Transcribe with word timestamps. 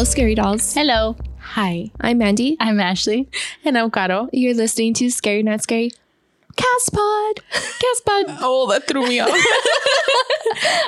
Hello, 0.00 0.08
Scary 0.08 0.34
Dolls. 0.34 0.72
Hello, 0.72 1.14
Hi, 1.40 1.90
I'm 2.00 2.16
Mandy. 2.16 2.56
I'm 2.58 2.80
Ashley. 2.80 3.28
and 3.66 3.76
I'm 3.76 3.90
Caro. 3.90 4.30
You're 4.32 4.54
listening 4.54 4.94
to 4.94 5.10
Scary 5.10 5.42
Not 5.42 5.62
Scary 5.62 5.90
Cast 6.56 6.94
Pod. 6.94 7.40
Cast 7.52 8.06
Pod. 8.06 8.24
Oh, 8.40 8.66
that 8.70 8.88
threw 8.88 9.06
me 9.06 9.20
off. 9.20 9.28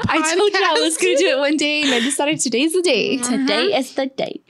I 0.09 0.35
told 0.35 0.55
you 0.55 0.61
I 0.65 0.81
was 0.81 0.97
going 0.97 1.19
to 1.19 1.23
do 1.23 1.29
it 1.29 1.39
one 1.39 1.59
day, 1.59 1.83
and 1.83 1.91
I 1.93 2.01
decided 2.01 2.41
today's 2.41 2.73
the 2.73 2.81
day. 2.81 3.19
Today 3.19 3.73
uh-huh. 3.73 3.81
is 3.81 3.95
the 3.95 4.07
day. 4.07 4.41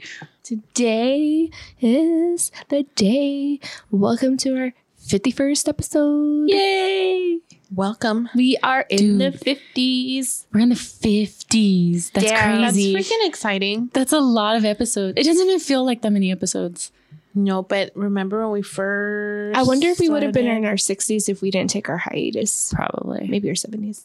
Today 0.44 1.50
is 1.80 2.52
the 2.68 2.84
day. 2.94 3.58
Welcome 3.90 4.36
to 4.36 4.56
our 4.56 4.72
51st 5.08 5.68
episode. 5.70 6.50
Yay! 6.50 7.40
Welcome. 7.74 8.28
We 8.34 8.58
are 8.62 8.84
in 8.90 9.16
Dude. 9.18 9.32
the 9.32 9.38
50s. 9.74 10.44
We're 10.52 10.60
in 10.60 10.68
the 10.68 10.74
50s. 10.74 12.12
That's 12.12 12.26
Damn. 12.26 12.60
That's 12.60 12.76
freaking 12.76 13.26
exciting. 13.26 13.88
That's 13.94 14.12
a 14.12 14.20
lot 14.20 14.56
of 14.56 14.66
episodes. 14.66 15.14
It 15.16 15.24
doesn't 15.24 15.46
even 15.46 15.58
feel 15.58 15.82
like 15.82 16.02
that 16.02 16.10
many 16.10 16.30
episodes. 16.30 16.92
No, 17.34 17.62
but 17.62 17.90
remember 17.94 18.42
when 18.42 18.50
we 18.50 18.60
first? 18.60 19.56
I 19.56 19.62
wonder 19.62 19.88
if 19.88 20.00
we 20.00 20.10
would 20.10 20.22
have 20.22 20.34
been 20.34 20.46
in 20.46 20.66
our 20.66 20.74
60s 20.74 21.30
if 21.30 21.40
we 21.40 21.50
didn't 21.50 21.70
take 21.70 21.88
our 21.88 21.96
hiatus. 21.96 22.74
Probably. 22.74 23.26
Maybe 23.26 23.48
our 23.48 23.54
70s. 23.54 24.04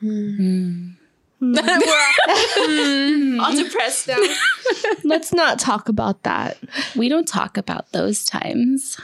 Mm. 0.00 0.94
All 3.40 3.52
depressed 3.52 4.06
now. 4.06 4.16
Let's 5.04 5.32
not 5.32 5.58
talk 5.58 5.88
about 5.88 6.22
that. 6.22 6.56
We 6.94 7.08
don't 7.08 7.26
talk 7.26 7.56
about 7.56 7.90
those 7.90 8.24
times. 8.24 8.96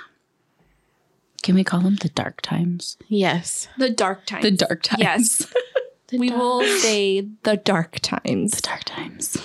Can 1.49 1.55
we 1.55 1.65
call 1.65 1.81
them 1.81 1.97
the 1.97 2.11
dark 2.11 2.43
times? 2.43 2.99
Yes. 3.07 3.69
The 3.79 3.89
dark 3.89 4.27
times. 4.27 4.43
The 4.43 4.51
dark 4.51 4.83
times. 4.83 5.01
Yes. 5.01 5.47
we 6.13 6.29
will 6.31 6.63
say 6.81 7.27
the 7.43 7.57
dark 7.57 8.01
times. 8.01 8.51
The 8.51 8.61
dark 8.61 8.85
times. 8.85 9.39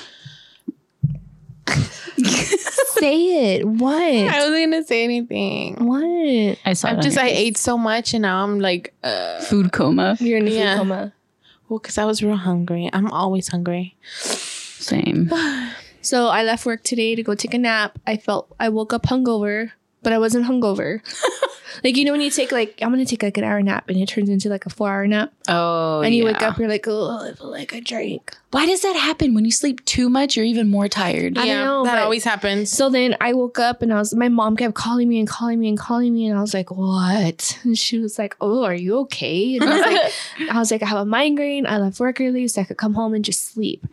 say 3.00 3.56
it. 3.56 3.66
What? 3.66 3.94
I 4.04 4.40
wasn't 4.50 4.72
gonna 4.74 4.84
say 4.84 5.06
anything. 5.06 5.76
What? 5.86 6.58
I 6.66 6.74
saw 6.74 6.90
I'm 6.90 7.00
it 7.00 7.04
just 7.04 7.18
I 7.18 7.30
face. 7.30 7.38
ate 7.40 7.58
so 7.58 7.78
much 7.78 8.14
and 8.14 8.24
now 8.24 8.44
I'm 8.44 8.60
like, 8.60 8.94
uh, 9.02 9.40
food 9.40 9.72
coma. 9.72 10.18
You're 10.20 10.40
in 10.40 10.48
a 10.50 10.52
Yeah. 10.52 10.74
food 10.74 10.80
coma. 10.80 11.14
well, 11.70 11.80
because 11.80 11.98
I 11.98 12.04
was 12.04 12.22
real 12.22 12.36
hungry. 12.36 12.90
I'm 12.92 13.10
always 13.12 13.48
hungry. 13.48 13.96
Same. 14.12 15.32
So 16.02 16.28
I 16.28 16.44
left 16.44 16.66
work 16.66 16.84
today 16.84 17.16
to 17.16 17.24
go 17.24 17.34
take 17.34 17.54
a 17.54 17.58
nap. 17.58 17.98
I 18.06 18.18
felt 18.18 18.54
I 18.60 18.68
woke 18.68 18.92
up 18.92 19.04
hungover, 19.04 19.72
but 20.02 20.12
I 20.12 20.18
wasn't 20.18 20.46
hungover. 20.48 21.00
like 21.84 21.96
you 21.98 22.06
know 22.06 22.12
when 22.12 22.22
you 22.22 22.30
take 22.30 22.52
like 22.52 22.78
I'm 22.82 22.90
gonna 22.92 23.06
take 23.06 23.24
like 23.24 23.38
an 23.38 23.44
hour 23.44 23.62
nap 23.62 23.90
and 23.90 23.98
it 23.98 24.08
turns 24.08 24.30
into 24.30 24.50
like 24.50 24.66
a 24.66 24.70
four 24.70 24.90
hour 24.90 25.08
nap, 25.08 25.32
Oh, 25.48 26.02
and 26.02 26.14
you 26.16 26.24
yeah. 26.26 26.32
wake 26.34 26.42
up 26.42 26.58
you're 26.58 26.68
like 26.68 26.86
oh 26.88 27.30
I 27.30 27.34
feel 27.34 27.50
like 27.52 27.74
I 27.74 27.80
drank. 27.80 28.36
Why 28.52 28.68
does 28.68 28.82
that 28.84 28.96
happen? 28.96 29.34
When 29.34 29.46
you 29.46 29.52
sleep 29.52 29.84
too 29.86 30.10
much, 30.12 30.36
you're 30.36 30.46
even 30.46 30.70
more 30.70 30.88
tired. 30.88 31.38
I 31.40 31.46
don't 31.48 31.66
know, 31.66 31.84
that 31.86 31.98
always 32.04 32.24
happens. 32.24 32.70
So 32.70 32.90
then 32.90 33.16
I 33.20 33.34
woke 33.34 33.58
up 33.60 33.82
and 33.82 33.92
I 33.92 33.98
was 33.98 34.14
my 34.14 34.30
mom 34.30 34.56
kept 34.56 34.76
calling 34.76 35.10
me 35.10 35.20
and 35.20 35.28
calling 35.28 35.60
me 35.60 35.70
and 35.70 35.78
calling 35.78 36.14
me 36.14 36.28
and 36.28 36.38
I 36.38 36.42
was 36.42 36.54
like 36.54 36.70
what? 36.70 37.60
And 37.64 37.78
she 37.78 38.00
was 38.00 38.20
like 38.20 38.36
oh 38.42 38.64
are 38.64 38.76
you 38.76 39.00
okay? 39.00 39.56
And 39.58 39.64
I 39.64 39.76
was 39.78 39.82
like 39.82 40.50
I 40.56 40.60
was 40.60 40.72
like 40.72 40.84
I 40.84 40.88
have 40.88 41.00
a 41.00 41.06
migraine. 41.06 41.66
I 41.66 41.78
left 41.78 42.00
work 42.00 42.22
early 42.22 42.48
so 42.48 42.62
I 42.62 42.66
could 42.66 42.78
come 42.78 42.94
home 42.94 43.14
and 43.14 43.26
just 43.26 43.52
sleep. 43.54 43.86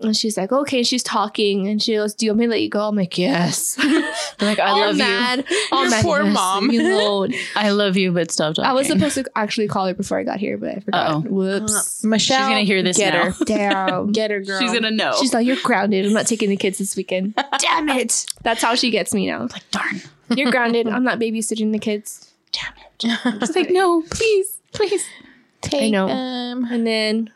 And 0.00 0.16
she's 0.16 0.36
like, 0.36 0.52
okay. 0.52 0.84
She's 0.84 1.02
talking, 1.02 1.66
and 1.66 1.82
she 1.82 1.96
goes, 1.96 2.14
"Do 2.14 2.24
you 2.24 2.30
want 2.30 2.38
me 2.38 2.46
to 2.46 2.50
let 2.50 2.62
you 2.62 2.68
go?" 2.68 2.86
I'm 2.86 2.94
like, 2.94 3.18
"Yes." 3.18 3.74
They're 4.38 4.48
like, 4.48 4.60
I 4.60 4.68
all 4.68 4.78
love 4.78 4.92
you. 4.96 5.02
mad. 5.02 5.44
All 5.72 5.82
Your 5.82 5.90
mad. 5.90 6.04
poor 6.04 6.22
Yes, 6.22 6.34
mom. 6.34 6.68
leave 6.68 6.80
me 6.80 6.86
alone. 7.24 7.34
I 7.56 7.70
love 7.70 7.96
you, 7.96 8.12
but 8.12 8.30
stop 8.30 8.54
talking. 8.54 8.68
I 8.68 8.72
was 8.72 8.86
supposed 8.86 9.14
to 9.16 9.24
actually 9.36 9.68
call 9.68 9.86
her 9.86 9.94
before 9.94 10.18
I 10.18 10.24
got 10.24 10.38
here, 10.38 10.56
but 10.58 10.76
I 10.76 10.80
forgot. 10.80 11.10
Uh-oh. 11.10 11.20
Whoops. 11.22 12.04
Michelle, 12.04 12.38
She's 12.38 12.48
gonna 12.48 12.64
hear 12.64 12.82
this 12.82 12.96
Get 12.96 13.14
now. 13.14 13.30
her. 13.32 13.34
Damn. 13.44 14.12
Get 14.12 14.30
her, 14.30 14.40
girl. 14.40 14.60
She's 14.60 14.72
gonna 14.72 14.90
know. 14.90 15.14
She's 15.20 15.32
like, 15.34 15.46
"You're 15.46 15.56
grounded. 15.62 16.06
I'm 16.06 16.12
not 16.12 16.26
taking 16.26 16.50
the 16.50 16.56
kids 16.56 16.78
this 16.78 16.96
weekend." 16.96 17.34
Damn 17.58 17.88
it. 17.90 18.26
That's 18.42 18.62
how 18.62 18.74
she 18.74 18.90
gets 18.90 19.12
me 19.14 19.26
now. 19.26 19.42
like, 19.42 19.70
darn. 19.70 20.00
You're 20.36 20.50
grounded. 20.50 20.86
I'm 20.88 21.04
not 21.04 21.18
babysitting 21.18 21.72
the 21.72 21.78
kids. 21.78 22.32
Damn 22.52 22.72
it. 23.22 23.40
She's 23.46 23.54
like, 23.56 23.70
no, 23.70 24.02
please, 24.10 24.58
please. 24.72 25.06
take 25.60 25.82
I 25.84 25.90
know. 25.90 26.08
them. 26.08 26.64
And 26.64 26.86
then 26.86 27.30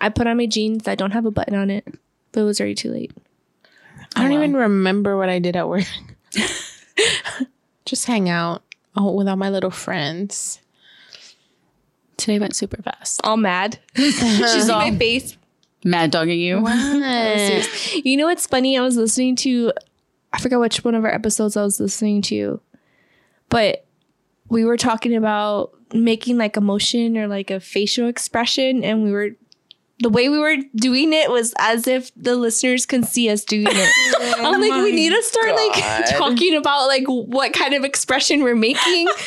I 0.00 0.08
put 0.08 0.26
on 0.26 0.36
my 0.36 0.46
jeans 0.46 0.82
that 0.84 0.98
don't 0.98 1.12
have 1.12 1.26
a 1.26 1.30
button 1.30 1.54
on 1.54 1.70
it, 1.70 1.86
but 2.32 2.40
it 2.40 2.44
was 2.44 2.58
already 2.60 2.74
too 2.74 2.90
late. 2.90 3.12
I 4.16 4.22
don't 4.22 4.32
Oh, 4.32 4.34
wow. 4.34 4.38
even 4.40 4.54
remember 4.56 5.16
what 5.16 5.28
I 5.28 5.38
did 5.38 5.56
at 5.56 5.68
work. 5.68 5.84
Just 7.84 8.06
hang 8.06 8.28
out 8.28 8.62
oh, 8.96 9.12
with 9.12 9.28
all 9.28 9.36
my 9.36 9.50
little 9.50 9.70
friends. 9.70 10.60
Today 12.16 12.38
went 12.38 12.56
super 12.56 12.80
fast. 12.82 13.20
All 13.24 13.36
mad. 13.36 13.78
She's 13.94 14.68
all- 14.70 14.80
on 14.80 14.92
my 14.92 14.98
face. 14.98 15.36
Mad 15.84 16.10
dogging 16.10 16.40
you. 16.40 16.60
What? 16.62 16.76
You 18.04 18.16
know 18.16 18.26
what's 18.26 18.46
funny? 18.46 18.76
I 18.76 18.80
was 18.80 18.96
listening 18.96 19.36
to, 19.36 19.72
I 20.32 20.38
forgot 20.40 20.58
which 20.60 20.82
one 20.84 20.94
of 20.94 21.04
our 21.04 21.12
episodes 21.14 21.56
I 21.56 21.62
was 21.62 21.78
listening 21.78 22.22
to, 22.22 22.60
but 23.48 23.86
we 24.48 24.64
were 24.64 24.76
talking 24.76 25.14
about 25.14 25.72
making 25.94 26.38
like 26.38 26.56
a 26.56 26.60
motion 26.60 27.16
or 27.16 27.28
like 27.28 27.50
a 27.50 27.60
facial 27.60 28.08
expression, 28.08 28.82
and 28.82 29.02
we 29.04 29.12
were, 29.12 29.30
the 30.00 30.10
way 30.10 30.28
we 30.28 30.38
were 30.38 30.56
doing 30.74 31.12
it 31.12 31.30
was 31.30 31.54
as 31.58 31.86
if 31.86 32.10
the 32.14 32.36
listeners 32.36 32.84
can 32.84 33.02
see 33.02 33.30
us 33.30 33.44
doing 33.44 33.66
it. 33.68 34.38
I'm 34.38 34.60
like, 34.60 34.82
we 34.82 34.92
need 34.92 35.10
to 35.10 35.22
start 35.22 35.54
like 35.54 36.06
talking 36.10 36.56
about 36.56 36.86
like 36.86 37.04
what 37.06 37.52
kind 37.52 37.74
of 37.74 37.84
expression 37.84 38.42
we're 38.42 38.56
making. 38.56 39.08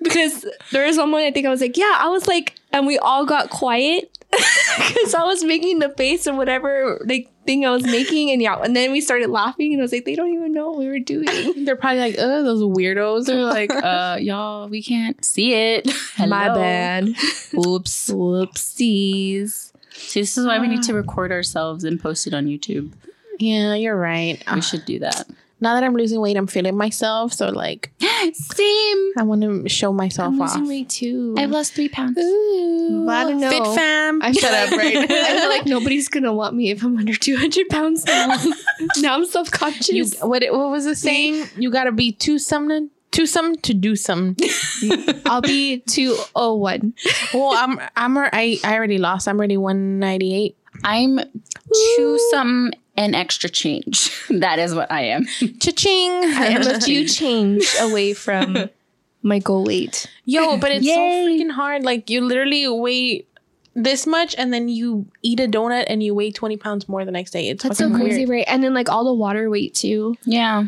Because 0.00 0.46
there 0.70 0.86
was 0.86 0.96
one 0.96 1.10
point 1.10 1.24
I 1.24 1.32
think 1.32 1.44
I 1.44 1.50
was 1.50 1.60
like, 1.60 1.76
yeah, 1.76 1.96
I 1.98 2.06
was 2.06 2.28
like, 2.28 2.54
and 2.72 2.86
we 2.86 2.98
all 2.98 3.26
got 3.26 3.50
quiet 3.50 4.16
because 4.30 5.12
I 5.12 5.24
was 5.24 5.42
making 5.42 5.80
the 5.80 5.88
face 5.88 6.28
or 6.28 6.34
whatever 6.36 7.04
like 7.04 7.28
thing 7.46 7.66
I 7.66 7.70
was 7.70 7.82
making, 7.82 8.30
and 8.30 8.40
yeah, 8.40 8.60
and 8.62 8.76
then 8.76 8.92
we 8.92 9.00
started 9.00 9.28
laughing, 9.28 9.72
and 9.72 9.80
I 9.80 9.82
was 9.82 9.92
like, 9.92 10.04
they 10.04 10.14
don't 10.14 10.32
even 10.32 10.52
know 10.52 10.68
what 10.68 10.78
we 10.78 10.86
were 10.86 11.00
doing. 11.00 11.64
They're 11.64 11.74
probably 11.74 11.98
like, 11.98 12.14
oh, 12.18 12.44
those 12.44 12.62
weirdos. 12.62 13.26
They're 13.26 13.42
like, 13.42 13.74
uh, 13.74 14.18
y'all, 14.20 14.68
we 14.68 14.82
can't 14.84 15.24
see 15.24 15.52
it. 15.52 15.90
My 16.18 16.48
bad. 16.48 17.08
Oops. 17.54 18.10
Whoopsies. 18.10 19.67
See, 19.98 20.20
this 20.20 20.38
is 20.38 20.46
why 20.46 20.58
we 20.58 20.68
need 20.68 20.82
to 20.84 20.92
ah. 20.92 20.96
record 20.96 21.32
ourselves 21.32 21.84
and 21.84 22.00
post 22.00 22.26
it 22.26 22.34
on 22.34 22.46
YouTube. 22.46 22.92
yeah, 23.38 23.74
you're 23.74 23.96
right. 23.96 24.38
We 24.46 24.58
ah. 24.58 24.60
should 24.60 24.84
do 24.84 24.98
that. 25.00 25.28
Now 25.60 25.74
that 25.74 25.82
I'm 25.82 25.94
losing 25.94 26.20
weight, 26.20 26.36
I'm 26.36 26.46
feeling 26.46 26.76
myself. 26.76 27.32
So, 27.32 27.48
like, 27.48 27.90
Same. 28.00 29.12
I 29.16 29.22
want 29.24 29.42
to 29.42 29.68
show 29.68 29.92
myself 29.92 30.28
I'm 30.34 30.40
off. 30.40 30.50
losing 30.54 30.68
weight 30.68 30.88
too. 30.88 31.34
I've 31.36 31.50
lost 31.50 31.74
three 31.74 31.88
pounds. 31.88 32.16
Ooh, 32.18 33.04
But 33.04 33.12
I 33.12 33.24
don't 33.24 33.40
know. 33.40 33.50
Fit 33.50 33.74
fam. 33.74 34.22
I 34.22 34.32
Shut 34.32 34.52
up, 34.52 34.70
right? 34.78 34.94
like- 34.96 35.10
I 35.10 35.40
feel 35.40 35.48
like 35.48 35.66
nobody's 35.66 36.08
gonna 36.08 36.32
want 36.32 36.54
me 36.54 36.70
if 36.70 36.84
I'm 36.84 36.96
under 36.96 37.14
200 37.14 37.68
pounds 37.68 38.04
now. 38.04 38.36
now 38.98 39.16
I'm 39.16 39.26
self 39.26 39.50
conscious. 39.50 40.18
what, 40.20 40.44
what 40.50 40.70
was 40.70 40.84
the 40.84 40.94
saying? 40.94 41.48
You 41.56 41.70
got 41.70 41.84
to 41.84 41.92
be 41.92 42.12
two 42.12 42.38
something, 42.38 42.90
two 43.10 43.26
some 43.26 43.56
to 43.56 43.74
do 43.74 43.96
some. 43.96 44.36
I'll 45.26 45.40
be 45.40 45.78
201. 45.88 46.94
well, 47.34 47.52
I'm, 47.54 47.80
I'm, 47.96 48.18
I, 48.18 48.58
I 48.64 48.74
already 48.74 48.98
lost. 48.98 49.28
I'm 49.28 49.38
already 49.38 49.56
198. 49.56 50.56
I'm 50.84 51.18
two 51.18 52.18
some 52.30 52.72
and 52.96 53.14
extra 53.14 53.48
change. 53.48 54.10
That 54.30 54.58
is 54.58 54.74
what 54.74 54.90
I 54.92 55.02
am. 55.02 55.24
Cha-ching. 55.60 56.10
I 56.24 56.46
am 56.48 56.62
a 56.66 56.80
few 56.80 57.06
change 57.08 57.66
away 57.80 58.12
from 58.14 58.68
my 59.22 59.38
goal 59.38 59.64
weight. 59.64 60.06
Yo, 60.24 60.58
but 60.58 60.70
it's 60.70 60.84
Yay. 60.84 60.94
so 60.94 61.00
freaking 61.00 61.50
hard. 61.50 61.82
Like 61.82 62.10
you 62.10 62.20
literally 62.20 62.68
weigh 62.68 63.24
this 63.74 64.06
much 64.06 64.34
and 64.36 64.52
then 64.52 64.68
you 64.68 65.06
eat 65.22 65.40
a 65.40 65.46
donut 65.48 65.84
and 65.88 66.02
you 66.02 66.14
weigh 66.14 66.30
20 66.30 66.56
pounds 66.58 66.88
more 66.88 67.04
the 67.04 67.10
next 67.10 67.30
day. 67.30 67.48
It's 67.48 67.62
That's 67.62 67.78
so 67.78 67.88
fucking 67.88 68.04
crazy, 68.04 68.26
weird. 68.26 68.30
right? 68.30 68.44
And 68.48 68.62
then 68.62 68.74
like 68.74 68.88
all 68.90 69.04
the 69.04 69.14
water 69.14 69.48
weight 69.50 69.74
too, 69.74 70.16
Yeah. 70.24 70.64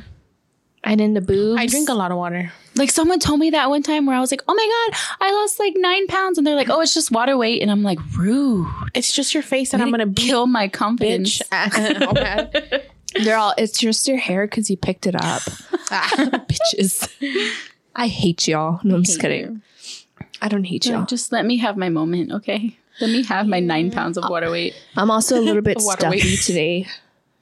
And 0.85 1.01
in 1.01 1.15
the 1.15 1.21
boobs. 1.21 1.61
I 1.61 1.67
drink 1.67 1.89
a 1.89 1.95
lot 1.95 2.11
of 2.11 2.17
water. 2.19 2.53
Like 2.77 2.91
someone 2.91 3.19
told 3.19 3.41
me 3.41 3.51
that 3.51 3.69
one 3.69 3.83
time 3.83 4.07
where 4.07 4.17
I 4.17 4.21
was 4.21 4.31
like, 4.31 4.43
oh 4.49 4.55
my 4.55 4.89
God, 4.91 5.01
I 5.21 5.33
lost 5.33 5.59
like 5.59 5.75
nine 5.77 6.07
pounds. 6.07 6.39
And 6.39 6.47
they're 6.47 6.55
like, 6.55 6.71
oh, 6.71 6.81
it's 6.81 6.95
just 6.95 7.11
water 7.11 7.37
weight. 7.37 7.61
And 7.63 7.71
I'm 7.71 7.83
like, 7.83 7.99
rude. 8.17 8.67
It's 8.95 9.13
just 9.13 9.35
your 9.35 9.43
face 9.43 9.75
and 9.75 9.83
I'm 9.83 9.91
gonna 9.91 10.13
kill 10.13 10.47
my 10.47 10.69
confidence. 10.69 11.39
bitch. 11.51 12.83
They're 13.25 13.37
all. 13.37 13.55
It's 13.59 13.77
just 13.77 14.07
your 14.07 14.19
hair 14.19 14.47
because 14.47 14.71
you 14.71 14.77
picked 14.77 15.05
it 15.07 15.17
up, 15.17 15.43
bitches. 15.91 17.09
I 17.97 18.07
hate 18.07 18.47
y'all. 18.47 18.79
No, 18.85 18.95
I'm 18.95 19.03
just 19.03 19.21
hate 19.21 19.29
kidding. 19.41 19.63
I 20.41 20.49
don't 20.49 20.63
hate 20.65 20.85
So 20.85 20.93
y'all. 20.93 21.07
just 21.07 21.33
let 21.33 21.45
me 21.45 21.57
have 21.59 21.77
my 21.77 21.89
moment, 21.89 22.31
okay? 22.33 22.77
Let 23.01 23.11
me 23.11 23.25
have 23.25 23.49
my 23.49 23.59
nine 23.61 23.91
pounds 23.91 24.17
of 24.17 24.31
water 24.31 24.49
weight. 24.51 24.75
I'm 24.97 25.11
also 25.11 25.39
a 25.39 25.43
little 25.43 25.61
bit 25.63 25.81
stuffy 25.81 26.09
weight. 26.09 26.41
today. 26.41 26.87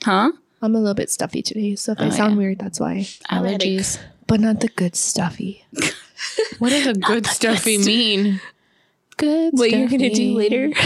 Huh? 0.03 0.33
I'm 0.61 0.75
a 0.75 0.79
little 0.79 0.95
bit 0.95 1.11
stuffy 1.11 1.41
today, 1.43 1.75
so 1.77 1.93
if 1.93 2.01
I 2.01 2.07
Oh, 2.07 2.11
sound 2.11 2.33
yeah. 2.35 2.39
weird, 2.39 2.59
that's 2.59 2.81
why. 2.81 3.07
Allergies. 3.31 3.99
But 4.27 4.41
not 4.41 4.61
the 4.61 4.69
good 4.69 4.97
stuffy. 4.97 5.65
What 6.59 6.71
does 6.71 6.87
a 6.89 6.95
good 6.95 7.27
stuffy 7.27 7.79
mean? 7.79 8.41
Good. 9.17 9.57
Stuffy. 9.57 9.57
What 9.57 9.71
you're 9.71 9.89
gonna 9.89 10.11
do 10.11 10.35
later? 10.35 10.73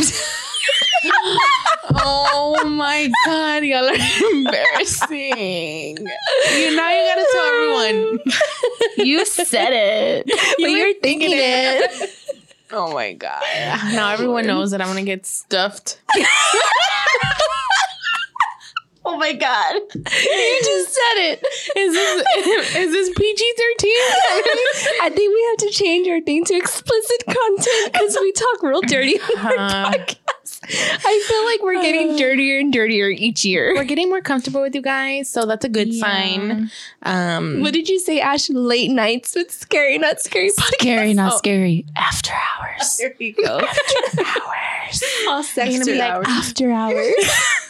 Oh 1.95 2.65
my 2.65 3.11
god, 3.27 3.65
y'all 3.65 3.85
are 3.89 3.95
embarrassing. 4.33 5.99
You 5.99 6.77
now 6.77 6.91
you 6.91 7.03
gotta 7.09 7.27
tell 7.33 7.45
everyone. 7.45 8.19
You 8.99 9.25
said 9.27 9.73
it. 9.73 10.27
but 10.59 10.71
you're 10.71 10.95
thinking 11.03 11.31
it. 11.33 12.11
Oh 12.71 12.93
my 12.95 13.13
god. 13.15 13.43
Now 13.93 14.13
everyone 14.13 14.47
knows 14.47 14.71
that 14.71 14.81
I'm 14.81 14.87
gonna 14.89 15.03
get 15.03 15.27
stuffed. 15.27 16.01
Oh 19.05 19.17
my 19.17 19.23
my 19.23 19.33
god. 19.35 19.75
you 19.95 20.61
just 20.65 20.89
said 20.93 21.17
it. 21.31 21.47
Is 21.77 21.93
this 21.95 22.77
is 22.77 22.93
this 22.93 23.11
PG 23.17 23.53
thirteen? 23.57 24.03
I 25.03 25.11
think 25.15 25.33
we 25.33 25.47
have 25.51 25.57
to 25.59 25.71
change 25.71 26.09
our 26.09 26.21
thing 26.21 26.45
to 26.47 26.55
explicit 26.55 27.25
content 27.27 27.93
because 27.93 28.19
we 28.21 28.33
talk 28.33 28.63
real 28.63 28.81
dirty 28.83 29.21
on 29.21 29.47
our 29.47 29.55
Uh. 29.59 29.91
podcast. 29.93 30.19
I 31.05 31.25
feel 31.29 31.45
like 31.45 31.63
we're 31.63 31.83
getting 31.83 32.17
dirtier 32.17 32.59
and 32.61 32.73
dirtier 32.73 33.09
each 33.11 33.45
year. 33.45 33.75
We're 33.75 33.85
getting 33.85 34.09
more 34.09 34.21
comfortable 34.21 34.61
with 34.61 34.75
you 34.75 34.83
guys, 34.83 35.29
so 35.29 35.47
that's 35.47 35.65
a 35.65 35.69
good 35.69 35.93
sign. 35.95 36.71
Um 37.03 37.61
What 37.61 37.73
did 37.75 37.89
you 37.89 37.99
say, 38.01 38.21
Ash? 38.21 38.51
Late 38.51 38.91
nights 38.91 39.35
with 39.37 39.51
scary, 39.53 39.99
not 39.99 40.21
scary. 40.21 40.51
Podcast. 40.51 40.75
Scary, 40.81 41.15
not 41.15 41.35
Oh. 41.35 41.37
scary. 41.39 41.87
After 41.97 42.33
hours. 42.33 42.97
There 42.99 43.15
you 43.19 43.35
go. 43.35 43.61
After 43.61 44.21
hours. 44.25 45.03
All 45.29 45.43
sex 45.45 45.75
You're 45.75 45.85
be 45.87 45.95
like, 45.97 46.27
after 46.29 46.71
hours. 46.73 47.15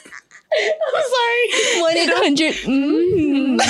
I'm 0.60 1.02
sorry. 1.14 1.80
One 1.82 1.96
eight 1.96 2.10
hundred. 2.10 2.54
Mm. 2.54 3.60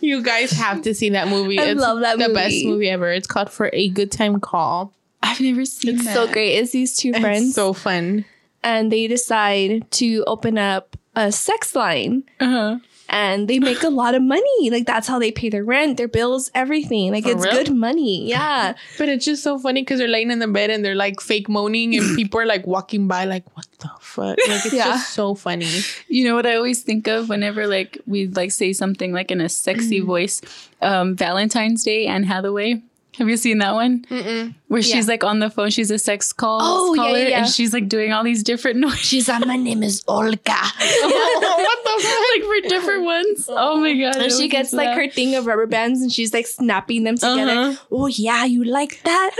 You 0.00 0.22
guys 0.22 0.52
have 0.52 0.82
to 0.82 0.94
see 0.94 1.10
that 1.10 1.28
movie. 1.28 1.58
I 1.58 1.64
it's 1.66 1.80
love 1.80 2.00
that 2.00 2.18
the 2.18 2.28
movie. 2.28 2.34
best 2.34 2.64
movie 2.64 2.88
ever. 2.88 3.12
It's 3.12 3.26
called 3.26 3.50
For 3.50 3.68
a 3.72 3.88
Good 3.90 4.10
Time 4.10 4.40
Call. 4.40 4.92
I've 5.22 5.40
never 5.40 5.64
seen 5.64 5.90
it. 5.90 5.94
It's 5.96 6.04
that. 6.06 6.14
so 6.14 6.32
great. 6.32 6.54
It's 6.54 6.70
these 6.72 6.96
two 6.96 7.12
friends, 7.12 7.46
It's 7.48 7.54
so 7.54 7.72
fun. 7.74 8.24
and 8.62 8.90
they 8.90 9.06
decide 9.08 9.90
to 9.92 10.24
open 10.26 10.56
up 10.56 10.96
a 11.16 11.30
sex 11.32 11.74
line. 11.74 12.22
Uh-huh. 12.40 12.78
and 13.10 13.48
they 13.48 13.58
make 13.58 13.82
a 13.82 13.88
lot 13.90 14.14
of 14.14 14.22
money. 14.22 14.70
Like 14.70 14.86
that's 14.86 15.06
how 15.08 15.18
they 15.18 15.32
pay 15.32 15.48
their 15.50 15.64
rent, 15.64 15.96
their 15.98 16.08
bills, 16.08 16.50
everything. 16.54 17.10
Like 17.12 17.24
For 17.24 17.30
it's 17.32 17.44
real? 17.44 17.52
good 17.52 17.74
money. 17.74 18.26
Yeah. 18.28 18.74
But 18.96 19.08
it's 19.10 19.24
just 19.26 19.42
so 19.42 19.58
funny 19.58 19.82
because 19.82 19.98
they're 19.98 20.08
laying 20.08 20.30
in 20.30 20.38
the 20.38 20.48
bed 20.48 20.70
and 20.70 20.82
they're 20.84 20.94
like 20.94 21.20
fake 21.20 21.48
moaning 21.48 21.94
and 21.96 22.16
people 22.16 22.40
are 22.40 22.46
like 22.46 22.66
walking 22.66 23.06
by 23.08 23.24
like, 23.24 23.44
what 23.56 23.66
the 23.80 23.90
fuck? 24.00 24.36
Like 24.48 24.64
it's 24.66 24.72
Yeah. 24.72 24.84
just 24.84 25.10
so 25.14 25.34
funny. 25.34 25.68
You 26.08 26.24
know 26.28 26.34
what 26.34 26.46
I 26.46 26.56
always 26.56 26.82
think 26.82 27.06
of 27.08 27.28
whenever 27.28 27.66
like 27.66 27.98
we 28.06 28.26
like 28.28 28.50
say 28.52 28.72
something 28.72 29.12
like 29.12 29.30
in 29.30 29.40
a 29.40 29.48
sexy 29.48 30.00
voice? 30.00 30.40
Um, 30.82 31.16
Valentine's 31.16 31.84
Day, 31.84 32.06
Anne 32.06 32.24
Hathaway. 32.24 32.82
Have 33.18 33.28
you 33.28 33.36
seen 33.36 33.58
that 33.58 33.74
one? 33.74 34.04
Mm-mm. 34.10 34.54
Where 34.68 34.80
she's 34.80 35.08
like 35.08 35.24
on 35.24 35.40
the 35.40 35.50
phone, 35.50 35.70
she's 35.70 35.90
a 35.90 35.98
sex 35.98 36.32
call 36.32 36.60
Oh, 36.62 36.94
caller, 36.94 37.18
yeah, 37.18 37.28
yeah. 37.28 37.38
and 37.40 37.48
she's 37.48 37.72
like 37.72 37.88
doing 37.88 38.12
all 38.12 38.22
these 38.22 38.44
different 38.44 38.78
noises 38.84 39.00
She's 39.00 39.28
like, 39.28 39.44
my 39.44 39.56
name 39.56 39.82
is 39.82 40.04
Olga. 40.06 40.36
what 40.38 41.78
the 41.84 42.02
fuck? 42.02 42.24
like 42.36 42.44
for 42.44 42.68
different 42.68 43.04
ones. 43.04 43.48
Oh 43.50 43.80
my 43.80 43.92
god! 43.94 44.16
And 44.22 44.32
she 44.32 44.46
gets 44.48 44.72
like 44.72 44.86
laugh- 44.88 44.96
her 44.98 45.08
thing 45.08 45.34
of 45.34 45.46
rubber 45.46 45.66
bands 45.66 46.00
and 46.00 46.12
she's 46.12 46.32
like 46.32 46.46
snapping 46.46 47.02
them 47.02 47.16
together. 47.16 47.50
Uh-huh. 47.52 47.84
Oh 47.90 48.06
yeah, 48.06 48.44
you 48.44 48.62
like 48.62 49.02
that? 49.02 49.34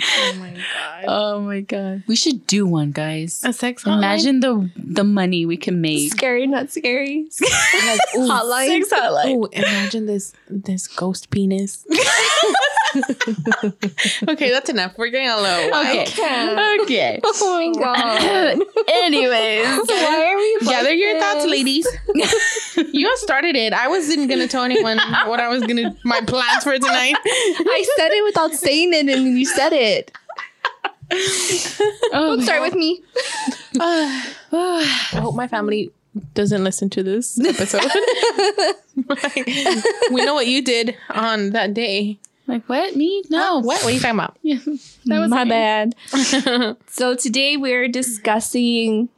Oh 0.00 0.34
my 0.38 0.50
god. 0.50 1.04
Oh 1.06 1.40
my 1.40 1.60
god! 1.60 2.02
We 2.06 2.16
should 2.16 2.46
do 2.46 2.66
one, 2.66 2.90
guys. 2.92 3.42
A 3.44 3.52
sex 3.52 3.84
hotline? 3.84 3.98
Imagine 3.98 4.40
the 4.40 4.70
the 4.76 5.04
money 5.04 5.46
we 5.46 5.56
can 5.56 5.80
make. 5.80 6.10
scary, 6.12 6.46
not 6.46 6.70
scary. 6.70 7.28
Like, 7.86 8.00
ooh, 8.16 8.28
Hotline. 8.28 8.68
Sex 8.68 8.92
hotline. 8.92 9.26
ooh, 9.36 9.46
imagine 9.52 10.06
this 10.06 10.32
this 10.48 10.86
ghost 10.86 11.30
penis. 11.30 11.86
okay, 14.28 14.50
that's 14.50 14.70
enough. 14.70 14.94
We're 14.96 15.08
getting 15.10 15.28
a 15.28 15.36
low. 15.36 15.70
Okay. 15.80 16.04
can't. 16.06 16.80
Okay. 16.82 17.20
Oh 17.24 17.72
my 17.74 17.80
god. 17.82 18.60
Anyways, 18.88 19.66
Why 19.88 20.30
are 20.32 20.36
we 20.36 20.58
Gather 20.66 20.90
like 20.90 20.98
your 20.98 21.18
thoughts, 21.20 21.44
ladies. 21.46 21.86
you 22.92 23.08
all 23.08 23.16
started 23.16 23.56
it. 23.56 23.72
I 23.72 23.88
wasn't 23.88 24.28
gonna 24.28 24.46
tell 24.48 24.62
anyone 24.64 24.98
what 25.26 25.40
I 25.40 25.48
was 25.48 25.62
gonna 25.64 25.96
my 26.04 26.20
plans 26.20 26.62
for 26.62 26.74
tonight. 26.74 27.14
I 27.24 27.84
said 27.96 28.12
it 28.12 28.24
without 28.24 28.52
saying 28.54 28.92
it 28.94 29.08
and 29.08 29.38
you 29.38 29.44
said 29.46 29.72
it. 29.72 29.83
Oh, 31.12 32.36
Don't 32.36 32.42
start 32.42 32.62
with 32.62 32.74
me. 32.74 33.02
I 33.80 34.24
hope 35.12 35.34
my 35.34 35.48
family 35.48 35.90
doesn't 36.34 36.62
listen 36.64 36.90
to 36.90 37.02
this 37.02 37.38
episode. 37.40 37.82
Like, 39.08 39.34
we 40.12 40.24
know 40.24 40.34
what 40.34 40.46
you 40.46 40.62
did 40.62 40.96
on 41.10 41.50
that 41.50 41.74
day. 41.74 42.18
like 42.46 42.64
what? 42.68 42.94
Me? 42.96 43.22
No. 43.30 43.58
What? 43.58 43.82
What 43.82 43.86
are 43.86 43.90
you 43.90 44.00
talking 44.00 44.18
about? 44.18 44.36
Yeah, 44.42 44.58
that 45.06 45.18
was 45.20 45.30
My 45.30 45.44
me. 45.44 45.50
bad. 45.50 45.94
So 46.88 47.14
today 47.16 47.56
we're 47.56 47.88
discussing 47.88 49.08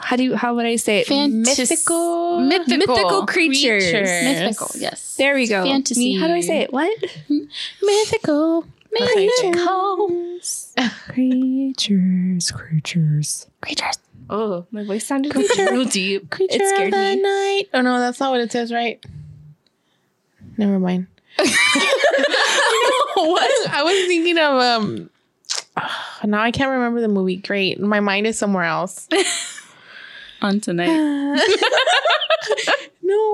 how 0.00 0.16
do 0.16 0.24
you 0.24 0.34
how 0.34 0.56
would 0.56 0.66
I 0.66 0.74
say 0.76 0.98
it? 1.00 1.06
Fantas- 1.06 1.58
Mythical, 1.60 2.40
mythical, 2.40 2.76
mythical 2.96 3.26
creatures. 3.26 3.84
mythical. 3.92 4.68
Yes. 4.74 5.14
There 5.16 5.36
we 5.36 5.46
go. 5.46 5.62
Fantasy. 5.64 6.14
Me- 6.14 6.18
How 6.20 6.26
do 6.26 6.34
I 6.34 6.40
say 6.40 6.62
it? 6.62 6.72
What? 6.72 6.90
Hmm? 7.28 7.38
mythical, 7.80 8.66
Mythicals. 8.98 10.74
creatures, 11.08 12.50
creatures. 12.50 13.46
creatures. 13.60 13.98
Oh, 14.30 14.66
my 14.70 14.84
voice 14.84 15.06
sounded 15.06 15.34
real 15.36 15.84
deep. 15.84 16.30
creature 16.30 16.56
It 16.56 16.68
scared 16.74 16.94
of 16.94 16.98
the 16.98 17.16
me. 17.16 17.22
night. 17.22 17.64
Oh 17.74 17.82
no, 17.82 17.98
that's 17.98 18.20
not 18.20 18.30
what 18.30 18.40
it 18.40 18.50
says, 18.52 18.72
right? 18.72 19.04
Never 20.56 20.78
mind. 20.78 21.08
what? 21.36 21.48
I 23.70 23.82
was 23.82 24.06
thinking 24.06 24.38
of 24.38 24.54
um. 24.60 25.10
now 26.24 26.40
I 26.40 26.50
can't 26.52 26.70
remember 26.70 27.00
the 27.00 27.08
movie. 27.08 27.36
Great, 27.36 27.80
my 27.80 28.00
mind 28.00 28.26
is 28.26 28.38
somewhere 28.38 28.64
else. 28.64 29.08
On 30.42 30.60
tonight. 30.60 30.86
no, 30.94 31.36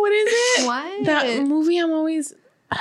what 0.01 0.13
is 0.13 0.29
it? 0.31 0.67
What? 0.67 1.05
That 1.07 1.43
movie 1.47 1.79
I'm 1.79 1.93
always 1.93 2.35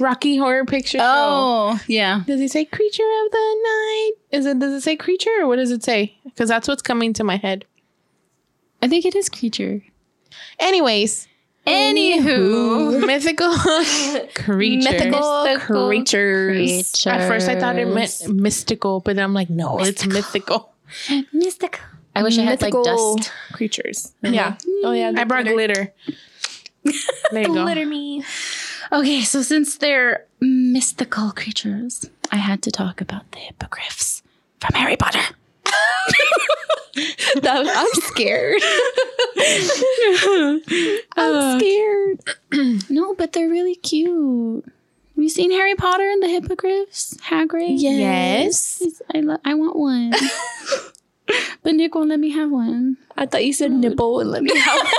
Rocky 0.00 0.36
Horror 0.36 0.64
Picture 0.64 0.98
Show. 0.98 1.04
Oh, 1.04 1.80
yeah. 1.86 2.22
Does 2.26 2.40
it 2.40 2.50
say 2.50 2.64
creature 2.64 3.02
of 3.24 3.30
the 3.32 3.56
night? 3.62 4.12
Is 4.32 4.46
it 4.46 4.58
does 4.58 4.72
it 4.72 4.80
say 4.82 4.96
creature 4.96 5.30
or 5.40 5.46
what 5.46 5.56
does 5.56 5.70
it 5.70 5.82
say? 5.82 6.16
Because 6.24 6.48
that's 6.48 6.68
what's 6.68 6.82
coming 6.82 7.12
to 7.14 7.24
my 7.24 7.36
head. 7.36 7.64
I 8.82 8.88
think 8.88 9.04
it 9.04 9.14
is 9.14 9.28
creature. 9.28 9.82
Anyways, 10.58 11.26
Anywho. 11.66 13.06
mythical 13.06 13.54
creature. 14.34 14.90
mythical, 14.90 15.44
Mythical 15.44 15.88
creatures. 15.88 17.06
At 17.06 17.28
first 17.28 17.48
I 17.48 17.58
thought 17.58 17.76
it 17.76 17.86
meant 17.88 18.28
mystical, 18.28 19.00
but 19.00 19.16
then 19.16 19.24
I'm 19.24 19.34
like, 19.34 19.50
no, 19.50 19.78
it's 19.80 20.06
mythical 20.06 20.72
mystical. 21.32 21.80
I 22.14 22.22
wish 22.22 22.38
I 22.38 22.42
had 22.42 22.60
like 22.62 22.72
dust. 22.72 23.32
creatures. 23.52 24.12
Mm-hmm. 24.24 24.34
Yeah. 24.34 24.56
Oh 24.84 24.92
yeah. 24.92 25.12
I 25.16 25.24
brought 25.24 25.44
glitter. 25.44 25.92
There 27.30 27.42
you 27.42 27.46
go. 27.48 27.62
Glitter 27.64 27.86
me. 27.86 28.24
Okay, 28.92 29.22
so 29.22 29.42
since 29.42 29.76
they're 29.76 30.24
mystical 30.40 31.30
creatures, 31.32 32.08
I 32.32 32.36
had 32.36 32.62
to 32.62 32.70
talk 32.70 33.00
about 33.00 33.30
the 33.32 33.38
hippogriffs 33.38 34.22
from 34.60 34.74
Harry 34.74 34.96
Potter. 34.96 35.20
That 37.42 37.60
was- 37.60 37.68
I'm 37.70 37.86
scared. 38.10 38.60
I'm 41.16 41.58
scared. 41.60 42.20
No, 42.90 43.14
but 43.14 43.32
they're 43.32 43.48
really 43.48 43.76
cute. 43.76 44.64
Have 44.64 45.22
you 45.22 45.28
seen 45.28 45.50
Harry 45.52 45.74
Potter 45.76 46.08
and 46.08 46.20
the 46.22 46.28
hippogriffs? 46.28 47.14
Hagrid? 47.18 47.74
Yes. 47.80 48.78
He's- 48.78 49.02
I, 49.14 49.20
lo- 49.20 49.38
I 49.44 49.54
want 49.54 49.76
one. 49.76 50.12
but 51.62 51.74
Nick 51.74 51.94
won't 51.94 52.08
let 52.08 52.18
me 52.18 52.30
have 52.30 52.50
one. 52.50 52.96
I 53.16 53.26
thought 53.26 53.44
you 53.44 53.52
said 53.52 53.70
nipple 53.70 54.18
and 54.20 54.30
let 54.30 54.42
me 54.42 54.56
have 54.58 54.78
one. 54.82 54.92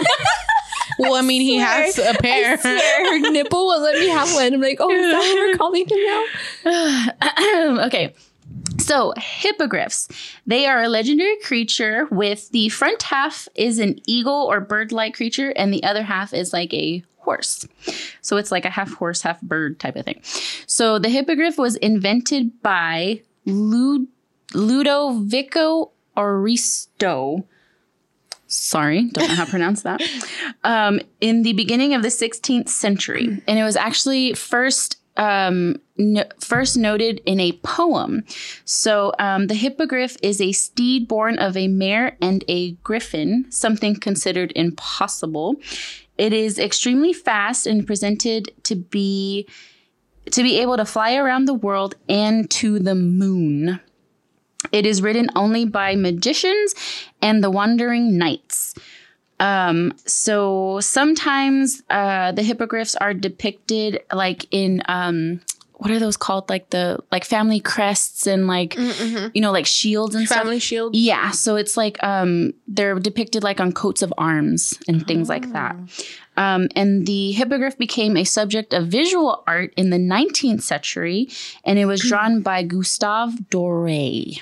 Well, 0.99 1.15
I 1.15 1.21
mean, 1.21 1.41
he 1.41 1.57
has 1.57 1.97
a 1.97 2.13
pair. 2.13 2.53
I 2.53 2.55
swear, 2.57 3.21
her 3.21 3.31
nipple 3.31 3.67
will 3.67 3.81
let 3.81 3.97
me 3.97 4.09
have 4.09 4.33
one. 4.33 4.53
I'm 4.53 4.61
like, 4.61 4.77
oh, 4.81 4.91
is 4.91 5.11
that 5.11 5.17
what 5.17 5.35
we're 5.35 5.57
calling 5.57 5.87
him 5.87 5.97
now? 6.65 7.85
okay. 7.85 8.13
So, 8.79 9.13
hippogriffs. 9.17 10.07
They 10.45 10.65
are 10.65 10.81
a 10.83 10.89
legendary 10.89 11.37
creature 11.41 12.07
with 12.11 12.49
the 12.49 12.69
front 12.69 13.03
half 13.03 13.47
is 13.55 13.79
an 13.79 13.99
eagle 14.07 14.33
or 14.49 14.59
bird 14.59 14.91
like 14.91 15.15
creature, 15.15 15.51
and 15.51 15.73
the 15.73 15.83
other 15.83 16.03
half 16.03 16.33
is 16.33 16.53
like 16.53 16.73
a 16.73 17.03
horse. 17.19 17.67
So, 18.21 18.37
it's 18.37 18.51
like 18.51 18.65
a 18.65 18.69
half 18.69 18.93
horse, 18.93 19.21
half 19.21 19.39
bird 19.41 19.79
type 19.79 19.95
of 19.95 20.05
thing. 20.05 20.19
So, 20.65 20.99
the 20.99 21.09
hippogriff 21.09 21.57
was 21.57 21.75
invented 21.77 22.61
by 22.61 23.21
Lud- 23.45 24.07
Ludovico 24.53 25.91
Aristo. 26.17 27.45
Sorry, 28.51 29.05
don't 29.11 29.27
know 29.29 29.35
how 29.35 29.45
to 29.45 29.49
pronounce 29.51 29.83
that. 29.83 30.01
Um, 30.63 30.99
in 31.21 31.43
the 31.43 31.53
beginning 31.53 31.93
of 31.93 32.01
the 32.01 32.09
16th 32.09 32.67
century, 32.67 33.41
and 33.47 33.59
it 33.59 33.63
was 33.63 33.75
actually 33.75 34.33
first 34.33 34.97
um, 35.17 35.75
no, 35.97 36.23
first 36.39 36.77
noted 36.77 37.21
in 37.25 37.39
a 37.39 37.51
poem. 37.63 38.23
So 38.65 39.13
um, 39.19 39.47
the 39.47 39.53
hippogriff 39.53 40.17
is 40.23 40.41
a 40.41 40.51
steed 40.53 41.07
born 41.07 41.37
of 41.37 41.55
a 41.57 41.67
mare 41.67 42.17
and 42.21 42.43
a 42.47 42.71
griffin, 42.83 43.45
something 43.51 43.95
considered 43.95 44.53
impossible. 44.55 45.57
It 46.17 46.33
is 46.33 46.57
extremely 46.57 47.13
fast 47.13 47.67
and 47.67 47.85
presented 47.85 48.51
to 48.63 48.75
be 48.75 49.47
to 50.31 50.43
be 50.43 50.59
able 50.59 50.77
to 50.77 50.85
fly 50.85 51.15
around 51.15 51.45
the 51.45 51.53
world 51.53 51.95
and 52.07 52.49
to 52.51 52.79
the 52.79 52.95
moon. 52.95 53.79
It 54.71 54.85
is 54.85 55.01
written 55.01 55.29
only 55.35 55.65
by 55.65 55.95
magicians 55.95 56.75
and 57.21 57.43
the 57.43 57.49
wandering 57.49 58.17
knights. 58.17 58.75
Um, 59.39 59.93
so 60.05 60.79
sometimes 60.81 61.81
uh, 61.89 62.33
the 62.33 62.43
hippogriffs 62.43 62.95
are 62.97 63.13
depicted 63.13 64.01
like 64.11 64.45
in 64.51 64.81
um, 64.87 65.39
what 65.79 65.91
are 65.91 65.99
those 65.99 66.17
called? 66.17 66.49
Like 66.49 66.71
the 66.71 66.99
like 67.09 67.23
family 67.23 67.61
crests 67.61 68.27
and 68.27 68.47
like 68.47 68.75
you 68.77 69.41
know 69.41 69.53
like 69.53 69.65
shields 69.65 70.13
and 70.13 70.25
stuff. 70.25 70.39
Family 70.39 70.59
shield. 70.59 70.93
Yeah, 70.93 71.31
so 71.31 71.55
it's 71.55 71.77
like 71.77 72.03
um 72.03 72.53
they're 72.67 72.99
depicted 72.99 73.43
like 73.43 73.61
on 73.61 73.71
coats 73.71 74.01
of 74.01 74.13
arms 74.17 74.77
and 74.89 75.07
things 75.07 75.29
like 75.29 75.53
that. 75.53 75.77
Um, 76.35 76.67
and 76.75 77.05
the 77.07 77.31
hippogriff 77.31 77.77
became 77.77 78.17
a 78.17 78.25
subject 78.25 78.73
of 78.73 78.87
visual 78.87 79.41
art 79.47 79.73
in 79.77 79.89
the 79.89 79.97
19th 79.97 80.61
century, 80.63 81.29
and 81.63 81.79
it 81.79 81.85
was 81.85 82.01
drawn 82.01 82.41
by 82.41 82.63
Gustave 82.63 83.37
Doré. 83.49 84.41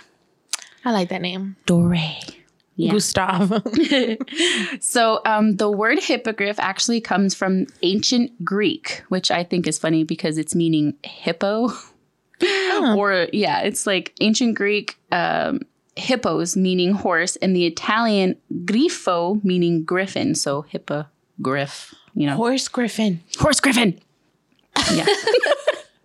I 0.85 0.91
like 0.91 1.09
that 1.09 1.21
name. 1.21 1.55
Doré. 1.67 2.15
Yeah. 2.75 2.91
Gustav. 2.93 3.63
So 4.79 5.21
um, 5.25 5.55
the 5.57 5.69
word 5.71 5.99
hippogriff 5.99 6.59
actually 6.59 7.01
comes 7.01 7.33
from 7.33 7.65
ancient 7.81 8.45
Greek, 8.45 9.03
which 9.09 9.31
I 9.31 9.43
think 9.43 9.67
is 9.67 9.79
funny 9.79 10.03
because 10.03 10.37
it's 10.37 10.53
meaning 10.53 10.93
hippo. 11.03 11.69
Or 12.95 13.27
yeah, 13.33 13.61
it's 13.61 13.87
like 13.87 14.13
ancient 14.21 14.55
Greek 14.55 14.95
um, 15.11 15.61
hippos 15.95 16.55
meaning 16.55 16.91
horse, 16.93 17.35
and 17.37 17.55
the 17.55 17.65
Italian 17.65 18.35
grifo 18.65 19.43
meaning 19.43 19.83
griffin. 19.83 20.35
So 20.35 20.61
hippogriff, 20.61 21.95
you 22.13 22.27
know, 22.27 22.35
Horse 22.35 22.67
Griffin. 22.67 23.21
horse 23.39 23.59
griffin. 23.59 23.99
Yeah. 24.93 25.07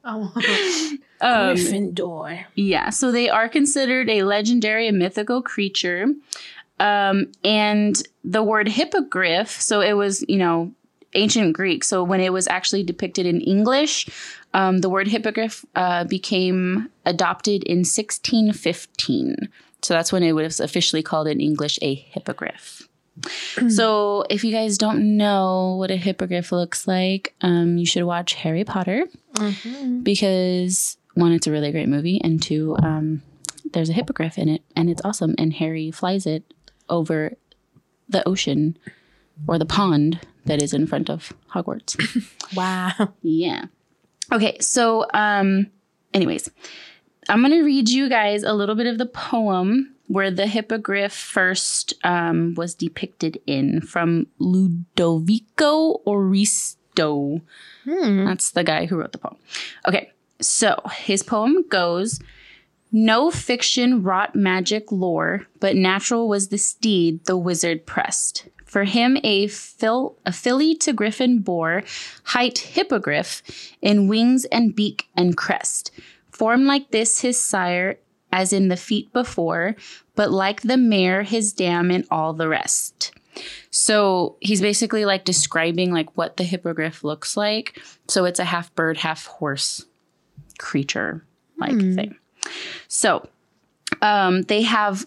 Oh. 0.05 0.33
Um, 1.23 1.57
Gryffindor. 1.57 2.45
Yeah, 2.55 2.91
so 2.91 3.13
they 3.13 3.31
are 3.31 3.49
considered 3.49 4.11
a 4.11 4.25
legendary 4.25 4.89
and 4.89 4.99
mythical 4.99 5.41
creature. 5.41 6.07
Um, 6.81 7.31
and 7.45 8.03
the 8.25 8.43
word 8.43 8.69
hippogriff, 8.69 9.49
so 9.61 9.81
it 9.81 9.93
was, 9.93 10.25
you 10.29 10.37
know, 10.37 10.73
ancient 11.15 11.53
Greek. 11.53 11.85
So 11.85 12.03
when 12.03 12.21
it 12.21 12.33
was 12.33 12.49
actually 12.49 12.83
depicted 12.83 13.25
in 13.25 13.41
English, 13.41 14.09
um, 14.53 14.79
the 14.79 14.89
word 14.89 15.07
hippogriff 15.09 15.65
uh, 15.77 16.05
became 16.05 16.91
adopted 17.07 17.63
in 17.65 17.79
1615. 17.79 19.37
So 19.83 19.95
that's 19.95 20.13
when 20.13 20.23
it 20.23 20.33
was 20.33 20.61
officially 20.61 21.03
called 21.03 21.29
in 21.29 21.41
English 21.41 21.79
a 21.83 21.95
hippogriff. 21.95 22.89
so 23.69 24.25
if 24.31 24.43
you 24.43 24.53
guys 24.53 24.79
don't 24.79 25.17
know 25.17 25.77
what 25.79 25.91
a 25.91 25.97
hippogriff 25.97 26.51
looks 26.51 26.89
like, 26.89 27.35
um, 27.43 27.77
you 27.77 27.87
should 27.87 28.05
watch 28.05 28.35
Harry 28.35 28.65
Potter 28.65 29.05
because 30.03 30.97
one, 31.15 31.33
it's 31.33 31.47
a 31.47 31.53
really 31.53 31.73
great 31.73 31.89
movie, 31.89 32.21
and 32.23 32.43
two, 32.43 32.77
um, 32.83 33.23
there's 33.73 33.91
a 33.91 33.95
hippogriff 33.95 34.39
in 34.39 34.49
it, 34.49 34.63
and 34.77 34.89
it's 34.91 35.03
awesome. 35.05 35.35
And 35.39 35.53
Harry 35.55 35.91
flies 35.91 36.27
it 36.27 36.45
over 36.89 37.33
the 38.09 38.27
ocean 38.29 38.77
or 39.47 39.59
the 39.59 39.67
pond 39.67 40.21
that 40.45 40.63
is 40.63 40.75
in 40.75 40.87
front 40.87 41.09
of 41.11 41.33
Hogwarts. 41.53 41.97
Wow. 42.55 43.15
yeah. 43.23 43.65
Okay, 44.31 44.59
so 44.61 45.07
um, 45.15 45.69
anyways, 46.13 46.51
I'm 47.31 47.41
gonna 47.41 47.65
read 47.65 47.89
you 47.89 48.11
guys 48.11 48.43
a 48.43 48.53
little 48.53 48.75
bit 48.75 48.87
of 48.87 48.99
the 48.99 49.07
poem 49.07 49.95
where 50.07 50.31
the 50.31 50.47
hippogriff 50.47 51.15
first 51.15 51.95
um, 52.05 52.53
was 52.55 52.75
depicted 52.75 53.41
in 53.47 53.81
from 53.81 54.27
Ludovico 54.39 56.03
Oristo. 56.07 57.41
That's 57.87 58.51
the 58.51 58.65
guy 58.65 58.85
who 58.85 58.97
wrote 58.99 59.13
the 59.13 59.19
poem. 59.19 59.37
Okay, 59.89 60.13
so 60.43 60.77
his 60.93 61.23
poem 61.23 61.65
goes 61.69 62.21
No 62.91 63.31
fiction 63.31 64.03
wrought 64.03 64.35
magic 64.35 64.93
lore, 64.93 65.47
but 65.61 65.77
natural 65.77 66.29
was 66.29 66.49
the 66.49 66.59
steed 66.59 67.25
the 67.25 67.37
wizard 67.37 67.87
pressed. 67.87 68.49
For 68.67 68.85
him, 68.85 69.19
a, 69.23 69.49
fil- 69.49 70.17
a 70.25 70.33
filly 70.33 70.75
to 70.77 70.95
griffin 70.95 71.41
bore, 71.41 71.83
height 72.25 72.59
hippogriff, 72.59 73.43
in 73.83 74.09
wings 74.09 74.47
and 74.47 74.75
beak 74.75 75.09
and 75.15 75.37
crest. 75.37 75.91
Form 76.31 76.65
like 76.65 76.91
this 76.91 77.21
his 77.21 77.39
sire, 77.39 77.99
as 78.33 78.53
in 78.53 78.69
the 78.69 78.77
feet 78.79 79.13
before, 79.13 79.77
but 80.15 80.31
like 80.31 80.63
the 80.63 80.79
mare 80.79 81.23
his 81.23 81.53
dam 81.53 81.91
and 81.91 82.07
all 82.11 82.33
the 82.33 82.49
rest. 82.49 83.13
So 83.71 84.37
he's 84.41 84.63
basically 84.63 85.05
like 85.05 85.25
describing 85.25 85.93
like 85.93 86.17
what 86.17 86.39
the 86.39 86.45
hippogriff 86.45 87.05
looks 87.05 87.37
like. 87.37 87.81
So 88.09 88.25
it's 88.25 88.41
a 88.41 88.45
half 88.45 88.75
bird, 88.75 88.99
half 88.99 89.27
horse 89.27 89.85
creature 90.63 91.25
like 91.59 91.77
thing. 91.77 92.17
So 92.89 93.29
um, 94.01 94.43
they 94.43 94.63
have 94.63 95.07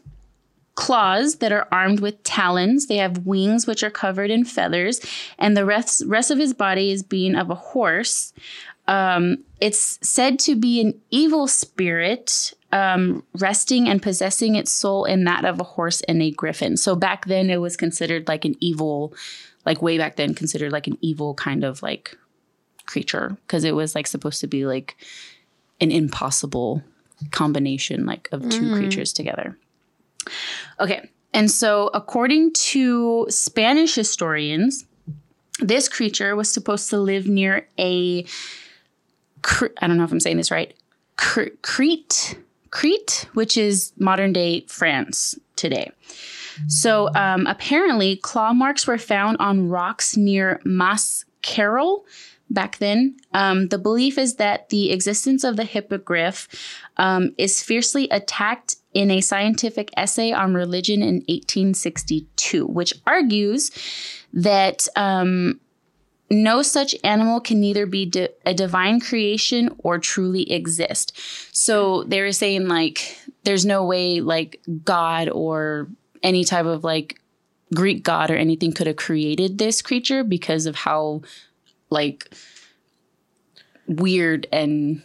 claws 0.76 1.38
that 1.38 1.52
are 1.52 1.68
armed 1.72 2.02
with 2.02 2.22
talons. 2.24 2.88
They 2.88 2.98
have 2.98 3.26
wings 3.26 3.66
which 3.66 3.82
are 3.82 3.90
covered 3.90 4.30
in 4.30 4.46
feathers, 4.46 5.00
and 5.40 5.56
the 5.56 5.66
rest 5.66 6.04
rest 6.06 6.30
of 6.30 6.38
his 6.38 6.54
body 6.54 6.92
is 6.92 7.02
being 7.02 7.36
of 7.36 7.50
a 7.50 7.56
horse. 7.56 8.34
Um, 8.88 9.38
it's 9.60 9.98
said 10.08 10.38
to 10.40 10.56
be 10.56 10.80
an 10.82 10.94
evil 11.10 11.48
spirit, 11.48 12.54
um, 12.72 13.24
resting 13.40 13.90
and 13.90 14.02
possessing 14.02 14.56
its 14.56 14.72
soul 14.72 15.06
in 15.06 15.24
that 15.24 15.44
of 15.44 15.60
a 15.60 15.64
horse 15.64 16.02
and 16.02 16.22
a 16.22 16.30
griffin. 16.30 16.78
So 16.78 16.96
back 16.96 17.26
then, 17.26 17.50
it 17.50 17.58
was 17.58 17.76
considered 17.76 18.28
like 18.28 18.46
an 18.46 18.56
evil, 18.60 19.14
like 19.66 19.82
way 19.82 19.98
back 19.98 20.18
then, 20.18 20.36
considered 20.36 20.72
like 20.72 20.86
an 20.86 21.00
evil 21.02 21.34
kind 21.34 21.64
of 21.64 21.82
like 21.82 22.16
creature 22.86 23.38
because 23.48 23.64
it 23.64 23.76
was 23.76 23.96
like 23.96 24.08
supposed 24.08 24.42
to 24.42 24.48
be 24.48 24.66
like 24.66 24.96
an 25.82 25.92
impossible 25.92 26.84
combination 27.32 28.06
like 28.06 28.28
of 28.32 28.48
two 28.50 28.74
creatures 28.74 29.14
together. 29.14 29.58
Okay. 30.80 31.10
And 31.34 31.52
so 31.52 31.90
according 31.94 32.54
to 32.54 33.28
Spanish 33.30 33.96
historians, 33.96 34.86
this 35.60 35.88
creature 35.88 36.36
was 36.36 36.52
supposed 36.52 36.90
to 36.90 36.98
live 36.98 37.28
near 37.28 37.68
a 37.78 38.26
I 39.80 39.88
don't 39.88 39.98
know 39.98 40.04
if 40.04 40.12
I'm 40.12 40.20
saying 40.20 40.38
this 40.38 40.50
right. 40.50 40.74
Crete, 41.18 42.40
Crete, 42.72 43.30
which 43.34 43.58
is 43.58 43.94
modern 43.98 44.34
day 44.34 44.62
France 44.68 45.38
today. 45.56 45.92
So 46.68 47.14
um, 47.16 47.46
apparently, 47.48 48.16
claw 48.16 48.54
marks 48.54 48.88
were 48.88 48.98
found 48.98 49.38
on 49.40 49.70
rocks 49.70 50.18
near 50.18 50.62
Mas 50.64 51.26
Carol 51.42 52.06
back 52.50 52.78
then. 52.78 53.18
Um, 53.34 53.68
the 53.70 53.78
belief 53.78 54.18
is 54.18 54.36
that 54.36 54.70
the 54.70 54.92
existence 54.92 55.44
of 55.44 55.58
the 55.58 55.64
hippogriff 55.64 56.48
um, 56.98 57.34
is 57.38 57.64
fiercely 57.64 58.08
attacked 58.10 58.78
in 58.94 59.12
a 59.12 59.22
scientific 59.22 59.90
essay 59.98 60.32
on 60.32 60.54
religion 60.54 61.02
in 61.02 61.16
1862, 61.28 62.66
which 62.66 62.94
argues 63.06 63.72
that 64.34 64.88
um, 64.96 65.60
no 66.30 66.62
such 66.62 66.96
animal 67.04 67.40
can 67.40 67.60
neither 67.60 67.86
be 67.86 68.06
di- 68.06 68.30
a 68.46 68.54
divine 68.54 69.00
creation 69.00 69.70
or 69.80 70.00
truly 70.00 70.52
exist. 70.52 71.20
So 71.52 72.04
they 72.04 72.22
were 72.22 72.32
saying 72.32 72.68
like 72.68 73.18
there's 73.44 73.66
no 73.66 73.86
way 73.86 74.22
like 74.22 74.62
God 74.84 75.30
or 75.30 75.88
any 76.24 76.44
type 76.44 76.66
of 76.66 76.84
like 76.84 77.20
Greek 77.74 78.04
god 78.04 78.32
or 78.32 78.36
anything 78.36 78.72
could 78.72 78.88
have 78.88 78.96
created 78.96 79.58
this 79.58 79.82
creature 79.82 80.24
because 80.24 80.66
of 80.66 80.76
how 80.76 81.22
like 81.96 82.30
weird 83.88 84.48
and 84.52 85.02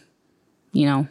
you 0.73 0.85
know 0.85 1.07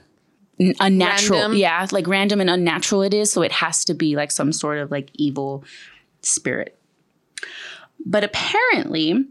unnatural. 0.78 1.40
Random. 1.40 1.58
yeah 1.58 1.86
like 1.90 2.06
random 2.06 2.40
and 2.40 2.50
unnatural 2.50 3.02
it 3.02 3.14
is 3.14 3.32
so 3.32 3.42
it 3.42 3.52
has 3.52 3.84
to 3.86 3.94
be 3.94 4.14
like 4.14 4.30
some 4.30 4.52
sort 4.52 4.78
of 4.78 4.90
like 4.90 5.10
evil 5.14 5.64
spirit. 6.22 6.78
But 8.04 8.24
apparently 8.24 9.24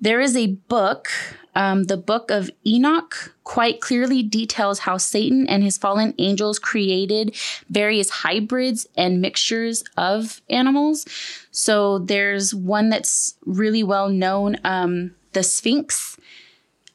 there 0.00 0.20
is 0.20 0.36
a 0.36 0.48
book 0.48 1.10
um, 1.54 1.84
the 1.84 1.96
book 1.96 2.30
of 2.30 2.48
enoch 2.64 3.34
quite 3.42 3.80
clearly 3.80 4.22
details 4.22 4.78
how 4.78 4.96
satan 4.96 5.48
and 5.48 5.64
his 5.64 5.76
fallen 5.76 6.14
angels 6.18 6.60
created 6.60 7.36
various 7.68 8.08
hybrids 8.08 8.86
and 8.96 9.20
mixtures 9.20 9.82
of 9.96 10.40
animals. 10.48 11.06
So 11.50 11.98
there's 11.98 12.54
one 12.54 12.88
that's 12.88 13.34
really 13.44 13.82
well 13.82 14.08
known 14.08 14.56
um, 14.64 15.14
the 15.32 15.42
sphinx 15.42 16.16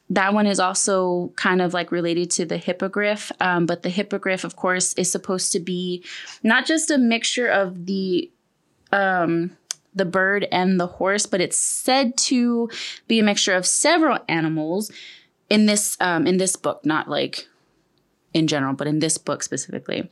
that 0.08 0.32
one 0.32 0.46
is 0.46 0.60
also 0.60 1.32
kind 1.34 1.60
of 1.60 1.74
like 1.74 1.90
related 1.90 2.30
to 2.30 2.44
the 2.44 2.58
hippogriff 2.58 3.32
um, 3.40 3.66
but 3.66 3.82
the 3.82 3.90
hippogriff 3.90 4.44
of 4.44 4.56
course 4.56 4.92
is 4.94 5.10
supposed 5.10 5.52
to 5.52 5.60
be 5.60 6.04
not 6.42 6.64
just 6.66 6.90
a 6.90 6.98
mixture 6.98 7.48
of 7.48 7.86
the 7.86 8.30
um, 8.92 9.56
the 9.96 10.04
bird 10.04 10.46
and 10.52 10.78
the 10.78 10.86
horse, 10.86 11.26
but 11.26 11.40
it's 11.40 11.58
said 11.58 12.16
to 12.16 12.70
be 13.08 13.18
a 13.18 13.24
mixture 13.24 13.54
of 13.54 13.66
several 13.66 14.18
animals 14.28 14.92
in 15.50 15.66
this 15.66 15.96
um, 16.00 16.26
in 16.26 16.36
this 16.36 16.54
book, 16.54 16.84
not 16.84 17.08
like 17.08 17.48
in 18.34 18.46
general, 18.46 18.74
but 18.74 18.86
in 18.86 18.98
this 19.00 19.18
book 19.18 19.42
specifically. 19.42 20.08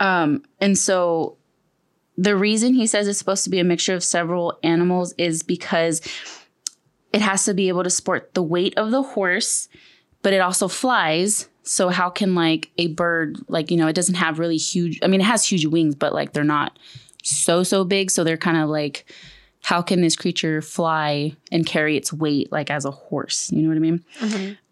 Um, 0.00 0.44
and 0.60 0.76
so 0.76 1.36
the 2.16 2.36
reason 2.36 2.74
he 2.74 2.86
says 2.86 3.06
it's 3.06 3.18
supposed 3.18 3.44
to 3.44 3.50
be 3.50 3.60
a 3.60 3.64
mixture 3.64 3.94
of 3.94 4.02
several 4.02 4.58
animals 4.62 5.14
is 5.18 5.42
because 5.42 6.00
it 7.12 7.20
has 7.20 7.44
to 7.44 7.54
be 7.54 7.68
able 7.68 7.84
to 7.84 7.90
support 7.90 8.34
the 8.34 8.42
weight 8.42 8.76
of 8.76 8.90
the 8.90 9.02
horse, 9.02 9.68
but 10.22 10.32
it 10.32 10.40
also 10.40 10.68
flies. 10.68 11.48
So 11.62 11.88
how 11.90 12.10
can 12.10 12.34
like 12.34 12.70
a 12.78 12.88
bird 12.88 13.38
like 13.48 13.70
you 13.70 13.76
know 13.76 13.88
it 13.88 13.94
doesn't 13.94 14.16
have 14.16 14.38
really 14.38 14.56
huge? 14.56 14.98
I 15.02 15.06
mean, 15.06 15.20
it 15.20 15.24
has 15.24 15.44
huge 15.44 15.66
wings, 15.66 15.94
but 15.94 16.12
like 16.12 16.32
they're 16.32 16.44
not 16.44 16.78
so 17.22 17.62
so 17.62 17.84
big. 17.84 18.10
So 18.10 18.24
they're 18.24 18.36
kind 18.36 18.56
of 18.56 18.68
like, 18.68 19.10
how 19.60 19.82
can 19.82 20.00
this 20.00 20.16
creature 20.16 20.62
fly 20.62 21.36
and 21.52 21.66
carry 21.66 21.96
its 21.96 22.12
weight 22.12 22.50
like 22.52 22.70
as 22.70 22.84
a 22.84 22.90
horse? 22.90 23.50
You 23.52 23.62
know 23.62 23.68
what 23.68 23.76
I 23.76 23.80
mean? 23.80 24.04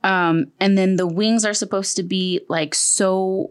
Um, 0.03 0.53
and 0.61 0.79
then 0.79 0.97
the 0.97 1.07
wings 1.07 1.45
are 1.45 1.55
supposed 1.55 1.97
to 1.97 2.03
be 2.03 2.41
like 2.49 2.75
so 2.75 3.51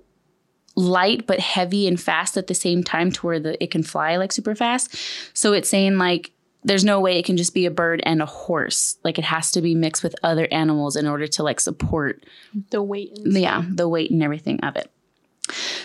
light 0.77 1.25
but 1.25 1.39
heavy 1.39 1.87
and 1.87 1.99
fast 1.99 2.35
at 2.35 2.47
the 2.47 2.53
same 2.53 2.83
time 2.83 3.09
to 3.09 3.25
where 3.25 3.39
the 3.39 3.63
it 3.63 3.71
can 3.71 3.83
fly 3.83 4.17
like 4.17 4.31
super 4.31 4.55
fast. 4.55 4.95
So 5.33 5.53
it's 5.53 5.69
saying 5.69 5.97
like 5.97 6.31
there's 6.65 6.83
no 6.83 6.99
way 6.99 7.19
it 7.19 7.25
can 7.25 7.37
just 7.37 7.53
be 7.53 7.67
a 7.67 7.71
bird 7.71 8.01
and 8.05 8.21
a 8.21 8.25
horse. 8.25 8.97
Like 9.03 9.19
it 9.19 9.23
has 9.23 9.51
to 9.51 9.61
be 9.61 9.75
mixed 9.75 10.03
with 10.03 10.15
other 10.23 10.47
animals 10.51 10.95
in 10.95 11.07
order 11.07 11.27
to 11.27 11.43
like 11.43 11.59
support 11.59 12.25
The 12.71 12.81
weight. 12.81 13.11
And 13.17 13.37
yeah, 13.37 13.63
the 13.67 13.87
weight 13.87 14.09
and 14.09 14.23
everything 14.23 14.59
of 14.61 14.75
it. 14.75 14.89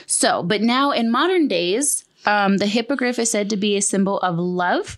So, 0.06 0.42
but 0.42 0.62
now 0.62 0.90
in 0.90 1.10
modern 1.10 1.48
days, 1.48 2.04
um, 2.24 2.56
the 2.56 2.66
hippogriff 2.66 3.18
is 3.18 3.30
said 3.30 3.50
to 3.50 3.56
be 3.56 3.76
a 3.76 3.82
symbol 3.82 4.18
of 4.20 4.38
love, 4.38 4.96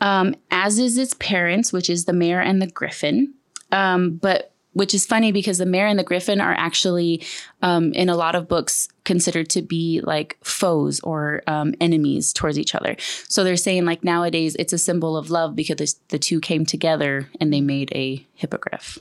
um, 0.00 0.34
as 0.50 0.78
is 0.78 0.96
its 0.96 1.14
parents, 1.14 1.72
which 1.72 1.90
is 1.90 2.06
the 2.06 2.14
mare 2.14 2.40
and 2.40 2.60
the 2.60 2.66
griffin. 2.66 3.34
Um, 3.70 4.16
but 4.16 4.52
which 4.72 4.94
is 4.94 5.04
funny 5.04 5.32
because 5.32 5.58
the 5.58 5.66
mare 5.66 5.86
and 5.86 5.98
the 5.98 6.04
griffin 6.04 6.40
are 6.40 6.54
actually, 6.54 7.22
um, 7.60 7.92
in 7.92 8.08
a 8.08 8.16
lot 8.16 8.34
of 8.34 8.48
books, 8.48 8.88
considered 9.04 9.48
to 9.50 9.62
be 9.62 10.00
like 10.02 10.36
foes 10.42 11.00
or 11.00 11.42
um, 11.46 11.74
enemies 11.80 12.32
towards 12.32 12.58
each 12.58 12.74
other. 12.74 12.96
So 13.28 13.42
they're 13.44 13.56
saying 13.56 13.84
like 13.84 14.04
nowadays 14.04 14.54
it's 14.58 14.72
a 14.72 14.78
symbol 14.78 15.16
of 15.16 15.30
love 15.30 15.56
because 15.56 15.76
this- 15.76 16.00
the 16.08 16.18
two 16.18 16.40
came 16.40 16.64
together 16.64 17.28
and 17.40 17.52
they 17.52 17.60
made 17.60 17.90
a 17.94 18.24
hippogriff. 18.34 18.98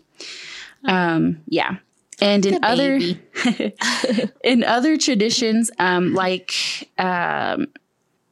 Um, 0.86 1.41
yeah. 1.48 1.77
And 2.20 2.46
in 2.46 2.63
other 2.63 3.00
in 4.43 4.63
other 4.63 4.98
traditions, 4.98 5.72
um, 5.79 6.13
like 6.13 6.53
um, 7.00 7.67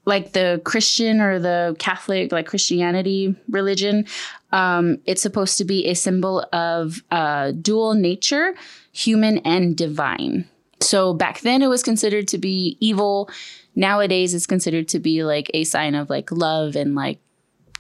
like 0.06 0.34
the 0.34 0.62
Christian 0.64 1.22
or 1.22 1.40
the 1.40 1.76
Catholic, 1.80 2.32
like 2.32 2.46
Christianity 2.48 3.36
religion, 3.50 4.06
um, 4.52 5.00
it's 5.06 5.22
supposed 5.22 5.58
to 5.58 5.66
be 5.66 5.88
a 5.88 5.96
symbol 5.96 6.46
of 6.54 7.02
uh, 7.12 7.52
dual 7.52 7.96
nature, 7.96 8.54
human 8.92 9.40
and 9.40 9.76
divine. 9.76 10.48
So 10.82 11.14
back 11.14 11.42
then 11.42 11.62
it 11.62 11.68
was 11.68 11.84
considered 11.84 12.28
to 12.30 12.38
be 12.38 12.78
evil. 12.80 13.30
Nowadays 13.76 14.34
it's 14.34 14.48
considered 14.48 14.88
to 14.90 15.00
be 15.00 15.24
like 15.24 15.50
a 15.54 15.64
sign 15.64 15.96
of 15.96 16.10
like 16.10 16.32
love 16.32 16.76
and 16.76 16.96
like 16.96 17.20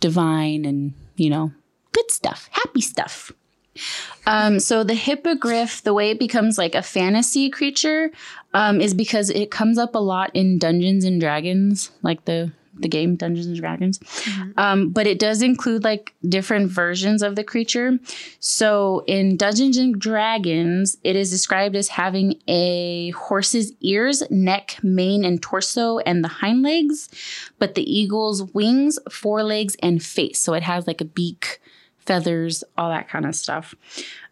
divine 0.01 0.65
and 0.65 0.93
you 1.15 1.29
know 1.29 1.51
good 1.91 2.11
stuff, 2.11 2.49
happy 2.51 2.81
stuff. 2.81 3.31
Um, 4.25 4.59
so 4.59 4.83
the 4.83 4.93
hippogriff, 4.93 5.83
the 5.83 5.93
way 5.93 6.11
it 6.11 6.19
becomes 6.19 6.57
like 6.57 6.75
a 6.75 6.81
fantasy 6.81 7.49
creature, 7.49 8.11
um, 8.53 8.81
is 8.81 8.93
because 8.93 9.29
it 9.29 9.51
comes 9.51 9.77
up 9.77 9.95
a 9.95 9.99
lot 9.99 10.31
in 10.33 10.57
Dungeons 10.57 11.05
and 11.05 11.19
Dragons, 11.19 11.91
like 12.01 12.25
the 12.25 12.51
the 12.81 12.87
game 12.87 13.15
Dungeons 13.15 13.47
and 13.47 13.57
Dragons. 13.57 13.99
Um, 14.57 14.89
but 14.89 15.07
it 15.07 15.19
does 15.19 15.41
include 15.41 15.83
like 15.83 16.13
different 16.27 16.71
versions 16.71 17.21
of 17.21 17.35
the 17.35 17.43
creature. 17.43 17.99
So 18.39 19.03
in 19.07 19.37
Dungeons 19.37 19.77
and 19.77 19.99
Dragons, 19.99 20.97
it 21.03 21.15
is 21.15 21.29
described 21.29 21.75
as 21.75 21.89
having 21.89 22.39
a 22.47 23.11
horse's 23.11 23.73
ears, 23.81 24.23
neck, 24.29 24.77
mane, 24.83 25.23
and 25.23 25.41
torso, 25.41 25.99
and 25.99 26.23
the 26.23 26.27
hind 26.27 26.63
legs, 26.63 27.09
but 27.59 27.75
the 27.75 27.91
eagle's 27.91 28.43
wings, 28.53 28.99
forelegs, 29.09 29.75
and 29.81 30.03
face. 30.03 30.39
So 30.39 30.53
it 30.53 30.63
has 30.63 30.87
like 30.87 31.01
a 31.01 31.05
beak, 31.05 31.61
feathers, 31.97 32.63
all 32.77 32.89
that 32.89 33.09
kind 33.09 33.25
of 33.25 33.35
stuff. 33.35 33.75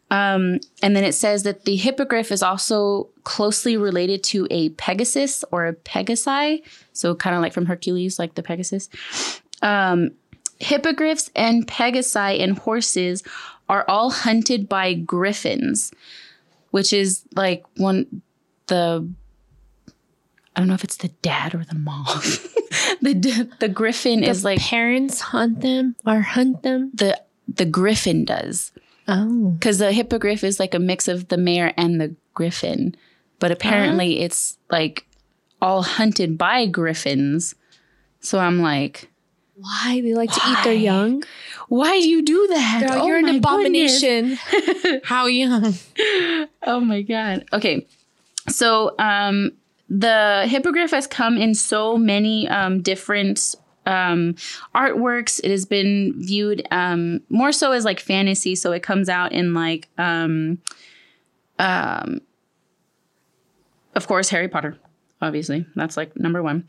Um, 0.10 0.60
and 0.82 0.96
then 0.96 1.04
it 1.04 1.14
says 1.14 1.44
that 1.44 1.66
the 1.66 1.76
hippogriff 1.76 2.32
is 2.32 2.42
also 2.42 3.10
closely 3.24 3.76
related 3.76 4.24
to 4.26 4.48
a 4.50 4.70
Pegasus 4.70 5.44
or 5.52 5.68
a 5.68 5.74
Pegasi. 5.74 6.64
So 6.94 7.14
kind 7.14 7.36
of 7.36 7.42
like 7.42 7.54
from 7.54 7.66
Hercules, 7.66 8.18
like 8.18 8.36
the 8.36 8.44
Pegasus. 8.44 8.90
Um, 9.62 10.12
hippogriffs 10.60 11.30
and 11.36 11.68
Pegasi 11.68 12.40
and 12.40 12.58
horses 12.58 13.24
are 13.68 13.84
all 13.88 14.10
hunted 14.10 14.70
by 14.70 14.94
griffins, 14.94 15.92
which 16.72 16.94
is 16.94 17.24
like 17.36 17.66
one 17.76 18.22
the 18.68 19.08
I 20.56 20.60
don't 20.60 20.70
know 20.70 20.74
if 20.74 20.84
it's 20.84 20.98
the 20.98 21.10
dad 21.22 21.54
or 21.54 21.64
the 21.64 21.76
mom. 21.76 22.06
the 23.02 23.50
the 23.60 23.68
griffin 23.68 24.24
is 24.24 24.44
like 24.46 24.60
parents 24.60 25.20
hunt 25.20 25.62
them 25.62 25.96
or 26.06 26.22
hunt 26.22 26.64
them. 26.64 26.92
the 26.94 27.22
the 27.48 27.66
griffin 27.66 28.26
does 28.26 28.72
Oh. 29.08 29.52
because 29.52 29.78
the 29.78 29.92
hippogriff 29.94 30.44
is 30.44 30.60
like 30.60 30.74
a 30.74 30.80
mix 30.80 31.08
of 31.08 31.30
the 31.30 31.38
mare 31.38 31.74
and 31.78 32.00
the 32.02 32.16
griffin, 32.34 32.96
but 33.40 33.52
apparently 33.52 34.20
it's 34.20 34.58
like 34.70 35.06
all 35.62 35.82
hunted 35.84 36.38
by 36.38 36.66
griffins. 36.66 37.56
So 38.20 38.40
I'm 38.40 38.60
like, 38.62 39.10
Why? 39.56 40.02
They 40.02 40.14
like 40.14 40.32
to 40.32 40.42
eat 40.50 40.64
their 40.64 40.74
young? 40.74 41.24
why 41.70 42.00
do 42.00 42.08
you 42.10 42.22
do 42.22 42.48
that? 42.48 42.86
Girl, 42.88 43.02
Oh 43.04 43.08
you're 43.08 43.18
an 43.18 43.30
abomination. 43.30 44.38
How 45.04 45.26
young? 45.28 45.74
Oh 46.64 46.82
my 46.82 47.02
god. 47.02 47.46
Okay. 47.54 47.88
So 48.50 48.94
um 49.00 49.52
the 49.90 50.46
hippogriff 50.50 50.92
has 50.92 51.08
come 51.08 51.38
in 51.38 51.56
so 51.56 51.98
many 51.98 52.48
um 52.50 52.82
different 52.82 53.56
um 53.88 54.36
artworks. 54.76 55.40
It 55.44 55.50
has 55.50 55.66
been 55.66 56.14
viewed 56.18 56.68
um 56.70 57.22
more 57.30 57.52
so 57.52 57.72
as 57.72 57.86
like 57.86 58.00
fantasy, 58.00 58.56
so 58.56 58.72
it 58.72 58.84
comes 58.84 59.10
out 59.10 59.32
in 59.32 59.54
like 59.54 59.88
um 59.98 60.60
um 61.58 62.22
of 63.96 64.08
course 64.08 64.30
Harry 64.30 64.48
Potter. 64.48 64.78
Obviously, 65.20 65.66
that's 65.76 65.98
like 65.98 66.16
number 66.16 66.44
one. 66.44 66.68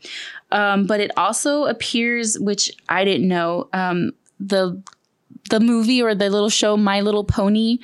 Um, 0.51 0.87
but 0.87 0.99
it 0.99 1.11
also 1.15 1.65
appears, 1.65 2.39
which 2.39 2.71
I 2.89 3.05
didn't 3.05 3.27
know, 3.27 3.69
um, 3.73 4.13
the 4.39 4.81
the 5.51 5.59
movie 5.59 6.01
or 6.01 6.15
the 6.15 6.29
little 6.31 6.49
show 6.49 6.75
My 6.75 7.01
Little 7.01 7.23
Pony. 7.23 7.77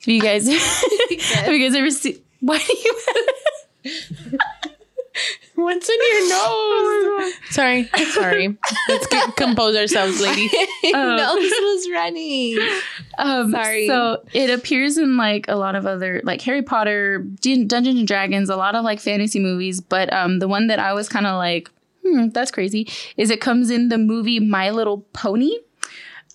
Have 0.00 0.08
you 0.08 0.20
guys 0.20 0.48
have 1.34 1.52
you 1.52 1.64
guys 1.64 1.76
ever 1.76 1.90
seen? 1.90 2.18
Why 2.40 2.58
do 2.58 2.76
you? 3.84 4.38
What's 5.62 5.88
in 5.88 5.96
your 6.10 6.28
nose? 7.24 7.32
sorry, 7.50 7.88
sorry. 8.12 8.56
Let's 8.88 9.06
get, 9.06 9.36
compose 9.36 9.76
ourselves, 9.76 10.20
ladies. 10.20 10.52
nose 10.84 11.36
was 11.40 11.88
running. 11.90 12.58
Um, 13.18 13.50
Sorry. 13.52 13.86
So 13.86 14.22
it 14.32 14.50
appears 14.50 14.98
in 14.98 15.16
like 15.16 15.46
a 15.48 15.56
lot 15.56 15.74
of 15.74 15.86
other 15.86 16.20
like 16.24 16.40
Harry 16.42 16.62
Potter, 16.62 17.18
Dun- 17.18 17.66
Dungeons 17.68 17.98
and 17.98 18.08
Dragons, 18.08 18.48
a 18.48 18.56
lot 18.56 18.74
of 18.74 18.84
like 18.84 19.00
fantasy 19.00 19.38
movies. 19.40 19.80
But 19.80 20.12
um, 20.12 20.38
the 20.38 20.48
one 20.48 20.66
that 20.68 20.78
I 20.78 20.92
was 20.92 21.08
kind 21.08 21.26
of 21.26 21.36
like, 21.36 21.70
hmm, 22.04 22.28
that's 22.30 22.50
crazy, 22.50 22.88
is 23.16 23.30
it 23.30 23.40
comes 23.40 23.70
in 23.70 23.88
the 23.88 23.98
movie 23.98 24.40
My 24.40 24.70
Little 24.70 24.98
Pony, 25.12 25.52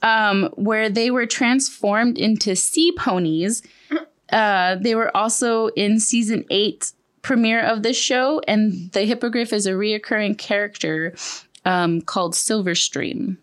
um, 0.01 0.49
where 0.55 0.89
they 0.89 1.11
were 1.11 1.25
transformed 1.25 2.17
into 2.17 2.55
sea 2.55 2.91
ponies. 2.97 3.63
Uh, 4.31 4.75
they 4.75 4.93
were 4.93 5.15
also 5.15 5.67
in 5.67 5.99
season 5.99 6.43
eight 6.49 6.91
premiere 7.27 7.61
of 7.61 7.83
this 7.83 7.97
show, 7.97 8.41
and 8.47 8.89
the 8.93 9.01
hippogriff 9.01 9.51
is 9.51 9.65
a 9.65 9.71
reoccurring 9.71 10.37
character 10.37 11.13
um, 11.65 11.99
called 12.01 12.33
Silverstream 12.33 13.37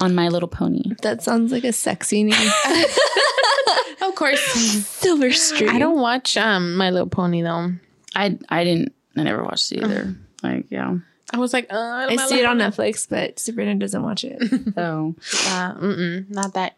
on 0.00 0.14
My 0.14 0.28
Little 0.28 0.48
Pony. 0.48 0.82
That 1.02 1.22
sounds 1.22 1.52
like 1.52 1.64
a 1.64 1.72
sexy 1.72 2.24
name. 2.24 2.50
of 4.02 4.14
course. 4.14 4.40
Silver 4.40 5.32
Stream. 5.32 5.68
I 5.70 5.78
don't 5.78 6.00
watch 6.00 6.36
um 6.36 6.76
My 6.76 6.90
Little 6.90 7.08
Pony 7.08 7.42
though. 7.42 7.72
I 8.14 8.38
I 8.48 8.64
didn't. 8.64 8.94
I 9.16 9.22
never 9.22 9.44
watched 9.44 9.70
it 9.72 9.82
either. 9.84 10.14
Like 10.42 10.66
yeah. 10.70 10.96
I 11.34 11.38
was 11.38 11.52
like, 11.52 11.66
uh, 11.72 11.76
I, 11.76 12.06
I 12.10 12.16
see 12.16 12.38
it 12.38 12.44
on 12.46 12.58
Netflix, 12.58 13.06
but 13.08 13.38
Sabrina 13.38 13.74
doesn't 13.74 14.02
watch 14.02 14.24
it. 14.24 14.40
So 14.74 15.14
Uh, 15.48 15.74
mm-mm, 15.74 16.30
not 16.30 16.54
that. 16.54 16.76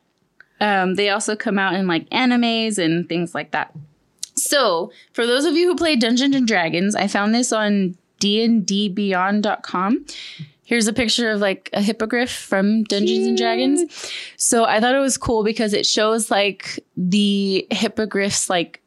um, 0.60 0.94
they 0.94 1.10
also 1.10 1.36
come 1.36 1.58
out 1.58 1.74
in 1.74 1.86
like 1.86 2.08
animes 2.10 2.78
and 2.78 3.08
things 3.08 3.34
like 3.34 3.50
that. 3.52 3.72
So 4.38 4.92
for 5.12 5.26
those 5.26 5.44
of 5.44 5.54
you 5.54 5.68
who 5.68 5.76
play 5.76 5.96
Dungeons 5.96 6.34
and 6.34 6.46
Dragons, 6.46 6.94
I 6.94 7.06
found 7.06 7.34
this 7.34 7.52
on 7.52 7.96
dndbeyond.com. 8.20 10.06
Here's 10.64 10.86
a 10.86 10.92
picture 10.92 11.30
of 11.30 11.40
like 11.40 11.70
a 11.72 11.80
hippogriff 11.80 12.30
from 12.30 12.84
Dungeons 12.84 13.26
and 13.26 13.38
Dragons. 13.38 14.12
So 14.36 14.64
I 14.64 14.80
thought 14.80 14.94
it 14.94 15.00
was 15.00 15.16
cool 15.16 15.42
because 15.42 15.72
it 15.72 15.86
shows 15.86 16.30
like 16.30 16.78
the 16.96 17.66
hippogriff's 17.70 18.50
like 18.50 18.82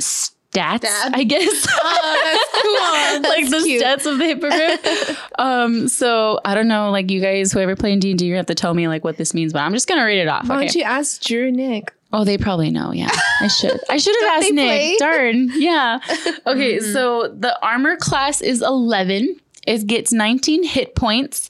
stats, 0.00 0.32
Stats? 0.52 1.10
I 1.14 1.24
guess. 1.24 1.66
Oh, 1.70 3.20
that's 3.22 3.22
cool. 3.22 3.30
like 3.30 3.50
the 3.50 3.62
cute. 3.64 3.82
stats 3.82 4.10
of 4.10 4.18
the 4.18 4.26
hippogriff. 4.26 5.32
um, 5.38 5.88
so 5.88 6.40
I 6.44 6.54
don't 6.54 6.68
know, 6.68 6.90
like 6.90 7.10
you 7.10 7.20
guys, 7.20 7.52
whoever 7.52 7.76
playing 7.76 8.00
D 8.00 8.10
and 8.10 8.18
D, 8.18 8.26
you 8.26 8.36
have 8.36 8.46
to 8.46 8.54
tell 8.54 8.74
me 8.74 8.88
like 8.88 9.04
what 9.04 9.16
this 9.16 9.32
means, 9.32 9.52
but 9.52 9.60
I'm 9.60 9.72
just 9.72 9.88
gonna 9.88 10.04
read 10.04 10.18
it 10.18 10.28
off. 10.28 10.48
Why 10.48 10.56
okay. 10.56 10.66
don't 10.66 10.74
you 10.74 10.82
ask 10.82 11.22
Drew 11.22 11.50
Nick? 11.50 11.94
Oh, 12.12 12.24
they 12.24 12.36
probably 12.36 12.70
know. 12.70 12.92
Yeah, 12.92 13.10
I 13.40 13.48
should. 13.48 13.80
I 13.88 13.96
should 13.96 14.14
have 14.20 14.30
asked 14.42 14.52
Nick. 14.52 14.66
play? 14.66 14.96
Darn. 14.98 15.48
Yeah. 15.54 15.98
Okay, 16.46 16.80
so 16.80 17.28
the 17.28 17.56
armor 17.64 17.96
class 17.96 18.40
is 18.40 18.62
11. 18.62 19.36
It 19.66 19.86
gets 19.86 20.12
19 20.12 20.64
hit 20.64 20.94
points. 20.96 21.48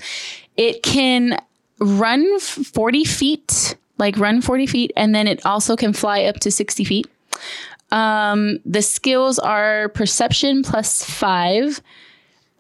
It 0.57 0.83
can 0.83 1.39
run 1.81 2.39
40 2.41 3.05
feet, 3.05 3.77
like 3.99 4.19
run 4.19 4.43
40 4.43 4.67
feet, 4.67 4.93
and 4.97 5.15
then 5.15 5.27
it 5.27 5.45
also 5.47 5.77
can 5.77 5.93
fly 5.95 6.25
up 6.25 6.37
to 6.41 6.51
60 6.51 6.85
feet. 6.85 7.07
Um, 7.91 8.59
the 8.67 8.83
skills 8.83 9.39
are 9.39 9.89
perception 9.89 10.63
plus 10.63 11.03
five. 11.03 11.81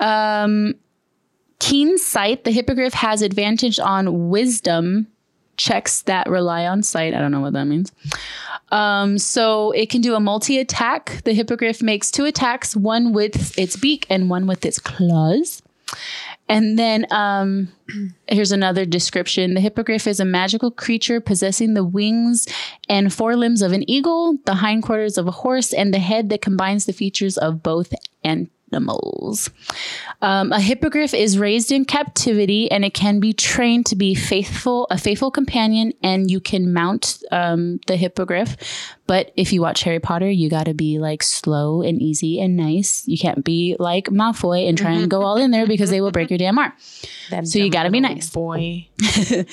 Um, 0.01 0.75
keen 1.61 1.99
sight. 1.99 2.45
The 2.45 2.51
hippogriff 2.51 2.95
has 2.95 3.23
advantage 3.23 3.79
on 3.79 4.31
wisdom 4.31 5.07
checks 5.57 6.03
that 6.03 6.29
rely 6.29 6.67
on 6.67 6.83
sight. 6.83 7.15
I 7.15 7.19
don't 7.19 7.33
know 7.33 7.41
what 7.41 7.53
that 7.53 7.65
means. 7.65 7.93
Um, 8.71 9.19
so 9.19 9.73
it 9.73 9.91
can 9.91 10.01
do 10.01 10.15
a 10.15 10.21
multi 10.21 10.59
attack. 10.59 11.23
The 11.25 11.35
hippogriff 11.35 11.83
makes 11.83 12.11
two 12.11 12.25
attacks, 12.25 12.75
one 12.75 13.13
with 13.13 13.59
its 13.59 13.77
beak 13.77 14.07
and 14.09 14.31
one 14.31 14.47
with 14.47 14.65
its 14.65 14.79
claws. 14.79 15.63
And 16.49 16.79
then 16.79 17.07
um, 17.11 17.69
here's 18.29 18.53
another 18.53 18.85
description. 18.85 19.55
The 19.55 19.61
hippogriff 19.61 20.07
is 20.07 20.21
a 20.21 20.25
magical 20.25 20.71
creature 20.71 21.21
possessing 21.21 21.75
the 21.75 21.85
wings 21.85 22.47
and 22.89 23.13
forelimbs 23.13 23.63
of 23.63 23.73
an 23.73 23.89
eagle, 23.89 24.39
the 24.47 24.57
hindquarters 24.57 25.19
of 25.19 25.29
a 25.29 25.33
horse, 25.33 25.73
and 25.73 25.93
the 25.93 25.99
head 25.99 26.31
that 26.31 26.43
combines 26.43 26.87
the 26.87 26.93
features 26.93 27.39
of 27.39 27.63
both 27.63 27.95
animals. 28.73 29.51
Um, 30.21 30.53
a 30.53 30.61
hippogriff 30.61 31.15
is 31.15 31.39
raised 31.39 31.73
in 31.73 31.85
captivity 31.85 32.71
and 32.71 32.85
it 32.85 32.95
can 32.95 33.21
be 33.21 33.33
trained 33.33 33.87
to 33.87 33.97
be 33.97 34.15
faithful, 34.15 34.87
a 34.91 34.99
faithful 34.99 35.31
companion, 35.31 35.93
and 36.03 36.31
you 36.31 36.41
can 36.41 36.73
mount 36.73 37.23
um, 37.31 37.81
the 37.87 37.97
hippogriff. 37.97 38.57
But 39.07 39.33
if 39.37 39.53
you 39.53 39.61
watch 39.61 39.83
Harry 39.83 40.01
Potter, 40.01 40.31
you 40.31 40.49
got 40.49 40.67
to 40.67 40.75
be 40.75 40.99
like 40.99 41.23
slow 41.23 41.83
and 41.83 42.01
easy 42.01 42.41
and 42.41 42.57
nice. 42.57 43.07
You 43.07 43.19
can't 43.19 43.45
be 43.45 43.77
like 43.79 44.07
Malfoy 44.07 44.69
and 44.69 44.79
try 44.79 44.93
and 44.93 45.11
go 45.11 45.23
all 45.23 45.37
in 45.37 45.51
there 45.51 45.67
because 45.67 45.91
they 45.91 46.01
will 46.01 46.13
break 46.13 46.31
your 46.31 46.39
damn 46.39 46.59
arm. 46.59 46.73
That 47.31 47.47
So 47.47 47.59
you 47.59 47.71
gotta 47.71 47.91
be 47.91 48.01
nice. 48.01 48.31
boy. 48.31 48.89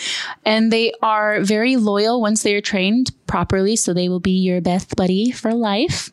And 0.46 0.72
they 0.72 0.94
are 1.02 1.42
very 1.42 1.76
loyal 1.76 2.22
once 2.22 2.44
they 2.44 2.56
are 2.56 2.62
trained 2.62 3.12
properly. 3.28 3.76
So 3.76 3.94
they 3.94 4.08
will 4.08 4.20
be 4.20 4.32
your 4.40 4.62
best 4.62 4.96
buddy 4.96 5.32
for 5.32 5.54
life. 5.54 6.12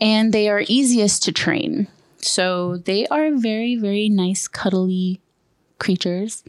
And 0.00 0.32
they 0.32 0.48
are 0.48 0.64
easiest 0.68 1.24
to 1.24 1.32
train. 1.32 1.88
So 2.22 2.78
they 2.78 3.06
are 3.08 3.34
very, 3.34 3.76
very 3.76 4.08
nice, 4.08 4.48
cuddly 4.48 5.20
creatures. 5.78 6.44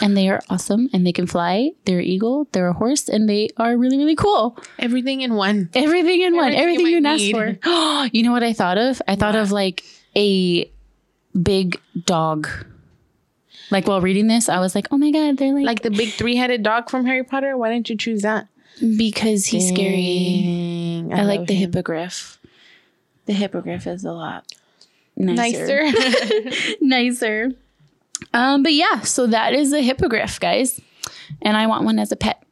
And 0.00 0.16
they 0.16 0.28
are 0.28 0.40
awesome 0.50 0.90
and 0.92 1.06
they 1.06 1.12
can 1.12 1.26
fly. 1.26 1.72
They're 1.84 2.00
an 2.00 2.04
eagle, 2.04 2.46
they're 2.52 2.68
a 2.68 2.74
horse, 2.74 3.08
and 3.08 3.28
they 3.28 3.48
are 3.56 3.76
really, 3.76 3.96
really 3.96 4.14
cool. 4.14 4.58
Everything 4.78 5.22
in 5.22 5.34
one. 5.34 5.70
Everything 5.74 6.20
in 6.20 6.36
one, 6.36 6.52
Everything 6.52 6.86
you 6.86 7.00
you 7.00 7.06
ask 7.06 7.30
for. 7.30 8.06
you 8.12 8.22
know 8.22 8.32
what 8.32 8.42
I 8.42 8.52
thought 8.52 8.76
of? 8.76 9.00
I 9.08 9.16
thought 9.16 9.34
of 9.34 9.50
like 9.50 9.82
a 10.14 10.70
big 11.40 11.80
dog. 12.04 12.48
Like 13.70 13.86
while 13.86 14.02
reading 14.02 14.28
this, 14.28 14.48
I 14.48 14.60
was 14.60 14.74
like, 14.74 14.88
oh 14.90 14.98
my 14.98 15.10
God, 15.10 15.38
they're 15.38 15.54
like, 15.54 15.64
Like 15.64 15.82
the 15.82 15.90
big 15.90 16.10
three 16.10 16.36
headed 16.36 16.62
dog 16.62 16.90
from 16.90 17.06
Harry 17.06 17.24
Potter. 17.24 17.56
Why 17.56 17.70
didn't 17.70 17.88
you 17.88 17.96
choose 17.96 18.22
that? 18.22 18.46
because 18.96 19.46
he's 19.46 19.68
scary. 19.68 21.04
Dang, 21.08 21.12
I, 21.12 21.24
like 21.24 21.46
the 21.46 21.54
him. 21.54 21.72
hippogriff. 21.72 22.38
The 23.26 23.32
hippogriff 23.32 23.86
is 23.86 24.04
a 24.04 24.12
lot 24.12 24.44
nicer. 25.18 25.82
Nicer. 25.84 26.50
nicer. 26.80 27.50
Um, 28.32 28.62
but 28.62 28.72
yeah, 28.72 29.00
so 29.00 29.26
that 29.26 29.52
is 29.54 29.72
a 29.72 29.80
hippogriff, 29.80 30.40
guys. 30.40 30.80
And 31.42 31.56
I 31.56 31.66
want 31.66 31.84
one 31.84 31.98
as 31.98 32.12
a 32.12 32.16
pet. 32.16 32.42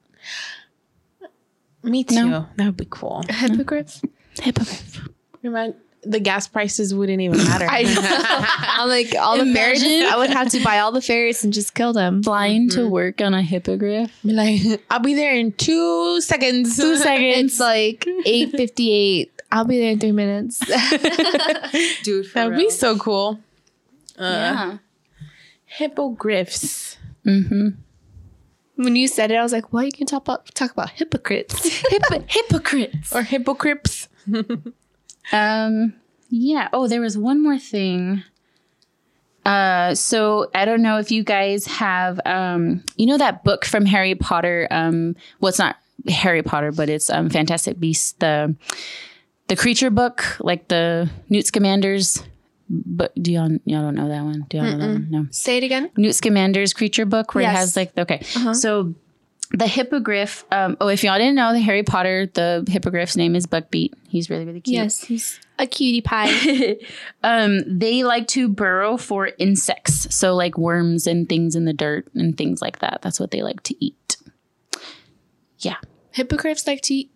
Me 1.83 2.05
too. 2.05 2.29
No. 2.29 2.47
That 2.57 2.67
would 2.67 2.77
be 2.77 2.87
cool. 2.91 3.23
Hippogriff. 3.29 4.03
Hippogriff. 4.41 5.09
Remind- 5.43 5.75
the 6.03 6.21
gas 6.21 6.47
prices 6.47 6.95
wouldn't 6.95 7.21
even 7.21 7.39
matter. 7.39 7.67
I 7.69 7.83
know. 7.83 8.01
I'm 8.01 8.89
like 8.89 9.13
all 9.19 9.37
the 9.39 9.53
ferrets. 9.53 9.83
Imagine. 9.83 10.07
I 10.07 10.17
would 10.17 10.31
have 10.31 10.51
to 10.51 10.63
buy 10.63 10.79
all 10.79 10.93
the 10.93 11.01
ferrets 11.01 11.43
and 11.43 11.53
just 11.53 11.75
kill 11.75 11.93
them. 11.93 12.23
Flying 12.23 12.69
to 12.71 12.89
work 12.89 13.21
on 13.21 13.35
a 13.35 13.43
hippogriff. 13.43 14.13
Like, 14.23 14.61
I'll 14.89 15.01
be 15.01 15.15
there 15.15 15.35
in 15.35 15.53
two 15.53 16.21
seconds. 16.21 16.77
Two 16.77 16.97
seconds. 16.97 17.53
It's 17.53 17.61
like 17.61 18.07
eight 18.25 18.53
fifty 18.53 18.93
eight. 18.93 19.36
I'll 19.53 19.65
be 19.65 19.79
there 19.79 19.91
in 19.93 19.99
three 19.99 20.13
minutes. 20.13 20.59
Dude, 22.03 22.27
That 22.35 22.49
would 22.49 22.57
be 22.57 22.71
so 22.71 22.97
cool. 22.99 23.39
Uh, 24.19 24.23
yeah. 24.25 24.79
Hippogriffs. 25.67 26.99
Mm-hmm. 27.25 27.69
when 28.77 28.95
you 28.97 29.09
said 29.09 29.31
it, 29.33 29.35
I 29.37 29.43
was 29.43 29.53
like, 29.53 29.73
"Well, 29.73 29.83
you 29.83 29.91
can 29.91 30.07
talk 30.07 30.23
about 30.23 30.47
talk 30.55 30.71
about 30.71 30.91
hypocrites." 30.91 31.67
Hippo- 31.91 32.25
hypocrites. 32.29 33.13
Or 33.15 33.23
hypocrites. 33.23 34.09
Um, 35.33 35.95
yeah. 36.31 36.69
Oh, 36.73 36.87
there 36.87 37.01
was 37.01 37.19
one 37.19 37.43
more 37.43 37.59
thing. 37.59 38.23
Uh, 39.45 39.93
so 39.97 40.49
I 40.55 40.65
don't 40.65 40.83
know 40.83 40.99
if 40.99 41.11
you 41.11 41.25
guys 41.25 41.67
have, 41.67 42.21
um, 42.25 42.85
you 42.97 43.07
know 43.07 43.19
that 43.19 43.43
book 43.43 43.65
from 43.65 43.87
Harry 43.87 44.15
Potter. 44.15 44.69
Um, 44.71 45.17
well, 45.41 45.49
it's 45.49 45.59
not 45.59 45.79
Harry 46.09 46.45
Potter, 46.45 46.71
but 46.71 46.89
it's 46.89 47.11
um, 47.11 47.29
Fantastic 47.29 47.81
Beasts. 47.81 48.13
The 48.21 48.55
the 49.49 49.57
creature 49.57 49.91
book, 49.91 50.25
like 50.41 50.69
the 50.69 51.11
Newt 51.29 51.47
Scamander's. 51.47 52.23
But 52.69 53.15
do 53.23 53.33
y'all 53.33 53.51
y'all 53.65 53.83
don't 53.83 53.95
know 53.95 54.09
that 54.09 54.25
one? 54.25 54.47
Do 54.49 54.57
y'all 54.57 54.67
know 54.67 54.79
that 54.79 54.87
one? 54.89 55.07
No. 55.11 55.27
Say 55.31 55.59
it 55.59 55.65
again. 55.65 55.91
Newt 55.97 56.15
Scamander's 56.15 56.73
creature 56.73 57.07
book 57.07 57.35
where 57.35 57.45
it 57.45 57.51
has 57.51 57.77
like 57.77 57.97
okay. 57.97 58.23
So 58.55 58.95
the 59.53 59.67
hippogriff. 59.67 60.45
Um, 60.51 60.77
oh, 60.81 60.89
if 60.89 61.05
y'all 61.05 61.19
didn't 61.19 61.37
know, 61.37 61.53
the 61.53 61.61
Harry 61.61 61.83
Potter, 61.83 62.27
the 62.33 62.65
hippogriff's 62.69 63.17
name 63.17 63.37
is 63.37 63.47
Buckbeak. 63.47 63.93
He's 64.09 64.29
really 64.29 64.45
really 64.45 64.61
cute. 64.61 64.75
Yes, 64.75 65.05
he's 65.05 65.41
a 65.59 65.67
cutie 65.67 66.01
pie. 66.01 66.79
um, 67.23 67.63
they 67.67 68.03
like 68.03 68.27
to 68.29 68.49
burrow 68.49 68.97
for 68.97 69.31
insects, 69.39 70.15
so 70.15 70.35
like 70.35 70.59
worms 70.59 71.07
and 71.07 71.29
things 71.29 71.55
in 71.55 71.65
the 71.65 71.73
dirt 71.73 72.09
and 72.15 72.37
things 72.37 72.61
like 72.61 72.81
that. 72.81 73.01
That's 73.03 73.21
what 73.21 73.31
they 73.31 73.43
like 73.43 73.63
to 73.65 73.85
eat. 73.85 74.17
Yeah, 75.59 75.77
Hippogriffs 76.13 76.67
like 76.67 76.83
to 76.83 76.95
eat 76.95 77.11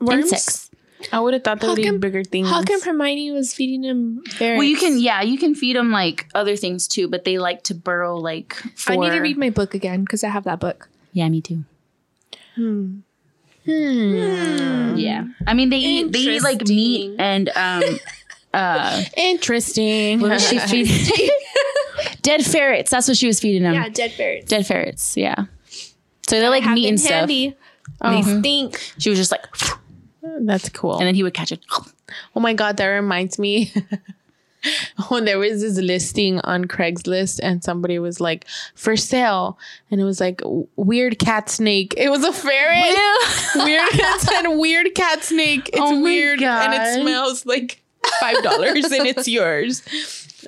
worms. 0.00 0.32
insects. 0.32 0.67
I 1.12 1.20
would 1.20 1.34
have 1.34 1.44
thought 1.44 1.60
there 1.60 1.68
How 1.68 1.74
would 1.74 1.82
be 1.82 1.84
come- 1.88 2.00
bigger 2.00 2.24
things. 2.24 2.48
How 2.48 2.62
come 2.62 2.80
Hermione 2.82 3.30
was 3.30 3.54
feeding 3.54 3.84
him 3.84 4.22
ferrets? 4.30 4.58
Well, 4.58 4.66
you 4.66 4.76
can 4.76 4.98
yeah, 4.98 5.22
you 5.22 5.38
can 5.38 5.54
feed 5.54 5.76
them 5.76 5.90
like 5.92 6.28
other 6.34 6.56
things 6.56 6.88
too, 6.88 7.08
but 7.08 7.24
they 7.24 7.38
like 7.38 7.62
to 7.64 7.74
burrow 7.74 8.16
like. 8.16 8.54
For, 8.76 8.92
I 8.92 8.96
need 8.96 9.10
to 9.10 9.20
read 9.20 9.36
my 9.38 9.50
book 9.50 9.74
again 9.74 10.00
because 10.02 10.24
I 10.24 10.28
have 10.28 10.44
that 10.44 10.58
book. 10.60 10.88
Yeah, 11.12 11.28
me 11.28 11.40
too. 11.40 11.64
Hmm. 12.56 12.98
Yeah, 14.96 15.24
I 15.46 15.54
mean 15.54 15.68
they 15.70 15.76
eat 15.78 16.12
they 16.12 16.18
eat 16.20 16.42
like 16.42 16.66
meat 16.66 17.16
and 17.18 17.48
um 17.54 17.82
uh 18.54 19.02
Interesting. 19.16 20.20
what 20.20 20.30
was 20.30 20.48
she 20.48 20.58
feeding? 20.70 21.30
Dead 22.22 22.44
ferrets. 22.44 22.90
That's 22.90 23.08
what 23.08 23.16
she 23.16 23.26
was 23.26 23.40
feeding 23.40 23.62
them. 23.62 23.74
Yeah, 23.74 23.88
dead 23.88 24.12
ferrets. 24.12 24.46
Dead 24.48 24.66
ferrets. 24.66 25.16
Yeah. 25.16 25.44
So 26.28 26.40
they're 26.40 26.50
like 26.50 26.64
meat 26.64 26.84
been 26.84 26.90
and 26.94 27.00
stuff. 27.00 27.12
handy. 27.30 27.56
They 28.02 28.22
stink. 28.22 28.78
She 28.98 29.10
was 29.10 29.18
just 29.18 29.32
like, 29.32 29.44
That's 30.22 30.68
cool. 30.68 30.98
and 30.98 31.06
then 31.06 31.14
he 31.14 31.22
would 31.22 31.34
catch 31.34 31.52
it. 31.52 31.60
Oh 32.34 32.40
my 32.40 32.54
god, 32.54 32.76
that 32.78 32.86
reminds 32.86 33.38
me 33.38 33.72
when 35.08 35.24
there 35.24 35.38
was 35.38 35.60
this 35.60 35.78
listing 35.78 36.40
on 36.40 36.64
Craigslist 36.64 37.38
and 37.42 37.62
somebody 37.62 37.98
was 37.98 38.20
like 38.20 38.46
for 38.74 38.96
sale 38.96 39.58
and 39.90 40.00
it 40.00 40.04
was 40.04 40.20
like 40.20 40.40
weird 40.76 41.18
cat 41.18 41.48
snake. 41.48 41.94
It 41.96 42.10
was 42.10 42.24
a 42.24 42.32
ferret. 42.32 42.96
weird 43.64 43.88
cat 43.90 44.20
said 44.20 44.48
weird 44.48 44.94
cat 44.94 45.22
snake. 45.22 45.68
It's 45.72 45.80
Oh 45.80 46.00
weird 46.02 46.42
and 46.42 46.74
it 46.74 47.00
smells 47.02 47.46
like 47.46 47.82
five 48.20 48.42
dollars 48.42 48.86
and 48.90 49.06
it's 49.06 49.28
yours. 49.28 49.82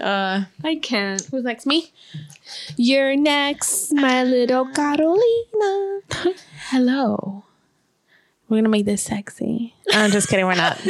Uh 0.01 0.45
I 0.65 0.77
can't. 0.77 1.21
who's 1.31 1.45
next? 1.45 1.67
Me? 1.67 1.93
You're 2.77 3.17
next, 3.17 3.93
my 3.93 4.25
little 4.25 4.67
Carolina. 4.67 6.01
Hello. 6.71 7.45
We're 8.51 8.57
gonna 8.57 8.69
make 8.69 8.85
this 8.85 9.05
sexy. 9.05 9.75
I'm 9.93 10.11
just 10.11 10.29
kidding, 10.29 10.45
we're 10.45 10.57
not. 10.57 10.77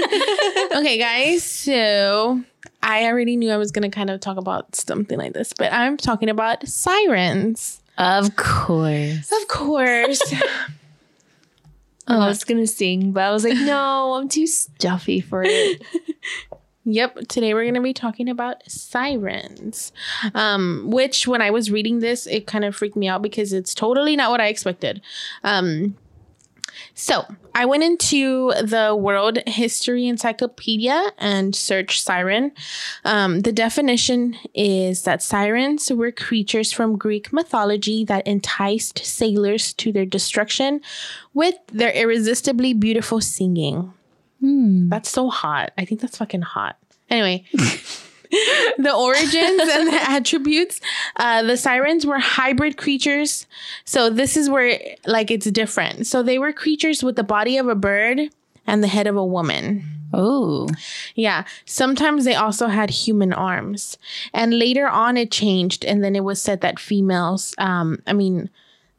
okay, 0.75 0.97
guys. 0.99 1.45
So 1.45 2.43
I 2.83 3.05
already 3.05 3.37
knew 3.37 3.51
I 3.51 3.59
was 3.59 3.71
gonna 3.71 3.91
kind 3.91 4.09
of 4.09 4.19
talk 4.21 4.39
about 4.39 4.75
something 4.75 5.19
like 5.19 5.35
this, 5.35 5.53
but 5.53 5.71
I'm 5.71 5.99
talking 5.99 6.31
about 6.31 6.67
sirens. 6.67 7.83
Of 7.99 8.35
course. 8.35 9.31
Of 9.31 9.49
course. 9.49 10.21
Oh, 12.09 12.19
I 12.23 12.27
was 12.27 12.43
gonna 12.43 12.67
sing, 12.67 13.13
but 13.13 13.23
I 13.23 13.31
was 13.31 13.45
like, 13.45 13.55
no, 13.55 14.15
I'm 14.15 14.29
too 14.29 14.49
stuffy 14.49 15.21
for 15.21 15.45
it. 15.47 15.81
Yep. 16.85 17.29
Today 17.29 17.55
we're 17.55 17.65
going 17.65 17.75
to 17.75 17.81
be 17.83 17.93
talking 17.93 18.29
about 18.29 18.69
sirens, 18.69 19.93
um, 20.35 20.87
which 20.89 21.29
when 21.29 21.43
I 21.43 21.51
was 21.51 21.71
reading 21.71 22.01
this, 22.01 22.27
it 22.27 22.47
kind 22.47 22.65
of 22.65 22.75
freaked 22.75 22.97
me 22.97 23.07
out 23.07 23.23
because 23.23 23.53
it's 23.53 23.75
totally 23.75 24.17
not 24.17 24.31
what 24.31 24.41
I 24.41 24.49
expected. 24.49 25.03
Um, 25.45 25.95
so 26.95 27.25
I 27.55 27.65
went 27.65 27.83
into 27.83 28.53
the 28.63 28.95
World 28.99 29.39
History 29.47 30.07
Encyclopedia 30.07 31.13
and 31.19 31.55
searched 31.55 32.05
siren. 32.05 32.53
Um, 33.05 33.41
the 33.41 33.53
definition 33.53 34.37
is 34.55 35.03
that 35.03 35.23
sirens 35.23 35.91
were 35.93 36.13
creatures 36.13 36.73
from 36.73 36.97
Greek 36.99 37.33
mythology 37.33 38.05
that 38.05 38.27
enticed 38.27 38.99
sailors 39.05 39.73
to 39.75 39.93
their 39.93 40.07
destruction 40.07 40.81
with 41.35 41.55
their 41.69 41.93
irresistibly 41.93 42.75
beautiful 42.75 43.21
singing. 43.21 43.93
That's 44.89 45.11
so 45.11 45.29
hot. 45.31 45.73
I 45.77 45.85
think 45.85 46.01
that's 46.01 46.19
fucking 46.19 46.43
hot. 46.43 46.77
Anyway, 47.09 47.45
the 48.79 48.95
origins 48.95 49.35
and 49.35 49.89
the 49.89 50.01
attributes. 50.09 50.81
Uh, 51.17 51.43
the 51.43 51.57
sirens 51.57 52.07
were 52.07 52.19
hybrid 52.19 52.77
creatures. 52.77 53.47
So 53.85 54.09
this 54.09 54.37
is 54.37 54.49
where 54.49 54.79
like 55.07 55.31
it's 55.31 55.51
different. 55.51 56.07
So 56.07 56.23
they 56.23 56.39
were 56.39 56.53
creatures 56.53 57.03
with 57.03 57.17
the 57.17 57.25
body 57.25 57.59
of 57.59 57.69
a 57.69 57.75
bird 57.75 58.21
and 58.67 58.83
the 58.83 58.89
head 58.89 59.07
of 59.07 59.17
a 59.17 59.25
woman. 59.25 59.85
Oh. 60.13 60.69
Yeah. 61.15 61.45
Sometimes 61.65 62.25
they 62.25 62.35
also 62.35 62.67
had 62.69 62.91
human 62.91 63.33
arms. 63.33 63.99
And 64.33 64.59
later 64.59 64.89
on 64.89 65.17
it 65.17 65.31
changed 65.31 65.85
and 65.85 66.03
then 66.03 66.15
it 66.15 66.25
was 66.25 66.41
said 66.41 66.61
that 66.61 66.79
females 66.79 67.55
um 67.59 67.99
I 68.07 68.13
mean 68.13 68.51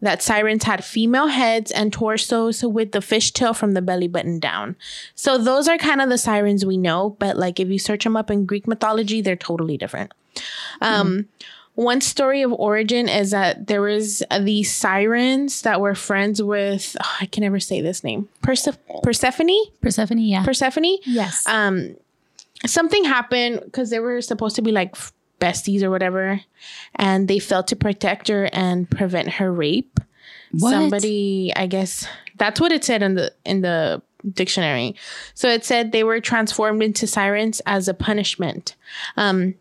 that 0.02 0.22
sirens 0.22 0.64
had 0.64 0.84
female 0.84 1.28
heads 1.28 1.72
and 1.72 1.94
torsos 1.94 2.64
with 2.64 2.92
the 2.92 3.00
fishtail 3.00 3.56
from 3.56 3.74
the 3.74 3.82
belly 3.82 4.08
button 4.08 4.40
down. 4.40 4.76
So 5.16 5.38
those 5.38 5.68
are 5.68 5.78
kind 5.78 6.02
of 6.02 6.10
the 6.10 6.18
sirens 6.18 6.66
we 6.66 6.78
know, 6.78 7.16
but 7.20 7.38
like 7.38 7.60
if 7.60 7.68
you 7.70 7.80
search 7.80 8.04
them 8.04 8.16
up 8.18 8.32
in 8.32 8.46
Greek 8.46 8.68
mythology, 8.68 9.22
they're 9.22 9.36
totally 9.36 9.78
different. 9.78 10.12
Um, 10.82 11.28
One 11.76 12.02
story 12.02 12.42
of 12.42 12.52
origin 12.52 13.08
is 13.08 13.32
that 13.32 13.68
there 13.68 13.82
was 13.82 14.22
these 14.42 14.70
sirens 14.74 15.62
that 15.62 15.80
were 15.80 15.96
friends 15.96 16.42
with 16.44 16.98
oh, 17.02 17.18
I 17.22 17.28
can 17.28 17.44
never 17.44 17.62
say 17.62 17.80
this 17.80 18.04
name 18.04 18.28
Perse- 18.42 18.68
Persephone. 19.04 19.48
Persephone, 19.82 20.18
yeah. 20.20 20.44
Persephone. 20.44 20.98
Yes. 21.06 21.48
Um, 21.48 21.96
something 22.66 23.06
happened 23.06 23.62
because 23.64 23.90
they 23.90 24.00
were 24.00 24.22
supposed 24.22 24.58
to 24.58 24.62
be 24.62 24.72
like 24.72 24.92
f- 24.94 25.14
besties 25.42 25.84
or 25.84 25.90
whatever, 25.90 26.40
and 26.96 27.28
they 27.28 27.40
failed 27.40 27.68
to 27.68 27.76
protect 27.76 28.30
her 28.30 28.50
and 28.54 28.90
prevent 28.90 29.34
her 29.34 29.52
rape. 29.52 30.00
What? 30.52 30.72
Somebody, 30.72 31.52
I 31.56 31.66
guess 31.68 32.08
that's 32.38 32.62
what 32.62 32.72
it 32.72 32.84
said 32.84 33.04
in 33.04 33.16
the 33.16 33.34
in 33.46 33.62
the 33.62 34.02
dictionary. 34.34 34.96
So 35.34 35.50
it 35.50 35.66
said 35.66 35.92
they 35.92 36.04
were 36.04 36.22
transformed 36.22 36.84
into 36.84 37.08
sirens 37.08 37.62
as 37.66 37.88
a 37.88 37.94
punishment. 37.94 38.76
Um, 39.18 39.56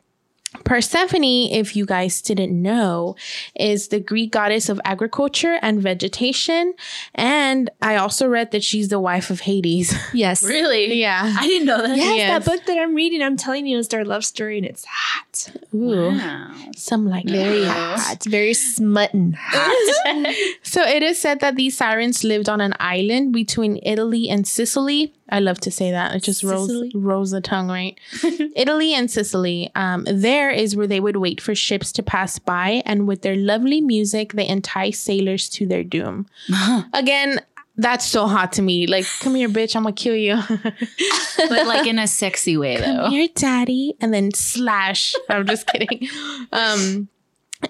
Persephone, 0.64 1.24
if 1.50 1.76
you 1.76 1.86
guys 1.86 2.20
didn't 2.20 2.60
know, 2.60 3.14
is 3.54 3.88
the 3.88 4.00
Greek 4.00 4.32
goddess 4.32 4.68
of 4.68 4.80
agriculture 4.84 5.58
and 5.62 5.80
vegetation. 5.80 6.74
And 7.14 7.70
I 7.80 7.96
also 7.96 8.26
read 8.26 8.50
that 8.50 8.64
she's 8.64 8.88
the 8.88 8.98
wife 8.98 9.30
of 9.30 9.40
Hades. 9.40 9.94
yes. 10.12 10.42
really? 10.42 10.94
yeah. 10.94 11.36
I 11.38 11.46
didn't 11.46 11.66
know 11.66 11.82
that. 11.86 11.96
Yes, 11.96 12.16
Yes. 12.16 12.44
that 12.44 12.50
book 12.52 12.66
that 12.66 12.78
I'm 12.78 12.94
reading, 12.94 13.22
I'm 13.22 13.36
telling 13.36 13.66
you, 13.66 13.78
is 13.78 13.88
their 13.88 14.04
love 14.04 14.24
story, 14.24 14.58
and 14.58 14.66
it's 14.66 14.84
hot. 14.88 15.50
Ooh. 15.74 16.10
Wow. 16.10 16.52
Some 16.76 17.08
like 17.08 17.26
Very 17.26 17.60
that. 17.60 17.98
hot. 17.98 18.14
It's 18.16 18.26
very 18.26 18.54
smutting 18.54 19.34
hot. 19.38 20.34
So 20.62 20.82
it 20.82 21.02
is 21.02 21.18
said 21.18 21.40
that 21.40 21.56
these 21.56 21.76
sirens 21.76 22.22
lived 22.24 22.48
on 22.48 22.60
an 22.60 22.74
island 22.80 23.32
between 23.32 23.78
Italy 23.82 24.28
and 24.28 24.46
Sicily. 24.46 25.12
I 25.30 25.40
love 25.40 25.60
to 25.60 25.70
say 25.70 25.90
that. 25.90 26.14
It 26.14 26.22
just 26.22 26.42
rolls 26.42 26.68
Sicily? 26.68 26.92
rolls 26.94 27.30
the 27.30 27.40
tongue, 27.40 27.68
right? 27.68 27.98
Italy 28.56 28.94
and 28.94 29.10
Sicily. 29.10 29.70
Um, 29.74 30.06
there 30.10 30.50
is 30.50 30.76
where 30.76 30.86
they 30.86 31.00
would 31.00 31.16
wait 31.16 31.40
for 31.40 31.54
ships 31.54 31.92
to 31.92 32.02
pass 32.02 32.38
by, 32.38 32.82
and 32.86 33.06
with 33.06 33.22
their 33.22 33.36
lovely 33.36 33.80
music, 33.80 34.32
they 34.32 34.46
entice 34.46 34.98
sailors 34.98 35.48
to 35.50 35.66
their 35.66 35.84
doom. 35.84 36.26
Again, 36.92 37.40
that's 37.76 38.04
so 38.04 38.26
hot 38.26 38.52
to 38.54 38.62
me. 38.62 38.86
Like, 38.86 39.06
come 39.20 39.34
here, 39.34 39.48
bitch, 39.48 39.74
I'm 39.74 39.84
gonna 39.84 39.94
kill 39.94 40.16
you. 40.16 40.36
but 41.36 41.66
like 41.66 41.86
in 41.86 41.98
a 41.98 42.06
sexy 42.06 42.56
way, 42.56 42.76
though. 42.76 43.04
come 43.04 43.10
here, 43.10 43.28
daddy, 43.34 43.94
and 44.00 44.12
then 44.12 44.32
slash. 44.34 45.14
I'm 45.28 45.46
just 45.46 45.66
kidding. 45.66 46.08
Um, 46.52 47.08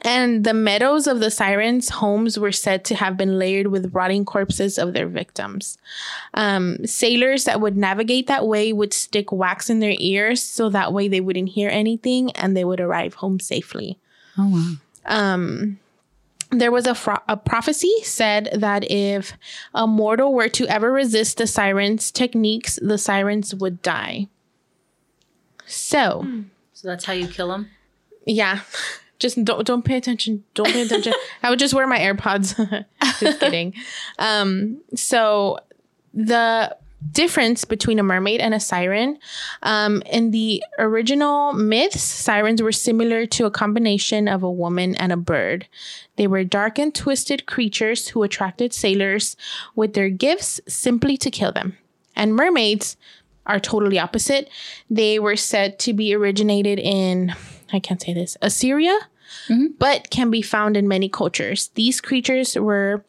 and 0.03 0.45
the 0.45 0.55
meadows 0.55 1.07
of 1.07 1.19
the 1.21 1.31
sirens' 1.31 1.89
homes 1.89 2.39
were 2.39 2.53
said 2.53 2.85
to 2.87 2.95
have 2.95 3.17
been 3.17 3.39
layered 3.39 3.67
with 3.69 3.93
rotting 3.95 4.25
corpses 4.25 4.79
of 4.79 4.93
their 4.93 5.09
victims. 5.09 5.79
Um, 6.35 6.87
sailors 6.87 7.45
that 7.45 7.61
would 7.61 7.77
navigate 7.77 8.27
that 8.29 8.47
way 8.47 8.73
would 8.73 8.93
stick 8.93 9.33
wax 9.33 9.69
in 9.69 9.81
their 9.81 9.97
ears 9.99 10.41
so 10.43 10.69
that 10.71 10.93
way 10.93 11.09
they 11.09 11.21
wouldn't 11.21 11.51
hear 11.51 11.69
anything 11.69 12.31
and 12.33 12.57
they 12.57 12.65
would 12.65 12.81
arrive 12.81 13.15
home 13.15 13.41
safely. 13.41 13.99
Oh 14.39 14.49
wow. 14.49 14.75
Um, 15.07 15.81
there 16.53 16.71
was 16.73 16.87
a, 16.87 16.95
fro- 16.95 17.23
a 17.29 17.37
prophecy 17.37 17.93
said 18.03 18.49
that 18.53 18.89
if 18.91 19.33
a 19.75 19.87
mortal 19.87 20.33
were 20.35 20.49
to 20.51 20.67
ever 20.69 20.93
resist 20.93 21.39
the 21.39 21.47
sirens' 21.47 22.11
techniques, 22.11 22.79
the 22.83 22.99
sirens 22.99 23.55
would 23.55 23.83
die. 23.83 24.29
So, 25.67 26.27
So 26.73 26.89
that's 26.89 27.05
how 27.05 27.13
you 27.13 27.29
kill 27.29 27.49
them. 27.49 27.71
yeah, 28.27 28.61
just 29.21 29.43
don't 29.45 29.67
don't 29.67 29.85
pay 29.85 29.97
attention. 29.97 30.45
Don't 30.55 30.73
pay 30.73 30.83
attention. 30.83 31.13
I 31.43 31.51
would 31.51 31.59
just 31.59 31.75
wear 31.75 31.87
my 31.87 31.99
AirPods. 31.99 32.85
just 33.21 33.41
kidding. 33.41 33.75
Um, 34.19 34.81
so 34.95 35.59
the 36.13 36.77
difference 37.13 37.65
between 37.65 37.99
a 37.99 38.03
mermaid 38.03 38.41
and 38.41 38.53
a 38.53 38.61
siren 38.61 39.19
um, 39.63 40.03
in 40.03 40.33
the 40.33 40.63
original 40.79 41.53
myths 41.55 42.03
sirens 42.03 42.61
were 42.61 42.73
similar 42.73 43.25
to 43.27 43.47
a 43.47 43.51
combination 43.51 44.29
of 44.29 44.43
a 44.43 44.51
woman 44.51 44.95
and 44.97 45.11
a 45.11 45.17
bird 45.17 45.67
they 46.17 46.27
were 46.27 46.45
dark 46.45 46.79
and 46.79 46.95
twisted 46.95 47.47
creatures 47.47 48.09
who 48.09 48.23
attracted 48.23 48.75
sailors 48.75 49.35
with 49.75 49.95
their 49.95 50.11
gifts 50.11 50.61
simply 50.69 51.17
to 51.17 51.31
kill 51.31 51.53
them 51.53 51.77
and 52.15 52.35
mermaids 52.35 52.99
are 53.51 53.61
totally 53.61 53.99
opposite 53.99 54.49
they 54.89 55.19
were 55.19 55.37
said 55.37 55.79
to 55.79 55.93
be 55.93 56.15
originated 56.15 56.79
in 56.79 57.35
i 57.73 57.79
can't 57.79 58.03
say 58.03 58.15
this 58.15 58.37
assyria 58.41 58.97
but 59.79 60.11
can 60.11 60.31
be 60.31 60.43
found 60.43 60.77
in 60.77 60.89
many 60.89 61.09
cultures 61.09 61.71
these 61.75 62.01
creatures 62.01 62.57
were 62.57 63.05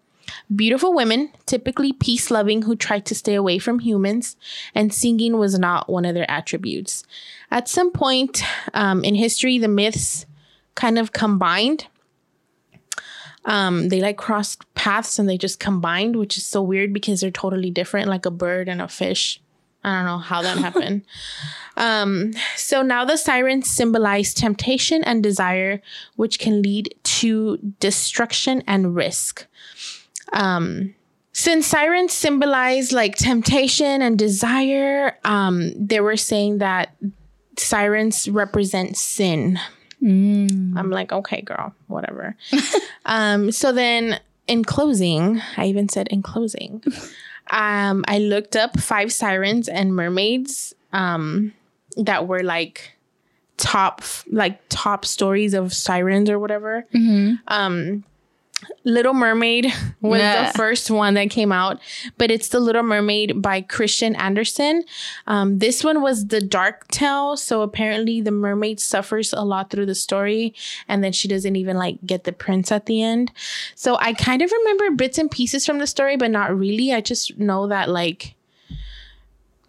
Beautiful 0.54 0.94
women, 0.94 1.32
typically 1.46 1.94
peace 1.94 2.30
loving, 2.32 2.64
who 2.64 2.76
tried 2.76 3.06
to 3.06 3.16
stay 3.16 3.36
away 3.36 3.58
from 3.60 3.80
humans, 3.80 4.36
and 4.76 4.94
singing 4.94 5.38
was 5.38 5.58
not 5.58 5.90
one 5.90 6.06
of 6.06 6.14
their 6.14 6.30
attributes. 6.30 7.04
At 7.50 7.68
some 7.68 7.92
point 7.92 8.44
um, 8.74 9.04
in 9.04 9.16
history, 9.16 9.58
the 9.58 9.68
myths 9.68 10.26
kind 10.76 10.98
of 10.98 11.12
combined. 11.12 11.88
Um, 13.44 13.90
they 13.90 14.02
like 14.02 14.18
crossed 14.18 14.72
paths 14.76 15.18
and 15.18 15.28
they 15.28 15.38
just 15.38 15.60
combined, 15.60 16.16
which 16.16 16.38
is 16.38 16.46
so 16.46 16.62
weird 16.62 16.94
because 16.94 17.22
they're 17.22 17.32
totally 17.32 17.72
different, 17.72 18.08
like 18.08 18.26
a 18.26 18.32
bird 18.32 18.70
and 18.70 18.82
a 18.82 18.88
fish. 18.88 19.41
I 19.84 19.98
don't 19.98 20.06
know 20.06 20.18
how 20.20 20.42
that 20.42 20.58
happened. 20.58 21.04
Um, 21.78 22.34
so 22.56 22.82
now 22.82 23.06
the 23.06 23.18
sirens 23.18 23.70
symbolize 23.70 24.34
temptation 24.34 25.04
and 25.04 25.24
desire, 25.24 25.82
which 26.16 26.38
can 26.38 26.62
lead 26.62 26.94
to 27.04 27.58
destruction 27.80 28.62
and 28.68 28.96
risk. 28.96 29.48
Um, 30.34 30.94
since 31.34 31.66
sirens 31.66 32.14
symbolize 32.14 32.92
like 32.92 33.16
temptation 33.16 34.02
and 34.02 34.20
desire, 34.20 35.18
um, 35.24 35.72
they 35.76 36.00
were 36.00 36.18
saying 36.18 36.60
that 36.60 36.96
sirens 37.58 38.28
represent 38.28 38.98
sin. 38.98 39.60
I'm 40.78 40.90
like, 40.90 41.12
okay, 41.12 41.42
girl, 41.42 41.74
whatever. 41.88 42.36
um, 43.06 43.52
so 43.52 43.72
then 43.72 44.20
in 44.48 44.64
closing, 44.66 45.42
I 45.58 45.68
even 45.68 45.88
said 45.90 46.08
in 46.10 46.22
closing, 46.22 46.84
um, 47.50 48.06
I 48.08 48.20
looked 48.20 48.56
up 48.56 48.80
five 48.80 49.12
sirens 49.12 49.68
and 49.68 49.96
mermaids 49.96 50.74
um, 50.94 51.54
that 51.98 52.28
were 52.28 52.44
like 52.44 52.92
top, 53.58 54.02
like 54.32 54.60
top 54.70 55.06
stories 55.06 55.54
of 55.54 55.74
sirens 55.74 56.30
or 56.30 56.40
whatever. 56.40 56.86
Um, 57.48 58.04
Little 58.84 59.14
Mermaid 59.14 59.66
was 60.02 60.20
Yeah. 60.20 60.52
the 60.52 60.58
first 60.58 60.90
one 60.92 61.14
that 61.16 61.30
came 61.30 61.52
out, 61.52 61.80
but 62.18 62.30
it's 62.32 62.50
the 62.50 62.60
Little 62.60 62.84
Mermaid 62.84 63.42
by 63.42 63.62
Christian 63.62 64.16
Andersen. 64.16 64.84
Um, 65.28 65.60
this 65.60 65.84
one 65.84 66.02
was 66.02 66.28
the 66.28 66.42
dark 66.42 66.88
tale, 66.90 67.38
so 67.38 67.62
apparently 67.62 68.22
the 68.22 68.32
mermaid 68.32 68.80
suffers 68.80 69.34
a 69.34 69.42
lot 69.42 69.70
through 69.70 69.86
the 69.88 69.96
story, 69.96 70.54
and 70.88 71.04
then 71.04 71.12
she 71.12 71.28
doesn't 71.28 71.56
even 71.56 71.78
like 71.78 71.98
get 72.06 72.24
the 72.24 72.32
prince 72.34 72.72
at 72.72 72.86
the 72.86 73.02
end. 73.02 73.32
So 73.76 73.98
I 74.00 74.14
kind 74.14 74.42
of 74.42 74.52
remember 74.52 74.92
bits 74.92 75.18
and 75.18 75.30
pieces 75.32 75.66
from 75.66 75.80
the 75.80 75.88
story, 75.88 76.18
but 76.18 76.32
not 76.32 76.56
really. 76.58 76.94
I 76.94 77.02
just 77.02 77.38
know 77.38 77.68
that 77.68 77.90
like 77.90 78.36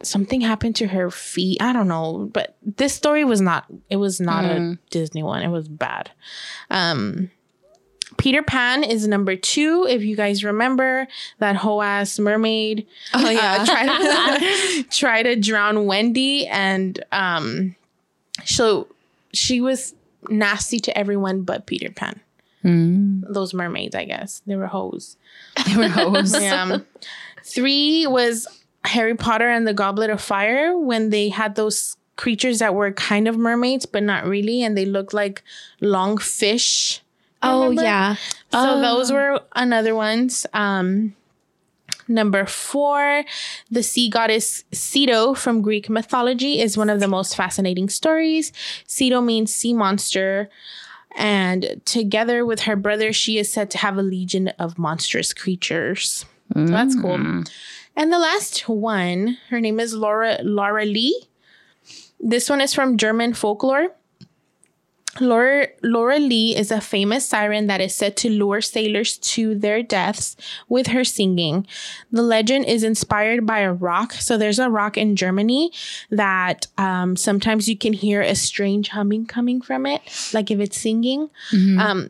something 0.03 0.41
happened 0.41 0.77
to 0.77 0.89
her 0.89 1.11
feet. 1.11 1.63
I 1.63 1.73
don't 1.73 1.89
know, 1.89 2.29
but 2.33 2.57
this 2.63 2.93
story 2.95 3.25
was 3.25 3.41
not. 3.41 3.67
It 3.89 3.97
was 3.97 4.21
not 4.21 4.45
a 4.45 4.79
Disney 4.91 5.23
one. 5.23 5.43
It 5.43 5.49
was 5.49 5.69
bad. 5.69 6.11
Um, 6.71 7.31
Peter 8.19 8.43
Pan 8.43 8.85
is 8.85 9.07
number 9.09 9.37
two. 9.37 9.87
If 9.89 10.03
you 10.03 10.17
guys 10.17 10.45
remember 10.45 11.07
that 11.39 11.57
whole 11.57 11.83
ass 11.83 12.19
mermaid, 12.19 12.87
Oh, 13.15 13.29
yeah. 13.31 13.59
uh, 13.61 13.67
try 13.67 13.87
to 13.99 14.83
try 14.91 15.23
to 15.23 15.37
drown 15.37 15.87
Wendy, 15.87 16.47
and 16.47 17.03
um, 17.13 17.75
so 18.45 18.87
she 19.33 19.61
was 19.61 19.95
nasty 20.29 20.79
to 20.81 20.97
everyone 20.97 21.43
but 21.43 21.67
Peter 21.67 21.91
Pan. 21.91 22.21
Those 22.65 23.53
mermaids, 23.55 23.97
I 23.97 24.05
guess, 24.05 24.41
they 24.47 24.55
were 24.55 24.69
hoes. 24.69 25.17
They 25.67 25.77
were 25.77 25.89
hoes. 25.89 26.33
Yeah. 26.41 26.79
Three 27.45 28.07
was 28.07 28.47
Harry 28.85 29.17
Potter 29.17 29.49
and 29.49 29.67
the 29.67 29.75
Goblet 29.75 30.11
of 30.11 30.21
Fire 30.21 30.79
when 30.79 31.11
they 31.11 31.29
had 31.29 31.57
those 31.57 31.97
creatures 32.17 32.61
that 32.61 32.75
were 32.75 32.93
kind 32.93 33.27
of 33.27 33.37
mermaids 33.37 33.85
but 33.85 34.05
not 34.05 34.27
really, 34.27 34.63
and 34.63 34.79
they 34.79 34.85
looked 34.85 35.13
like 35.13 35.43
long 35.81 36.19
fish. 36.19 37.01
Oh 37.43 37.63
Remember? 37.63 37.83
yeah. 37.83 38.17
So 38.51 38.81
those 38.81 39.11
were 39.11 39.41
another 39.57 39.95
ones. 39.95 40.47
Um, 40.53 41.15
number 42.07 42.47
four, 42.47 43.25
the 43.71 43.83
sea 43.83 44.09
goddess 44.09 44.65
Ceto 44.73 45.37
from 45.37 45.63
Greek 45.63 45.89
mythology 45.89 46.61
is 46.61 46.77
one 46.77 46.91
of 46.91 47.01
the 47.01 47.09
most 47.09 47.37
fascinating 47.37 47.89
stories. 47.89 48.53
Ceto 48.87 49.25
means 49.25 49.55
sea 49.55 49.73
monster. 49.73 50.51
And 51.17 51.81
together 51.85 52.47
with 52.47 52.61
her 52.61 52.77
brother, 52.77 53.13
she 53.13 53.39
is 53.39 53.51
said 53.51 53.71
to 53.73 53.79
have 53.79 53.99
a 53.99 54.03
legion 54.03 54.49
of 54.59 54.79
monstrous 54.79 55.35
creatures. 55.35 56.25
So 56.55 56.67
that's 56.67 56.95
cool. 57.01 57.15
And 57.95 58.13
the 58.13 58.19
last 58.19 58.69
one, 58.69 59.39
her 59.51 59.61
name 59.61 59.79
is 59.81 59.95
Laura 59.95 60.39
Laura 60.43 60.85
Lee. 60.85 61.29
This 62.21 62.49
one 62.49 62.61
is 62.61 62.73
from 62.73 62.97
German 62.97 63.35
folklore. 63.35 63.89
Laura, 65.21 65.69
Laura 65.83 66.19
Lee 66.19 66.57
is 66.57 66.71
a 66.71 66.81
famous 66.81 67.29
siren 67.29 67.67
that 67.67 67.81
is 67.81 67.95
said 67.95 68.17
to 68.19 68.31
lure 68.31 68.61
sailors 68.63 69.19
to 69.19 69.55
their 69.55 69.83
deaths 69.83 70.37
with 70.69 70.89
her 70.89 71.05
singing. 71.05 71.67
The 72.11 72.23
legend 72.23 72.65
is 72.65 72.83
inspired 72.83 73.45
by 73.45 73.59
a 73.61 73.73
rock. 73.73 74.15
So 74.15 74.39
there's 74.39 74.59
a 74.59 74.71
rock 74.71 74.97
in 74.97 75.15
Germany 75.17 75.71
that 76.11 76.67
um, 76.79 77.17
sometimes 77.17 77.69
you 77.69 77.77
can 77.77 77.93
hear 77.93 78.23
a 78.23 78.35
strange 78.35 78.89
humming 78.89 79.27
coming 79.27 79.61
from 79.61 79.85
it, 79.87 80.01
like 80.33 80.51
if 80.51 80.59
it's 80.61 80.79
singing. 80.79 81.29
Um, 81.79 82.09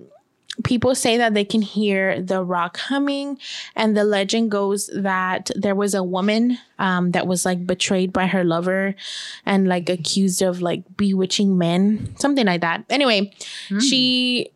people 0.64 0.94
say 0.94 1.16
that 1.16 1.32
they 1.34 1.44
can 1.44 1.62
hear 1.62 2.20
the 2.20 2.44
rock 2.44 2.76
humming 2.76 3.38
and 3.74 3.96
the 3.96 4.04
legend 4.04 4.50
goes 4.50 4.90
that 4.94 5.50
there 5.56 5.74
was 5.74 5.94
a 5.94 6.02
woman 6.02 6.58
um, 6.78 7.12
that 7.12 7.26
was 7.26 7.46
like 7.46 7.66
betrayed 7.66 8.12
by 8.12 8.26
her 8.26 8.44
lover 8.44 8.94
and 9.46 9.66
like 9.66 9.88
accused 9.88 10.42
of 10.42 10.60
like 10.60 10.82
bewitching 10.96 11.56
men 11.56 12.14
something 12.18 12.46
like 12.46 12.60
that. 12.60 12.84
Anyway 12.90 13.32
she 13.80 14.50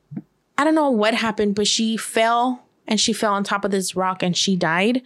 i 0.58 0.64
don't 0.64 0.74
know 0.74 0.90
what 0.90 1.14
happened 1.14 1.54
but 1.54 1.66
she 1.66 1.96
fell 1.96 2.62
and 2.86 3.00
she 3.00 3.12
fell 3.12 3.32
on 3.32 3.42
top 3.42 3.64
of 3.64 3.70
this 3.70 3.96
rock 3.96 4.22
and 4.22 4.36
she 4.36 4.54
died. 4.54 5.02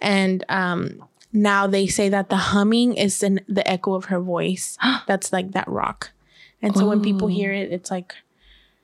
And 0.00 0.44
um 0.48 1.04
now 1.32 1.66
they 1.66 1.86
say 1.86 2.08
that 2.08 2.28
the 2.28 2.36
humming 2.36 2.94
is 2.94 3.22
in 3.22 3.40
the 3.48 3.66
echo 3.70 3.94
of 3.94 4.06
her 4.06 4.20
voice 4.20 4.76
that's 5.06 5.32
like 5.32 5.52
that 5.52 5.68
rock. 5.68 6.10
And 6.60 6.76
so 6.76 6.88
when 6.88 7.00
people 7.00 7.28
hear 7.28 7.52
it 7.52 7.72
it's 7.72 7.90
like 7.90 8.14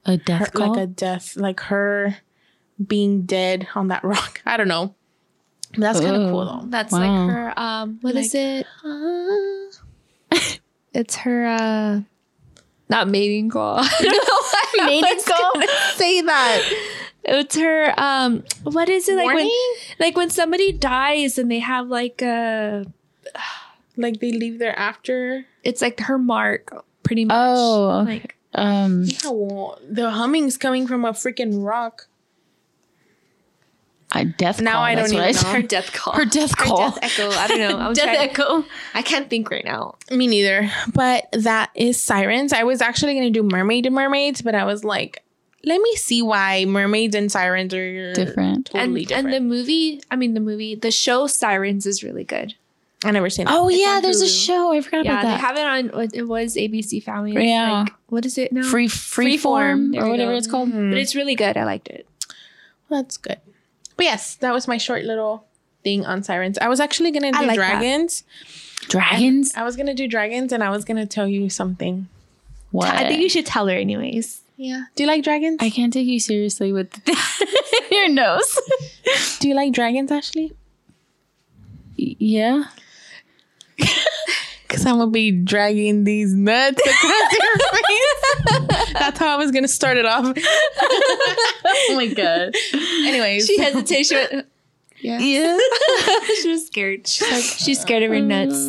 A 0.04 0.16
death 0.16 0.40
her, 0.40 0.46
call. 0.46 0.68
like 0.74 0.82
a 0.82 0.86
death, 0.86 1.36
like 1.36 1.60
her 1.60 2.16
being 2.84 3.22
dead 3.22 3.68
on 3.74 3.88
that 3.88 4.02
rock. 4.04 4.40
I 4.46 4.56
don't 4.56 4.68
know. 4.68 4.94
That's 5.76 6.00
kind 6.00 6.16
of 6.16 6.30
cool 6.30 6.44
though. 6.46 6.66
That's 6.66 6.92
Wow. 6.92 6.98
like 7.26 7.30
her. 7.30 7.58
Um, 7.60 7.98
what 8.00 8.14
is 8.16 8.34
it? 8.34 8.66
It's 10.94 11.16
her. 11.16 11.46
uh 11.46 12.00
Not 12.88 13.08
mating 13.08 13.50
call. 13.50 13.76
Know 14.02 14.86
Mating 14.86 15.20
call? 15.26 15.52
Say 15.94 16.20
that. 16.22 16.72
It's 17.24 17.56
her. 17.56 17.92
Um, 17.98 18.44
what 18.62 18.88
is 18.88 19.08
it 19.08 19.16
like 19.16 19.34
when 19.34 19.50
like 19.98 20.16
when 20.16 20.30
somebody 20.30 20.72
dies 20.72 21.36
and 21.38 21.50
they 21.50 21.58
have 21.58 21.88
like 21.88 22.22
a. 22.22 22.86
Like 23.96 24.20
they 24.20 24.30
leave 24.32 24.58
there 24.60 24.78
after. 24.78 25.44
It's 25.64 25.82
like 25.82 25.98
her 26.00 26.18
mark, 26.18 26.84
pretty 27.02 27.24
much. 27.24 27.34
Oh, 27.36 28.00
okay. 28.02 28.12
like 28.12 28.36
um, 28.58 29.04
Oh, 29.24 29.76
the 29.88 30.10
humming's 30.10 30.56
coming 30.56 30.86
from 30.86 31.04
a 31.04 31.12
freaking 31.12 31.64
rock. 31.64 32.08
a 34.14 34.24
death 34.24 34.60
Now 34.60 34.72
call. 34.74 34.82
I 34.82 34.94
that's 34.94 35.10
don't 35.10 35.20
what 35.20 35.28
even 35.28 35.34
said. 35.34 35.46
know. 35.46 35.52
her 35.52 35.62
death 35.62 35.92
call. 35.94 36.12
Her 36.14 36.24
death 36.24 36.58
Her 36.58 36.64
call. 36.64 36.90
death 36.90 36.98
echo. 37.02 37.30
I 37.30 37.46
don't 37.46 37.58
know. 37.58 37.78
I 37.78 37.88
was 37.90 37.98
Death 37.98 38.14
trying- 38.16 38.30
echo. 38.30 38.64
I 38.94 39.02
can't 39.02 39.28
think 39.28 39.50
right 39.50 39.64
now. 39.64 39.96
Me 40.10 40.26
neither. 40.26 40.70
But 40.94 41.26
that 41.32 41.70
is 41.74 42.00
sirens. 42.02 42.52
I 42.52 42.64
was 42.64 42.80
actually 42.80 43.14
gonna 43.14 43.30
do 43.30 43.42
mermaid 43.42 43.84
and 43.86 43.94
mermaids, 43.94 44.40
but 44.40 44.54
I 44.54 44.64
was 44.64 44.82
like, 44.82 45.22
let 45.64 45.80
me 45.82 45.94
see 45.96 46.22
why 46.22 46.64
mermaids 46.66 47.14
and 47.14 47.30
sirens 47.30 47.74
are 47.74 48.14
Different. 48.14 48.66
Totally 48.66 49.00
and 49.00 49.08
different. 49.08 49.26
and 49.26 49.34
the 49.34 49.40
movie, 49.40 50.00
I 50.10 50.16
mean 50.16 50.32
the 50.34 50.40
movie, 50.40 50.74
the 50.74 50.90
show 50.90 51.26
Sirens 51.26 51.84
is 51.84 52.02
really 52.02 52.24
good. 52.24 52.54
I 53.04 53.12
never 53.12 53.30
seen. 53.30 53.46
That. 53.46 53.54
Oh 53.54 53.68
It's 53.68 53.78
yeah, 53.78 54.00
there's 54.00 54.20
a 54.20 54.28
show. 54.28 54.72
I 54.72 54.80
forgot 54.80 55.04
Yeah, 55.04 55.20
about 55.20 55.22
they 55.30 55.36
have 55.40 55.56
it 55.56 55.92
on. 55.94 56.10
It 56.12 56.26
was 56.26 56.56
ABC 56.56 57.02
Family. 57.02 57.32
It's 57.34 57.44
Yeah. 57.44 57.80
Like, 57.82 57.92
what 58.08 58.26
is 58.26 58.36
it 58.38 58.52
now? 58.52 58.62
free 58.62 58.88
Freeform 58.88 59.96
or 60.00 60.08
whatever 60.10 60.32
it's 60.32 60.46
called. 60.48 60.70
Mm-hmm. 60.70 60.90
but 60.90 60.98
it's 60.98 61.14
really 61.14 61.34
good. 61.36 61.56
I 61.56 61.64
liked 61.64 61.88
it. 61.88 62.08
That's 62.90 63.16
good. 63.16 63.38
But 63.96 64.04
yes, 64.04 64.34
that 64.36 64.52
was 64.52 64.66
my 64.66 64.78
short 64.78 65.04
little 65.04 65.44
thing 65.84 66.04
on 66.06 66.22
sirens. 66.22 66.58
I 66.58 66.68
was 66.68 66.80
actually 66.80 67.12
gonna 67.12 67.30
do 67.32 67.38
I 67.38 67.42
like 67.42 67.58
that. 67.58 67.78
dragons. 67.80 68.24
Dragons. 68.88 69.52
I 69.54 69.62
was 69.64 69.76
gonna 69.76 69.94
do 69.94 70.08
dragons, 70.08 70.52
and 70.52 70.62
I 70.64 70.70
was 70.70 70.84
gonna 70.84 71.06
tell 71.06 71.28
you 71.28 71.48
something. 71.50 72.08
What? 72.70 72.88
I 72.88 73.06
think 73.08 73.22
you 73.22 73.28
should 73.28 73.46
tell 73.46 73.66
her 73.68 73.74
anyways. 73.74 74.40
Yeah. 74.56 74.84
Do 74.96 75.04
you 75.04 75.06
like 75.08 75.22
dragons? 75.22 75.58
I 75.60 75.70
can't 75.70 75.92
take 75.92 76.06
you 76.08 76.18
seriously 76.18 76.72
with 76.72 77.00
your 77.92 78.08
nose. 78.08 78.58
do 79.38 79.48
you 79.48 79.54
like 79.54 79.72
dragons, 79.72 80.10
Ashley? 80.10 80.52
yeah. 81.96 82.64
Because 83.78 84.84
I'm 84.84 84.98
gonna 84.98 85.10
be 85.10 85.30
dragging 85.30 86.04
these 86.04 86.34
nuts 86.34 86.78
across 86.80 87.32
your 87.32 87.58
face. 88.76 88.92
That's 88.92 89.18
how 89.18 89.28
I 89.34 89.36
was 89.36 89.50
gonna 89.50 89.68
start 89.68 89.96
it 89.96 90.04
off. 90.06 90.36
Oh 91.90 91.94
my 91.96 92.06
god. 92.06 92.54
Anyways, 92.74 93.46
She 93.46 93.58
hesitated. 93.58 94.06
She 94.06 94.14
went, 94.14 94.46
yeah. 95.00 95.18
Yeah. 95.18 95.58
she 96.42 96.50
was 96.50 96.66
scared. 96.66 97.06
She's 97.06 97.30
like 97.30 97.42
she's 97.42 97.80
scared 97.80 98.02
of 98.02 98.10
her 98.10 98.16
mm. 98.16 98.26
nuts. 98.26 98.66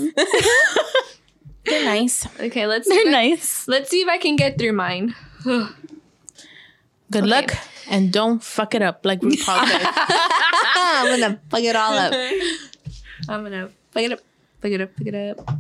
they're 1.66 1.86
nice. 1.86 2.26
Okay, 2.40 2.66
let's 2.68 2.88
They're 2.88 2.98
see 2.98 3.02
if 3.02 3.08
I- 3.08 3.12
nice. 3.30 3.68
let's 3.68 3.90
see 3.90 4.02
if 4.02 4.08
I 4.08 4.18
can 4.18 4.36
get 4.36 4.58
through 4.58 4.74
mine. 4.74 5.16
Good 7.12 7.26
luck, 7.26 7.52
and 7.90 8.12
don't 8.14 8.42
fuck 8.44 8.74
it 8.76 8.82
up 8.82 9.06
like 9.06 9.20
RuPaul 9.22 9.68
said. 9.68 9.82
I'm 10.76 11.20
gonna 11.20 11.40
fuck 11.50 11.62
it 11.64 11.76
all 11.76 11.94
up. 11.94 12.14
I'm 13.28 13.44
gonna 13.44 13.70
fuck 13.92 14.04
it 14.04 14.12
up, 14.14 14.20
fuck 14.62 14.72
it 14.72 14.82
up, 14.82 14.96
pick 14.96 15.08
it 15.08 15.16
up. 15.16 15.58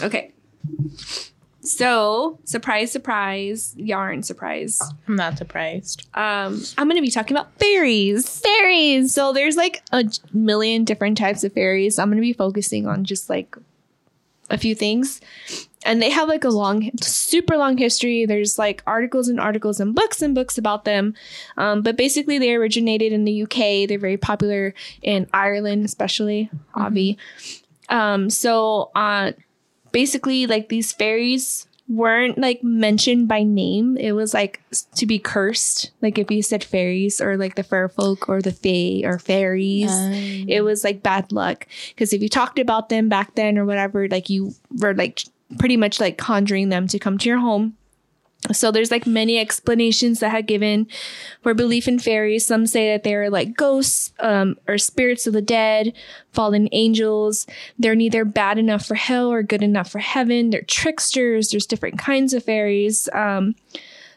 Okay. 0.00 0.32
So, 1.62 2.38
surprise, 2.44 2.90
surprise, 2.90 3.74
yarn 3.76 4.22
surprise. 4.22 4.80
I'm 5.06 5.16
not 5.16 5.36
surprised. 5.36 6.06
Um, 6.14 6.62
I'm 6.78 6.88
gonna 6.88 7.02
be 7.02 7.10
talking 7.10 7.36
about 7.36 7.58
fairies. 7.58 8.40
Fairies. 8.40 9.12
So 9.12 9.32
there's 9.32 9.56
like 9.56 9.82
a 9.92 10.04
million 10.32 10.84
different 10.84 11.18
types 11.18 11.44
of 11.44 11.52
fairies. 11.52 11.98
I'm 11.98 12.08
gonna 12.08 12.22
be 12.22 12.32
focusing 12.32 12.86
on 12.86 13.04
just 13.04 13.28
like 13.28 13.56
a 14.48 14.58
few 14.58 14.74
things. 14.74 15.20
And 15.84 16.02
they 16.02 16.10
have 16.10 16.28
like 16.28 16.44
a 16.44 16.50
long, 16.50 16.90
super 17.00 17.56
long 17.56 17.78
history. 17.78 18.26
There's 18.26 18.58
like 18.58 18.82
articles 18.86 19.28
and 19.28 19.40
articles 19.40 19.80
and 19.80 19.94
books 19.94 20.20
and 20.20 20.34
books 20.34 20.58
about 20.58 20.84
them. 20.84 21.14
Um, 21.56 21.82
but 21.82 21.96
basically, 21.96 22.38
they 22.38 22.54
originated 22.54 23.12
in 23.12 23.24
the 23.24 23.42
UK. 23.44 23.88
They're 23.88 23.98
very 23.98 24.18
popular 24.18 24.74
in 25.02 25.26
Ireland, 25.32 25.84
especially, 25.86 26.50
Avi. 26.74 27.16
Um, 27.90 28.30
so, 28.30 28.90
uh, 28.94 29.32
basically, 29.92 30.46
like 30.46 30.68
these 30.68 30.92
fairies 30.92 31.66
weren't 31.88 32.38
like 32.38 32.62
mentioned 32.62 33.26
by 33.26 33.42
name. 33.42 33.96
It 33.96 34.12
was 34.12 34.32
like 34.32 34.60
to 34.94 35.06
be 35.06 35.18
cursed. 35.18 35.90
Like 36.00 36.18
if 36.18 36.30
you 36.30 36.40
said 36.40 36.62
fairies 36.62 37.20
or 37.20 37.36
like 37.36 37.56
the 37.56 37.64
fair 37.64 37.88
folk 37.88 38.28
or 38.28 38.40
the 38.40 38.52
fae 38.52 39.02
or 39.04 39.18
fairies, 39.18 39.90
it 40.48 40.62
was 40.62 40.84
like 40.84 41.02
bad 41.02 41.32
luck. 41.32 41.66
Because 41.88 42.12
if 42.12 42.22
you 42.22 42.28
talked 42.28 42.60
about 42.60 42.90
them 42.90 43.08
back 43.08 43.34
then 43.34 43.58
or 43.58 43.64
whatever, 43.66 44.06
like 44.06 44.30
you 44.30 44.54
were 44.78 44.94
like 44.94 45.24
pretty 45.58 45.76
much 45.76 45.98
like 45.98 46.16
conjuring 46.16 46.68
them 46.68 46.86
to 46.86 46.98
come 47.00 47.18
to 47.18 47.28
your 47.28 47.40
home. 47.40 47.76
So 48.52 48.70
there's 48.70 48.90
like 48.90 49.06
many 49.06 49.38
explanations 49.38 50.20
that 50.20 50.30
have 50.30 50.46
given 50.46 50.86
for 51.42 51.52
belief 51.52 51.86
in 51.86 51.98
fairies. 51.98 52.46
Some 52.46 52.66
say 52.66 52.90
that 52.90 53.04
they're 53.04 53.28
like 53.28 53.54
ghosts 53.54 54.12
um, 54.18 54.56
or 54.66 54.78
spirits 54.78 55.26
of 55.26 55.34
the 55.34 55.42
dead, 55.42 55.92
fallen 56.32 56.68
angels. 56.72 57.46
They're 57.78 57.94
neither 57.94 58.24
bad 58.24 58.58
enough 58.58 58.86
for 58.86 58.94
hell 58.94 59.30
or 59.30 59.42
good 59.42 59.62
enough 59.62 59.90
for 59.90 59.98
heaven. 59.98 60.50
They're 60.50 60.62
tricksters. 60.62 61.50
There's 61.50 61.66
different 61.66 61.98
kinds 61.98 62.32
of 62.32 62.42
fairies. 62.42 63.10
Um, 63.12 63.56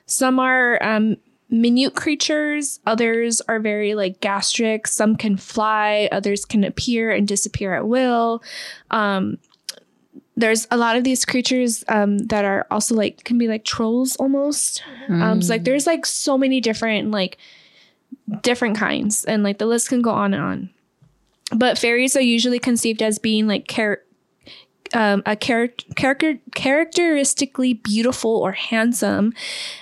some 0.05 0.39
are 0.39 0.81
um, 0.81 1.17
minute 1.49 1.95
creatures. 1.95 2.79
Others 2.85 3.41
are 3.41 3.59
very 3.59 3.93
like 3.93 4.21
gastric. 4.21 4.87
Some 4.87 5.17
can 5.17 5.35
fly. 5.35 6.07
Others 6.11 6.45
can 6.45 6.63
appear 6.63 7.11
and 7.11 7.27
disappear 7.27 7.73
at 7.73 7.87
will. 7.87 8.41
Um, 8.89 9.37
there's 10.35 10.67
a 10.71 10.77
lot 10.77 10.95
of 10.95 11.03
these 11.03 11.25
creatures 11.25 11.83
um, 11.87 12.17
that 12.17 12.43
are 12.43 12.65
also 12.71 12.95
like 12.95 13.23
can 13.23 13.37
be 13.37 13.47
like 13.47 13.65
trolls 13.65 14.15
almost. 14.15 14.83
Um, 15.09 15.41
so 15.41 15.53
like 15.53 15.63
there's 15.63 15.85
like 15.85 16.05
so 16.05 16.37
many 16.37 16.59
different 16.59 17.11
like 17.11 17.37
different 18.41 18.77
kinds, 18.77 19.23
and 19.25 19.43
like 19.43 19.59
the 19.59 19.65
list 19.65 19.89
can 19.89 20.01
go 20.01 20.11
on 20.11 20.33
and 20.33 20.43
on. 20.43 20.69
But 21.55 21.77
fairies 21.77 22.15
are 22.15 22.21
usually 22.21 22.59
conceived 22.59 23.01
as 23.03 23.19
being 23.19 23.47
like 23.47 23.67
char- 23.67 24.01
um, 24.93 25.21
a 25.25 25.35
char- 25.35 25.73
character 25.95 26.39
characteristically 26.55 27.73
beautiful 27.73 28.31
or 28.31 28.53
handsome, 28.53 29.33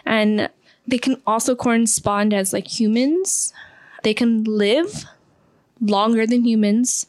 and 0.05 0.49
they 0.87 0.97
can 0.97 1.21
also 1.25 1.55
correspond 1.55 2.33
as 2.33 2.51
like 2.51 2.67
humans. 2.67 3.53
They 4.03 4.13
can 4.13 4.43
live 4.43 5.05
longer 5.79 6.27
than 6.27 6.45
humans. 6.45 7.05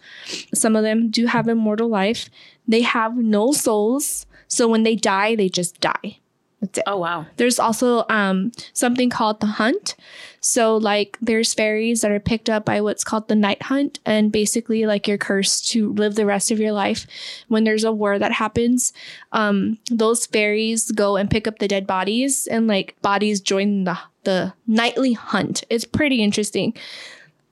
Some 0.55 0.77
of 0.77 0.83
them 0.83 1.11
do 1.11 1.27
have 1.27 1.49
immortal 1.49 1.89
life. 1.89 2.29
They 2.67 2.83
have 2.83 3.17
no 3.17 3.53
souls, 3.53 4.27
so 4.49 4.69
when 4.69 4.83
they 4.83 4.97
die, 4.97 5.35
they 5.35 5.49
just 5.49 5.81
die. 5.81 6.19
That's 6.63 6.79
it. 6.79 6.85
Oh 6.87 6.99
wow. 6.99 7.27
There's 7.37 7.59
also 7.59 8.05
um, 8.09 8.53
something 8.73 9.11
called 9.11 9.41
the 9.41 9.47
hunt. 9.47 9.97
So, 10.41 10.77
like, 10.77 11.19
there's 11.21 11.55
fairies 11.55 12.01
that 12.01 12.11
are 12.11 12.21
picked 12.21 12.49
up 12.49 12.65
by 12.65 12.81
what's 12.81 13.05
called 13.05 13.29
the 13.29 13.35
night 13.35 13.63
hunt, 13.63 13.99
and 14.05 14.33
basically, 14.33 14.87
like, 14.87 15.07
you're 15.07 15.19
cursed 15.19 15.69
to 15.71 15.93
live 15.93 16.15
the 16.15 16.27
rest 16.27 16.51
of 16.51 16.59
your 16.59 16.73
life. 16.73 17.07
When 17.49 17.65
there's 17.65 17.85
a 17.85 17.93
war 17.93 18.19
that 18.19 18.33
happens, 18.33 18.93
um, 19.33 19.79
those 19.91 20.27
fairies 20.27 20.91
go 20.91 21.17
and 21.17 21.31
pick 21.31 21.47
up 21.47 21.59
the 21.59 21.69
dead 21.69 21.87
bodies, 21.87 22.47
and 22.47 22.67
like 22.67 22.97
bodies 23.03 23.41
join 23.41 23.85
the 23.85 23.99
the 24.25 24.55
nightly 24.67 25.15
hunt. 25.15 25.65
It's 25.69 25.85
pretty 25.85 26.23
interesting. 26.23 26.75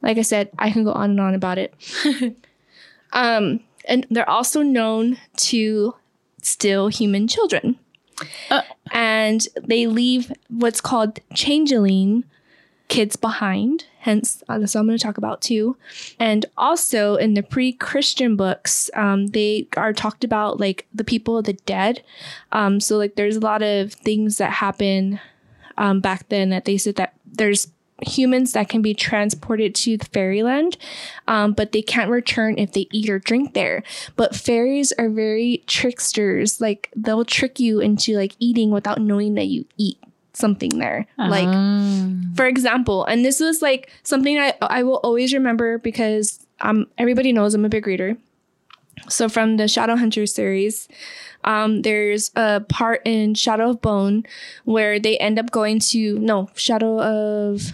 Like 0.03 0.19
I 0.19 0.23
said, 0.23 0.51
I 0.59 0.71
can 0.71 0.85
go 0.85 0.93
on 0.93 1.11
and 1.11 1.21
on 1.21 1.35
about 1.35 1.59
it. 1.59 1.75
um, 3.13 3.61
and 3.87 4.07
they're 4.11 4.29
also 4.29 4.63
known 4.63 5.19
to 5.37 5.95
steal 6.43 6.89
human 6.89 7.29
children. 7.29 7.79
Uh. 8.51 8.61
and 8.93 9.49
they 9.63 9.87
leave 9.87 10.31
what's 10.51 10.83
called 10.83 11.21
changeling 11.33 12.25
kids 12.89 13.17
behind. 13.17 13.87
Hence, 14.01 14.43
uh, 14.49 14.59
that's 14.59 14.75
what 14.75 14.81
I'm 14.83 14.87
going 14.89 14.99
to 14.99 15.03
talk 15.03 15.17
about 15.17 15.41
too. 15.41 15.77
And 16.19 16.45
also 16.59 17.15
in 17.15 17.35
the 17.35 17.43
pre-Christian 17.43 18.37
books, 18.37 18.91
um, 18.95 19.29
they 19.29 19.69
are 19.77 19.93
talked 19.93 20.25
about 20.25 20.61
like 20.61 20.87
the 20.93 21.05
people 21.05 21.39
of 21.39 21.45
the 21.45 21.55
dead. 21.55 22.03
Um, 22.53 22.81
so 22.81 22.99
like 22.99 23.15
there's 23.15 23.37
a 23.37 23.41
lot 23.41 23.63
of 23.63 23.93
things 23.93 24.39
that 24.39 24.53
happen 24.53 25.21
um, 25.79 26.01
back 26.01 26.29
then 26.29 26.51
that 26.51 26.65
they 26.67 26.77
said 26.77 26.97
that 26.97 27.15
there's 27.25 27.69
humans 28.03 28.53
that 28.53 28.69
can 28.69 28.83
be 28.83 28.95
transported 28.95 29.75
to 29.77 29.97
the 29.97 30.07
fairyland, 30.07 30.77
um, 31.29 31.53
but 31.53 31.73
they 31.73 31.83
can't 31.83 32.11
return 32.11 32.59
if 32.59 32.73
they 32.73 32.87
eat 32.93 33.09
or 33.09 33.19
drink 33.19 33.55
there. 33.55 33.83
But 34.17 34.35
fairies 34.35 34.93
are 34.99 35.09
very 35.09 35.63
tricksters. 35.67 36.61
Like 36.61 36.91
they'll 36.97 37.25
trick 37.25 37.61
you 37.61 37.81
into 37.81 38.17
like 38.17 38.35
eating 38.39 38.71
without 38.71 39.01
knowing 39.01 39.35
that 39.35 39.47
you 39.47 39.65
eat 39.77 39.99
something 40.33 40.79
there. 40.79 41.07
Like 41.19 41.49
Um, 41.49 42.33
for 42.37 42.47
example, 42.47 43.05
and 43.05 43.25
this 43.25 43.41
was 43.41 43.61
like 43.63 43.91
something 44.03 44.39
I 44.39 44.55
I 44.61 44.83
will 44.83 45.01
always 45.03 45.35
remember 45.35 45.79
because 45.79 46.47
um 46.61 46.87
everybody 46.99 47.33
knows 47.33 47.55
I'm 47.55 47.65
a 47.65 47.69
big 47.69 47.87
reader. 47.87 48.17
So 49.09 49.29
from 49.29 49.57
the 49.57 49.65
Shadowhunter 49.65 50.29
series, 50.29 50.87
um, 51.45 51.83
there's 51.83 52.31
a 52.37 52.61
part 52.61 53.01
in 53.07 53.35
Shadow 53.35 53.71
of 53.71 53.81
Bone 53.81 54.25
where 54.65 55.01
they 55.01 55.17
end 55.19 55.39
up 55.39 55.51
going 55.51 55.81
to 55.91 56.19
no 56.19 56.51
Shadow 56.55 57.01
of 57.01 57.73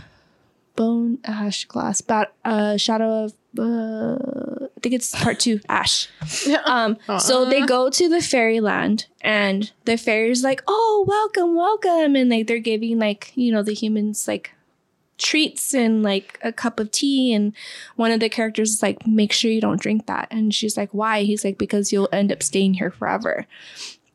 Bone 0.77 1.18
Ash 1.24 1.64
Glass, 1.64 2.01
but 2.01 2.35
uh, 2.45 2.77
Shadow 2.77 3.24
of 3.24 3.33
uh, 3.59 4.66
I 4.77 4.81
think 4.83 4.95
it's 4.95 5.14
part 5.14 5.41
two 5.41 5.61
Ash. 5.68 6.09
Um, 6.64 6.99
so 7.18 7.45
they 7.45 7.62
go 7.62 7.91
to 7.91 8.09
the 8.09 8.20
fairyland, 8.20 9.07
and 9.20 9.70
the 9.85 9.97
fairy's 9.97 10.45
like, 10.45 10.62
"Oh, 10.66 11.05
welcome, 11.07 11.55
welcome," 11.57 12.16
and 12.16 12.31
like 12.31 12.47
they're 12.47 12.59
giving 12.59 12.99
like 12.99 13.33
you 13.35 13.53
know 13.53 13.62
the 13.62 13.72
humans 13.72 14.27
like 14.29 14.53
treats 15.18 15.72
and 15.74 16.03
like 16.03 16.39
a 16.43 16.53
cup 16.53 16.79
of 16.81 16.91
tea, 16.91 17.33
and 17.33 17.53
one 17.97 18.11
of 18.11 18.20
the 18.20 18.29
characters 18.29 18.72
is 18.72 18.83
like, 18.83 19.07
"Make 19.07 19.33
sure 19.33 19.51
you 19.51 19.61
don't 19.61 19.81
drink 19.81 20.07
that," 20.07 20.29
and 20.31 20.55
she's 20.55 20.77
like, 20.77 20.91
"Why?" 20.93 21.22
He's 21.22 21.45
like, 21.45 21.59
"Because 21.59 21.93
you'll 21.93 22.09
end 22.12 22.33
up 22.33 22.43
staying 22.43 22.74
here 22.74 22.91
forever." 22.91 23.47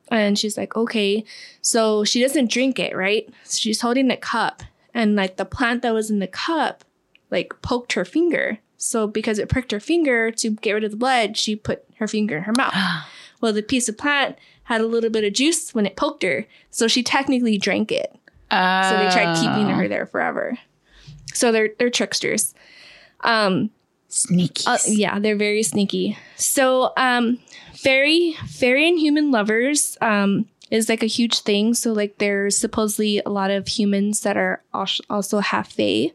And 0.09 0.37
she's 0.37 0.57
like, 0.57 0.75
"Okay," 0.75 1.23
so 1.61 2.03
she 2.03 2.21
doesn't 2.21 2.51
drink 2.51 2.79
it, 2.79 2.95
right? 2.95 3.29
She's 3.49 3.81
holding 3.81 4.09
the 4.09 4.17
cup, 4.17 4.63
and 4.93 5.15
like 5.15 5.37
the 5.37 5.45
plant 5.45 5.81
that 5.81 5.93
was 5.93 6.09
in 6.09 6.19
the 6.19 6.27
cup, 6.27 6.83
like 7.29 7.53
poked 7.61 7.93
her 7.93 8.05
finger. 8.05 8.59
So 8.77 9.07
because 9.07 9.37
it 9.39 9.47
pricked 9.49 9.71
her 9.71 9.79
finger 9.79 10.31
to 10.31 10.51
get 10.51 10.73
rid 10.73 10.83
of 10.83 10.91
the 10.91 10.97
blood, 10.97 11.37
she 11.37 11.55
put 11.55 11.83
her 11.99 12.07
finger 12.07 12.37
in 12.37 12.43
her 12.43 12.53
mouth. 12.57 12.73
Well, 13.41 13.53
the 13.53 13.63
piece 13.63 13.89
of 13.89 13.97
plant 13.97 14.37
had 14.65 14.81
a 14.81 14.85
little 14.85 15.09
bit 15.09 15.23
of 15.23 15.33
juice 15.33 15.73
when 15.73 15.87
it 15.87 15.95
poked 15.95 16.21
her, 16.21 16.45
so 16.69 16.87
she 16.87 17.01
technically 17.01 17.57
drank 17.57 17.91
it. 17.91 18.15
So 18.51 18.97
they 18.97 19.09
tried 19.11 19.35
keeping 19.41 19.67
her 19.67 19.87
there 19.87 20.05
forever. 20.05 20.59
So 21.33 21.51
they're 21.51 21.69
they're 21.79 21.89
tricksters. 21.89 22.53
Um, 23.21 23.71
sneaky. 24.09 24.63
uh, 24.67 24.77
yeah, 24.85 25.17
they're 25.17 25.35
very 25.37 25.63
sneaky. 25.63 26.19
So 26.35 26.93
um, 26.97 27.39
fairy 27.73 28.33
fairy 28.47 28.87
and 28.87 28.99
human 28.99 29.31
lovers 29.31 29.97
um, 30.01 30.47
is 30.71 30.89
like 30.89 31.03
a 31.03 31.07
huge 31.07 31.39
thing. 31.41 31.73
So 31.75 31.91
like 31.93 32.17
there's 32.17 32.57
supposedly 32.57 33.21
a 33.25 33.29
lot 33.29 33.51
of 33.51 33.67
humans 33.67 34.21
that 34.21 34.37
are 34.37 34.63
also 34.73 35.39
half 35.39 35.71
fae. 35.71 36.11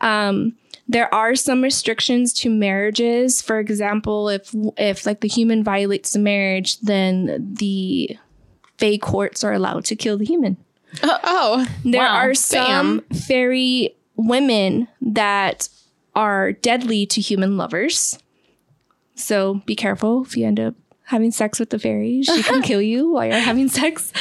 Um, 0.00 0.56
there 0.88 1.12
are 1.14 1.34
some 1.36 1.62
restrictions 1.62 2.32
to 2.34 2.50
marriages. 2.50 3.40
For 3.42 3.58
example, 3.58 4.28
if 4.28 4.54
if 4.76 5.06
like 5.06 5.20
the 5.20 5.28
human 5.28 5.64
violates 5.64 6.12
the 6.12 6.18
marriage, 6.18 6.78
then 6.80 7.54
the 7.54 8.16
fae 8.78 8.98
courts 8.98 9.42
are 9.44 9.52
allowed 9.52 9.84
to 9.86 9.96
kill 9.96 10.18
the 10.18 10.24
human. 10.24 10.56
Oh, 11.02 11.66
There 11.84 12.00
Wow. 12.02 12.16
are 12.16 12.34
some 12.34 13.02
fairy 13.14 13.94
women 14.16 14.88
that 15.00 15.68
are 16.16 16.52
deadly 16.52 17.06
to 17.06 17.20
human 17.20 17.56
lovers. 17.56 18.18
So 19.14 19.62
be 19.66 19.76
careful 19.76 20.22
if 20.24 20.36
you 20.36 20.46
end 20.46 20.58
up 20.58 20.74
having 21.10 21.32
sex 21.32 21.58
with 21.58 21.70
the 21.70 21.78
fairy. 21.78 22.22
She 22.22 22.42
can 22.42 22.62
kill 22.62 22.80
you 22.80 23.10
while 23.10 23.26
you're 23.26 23.38
having 23.38 23.68
sex. 23.68 24.12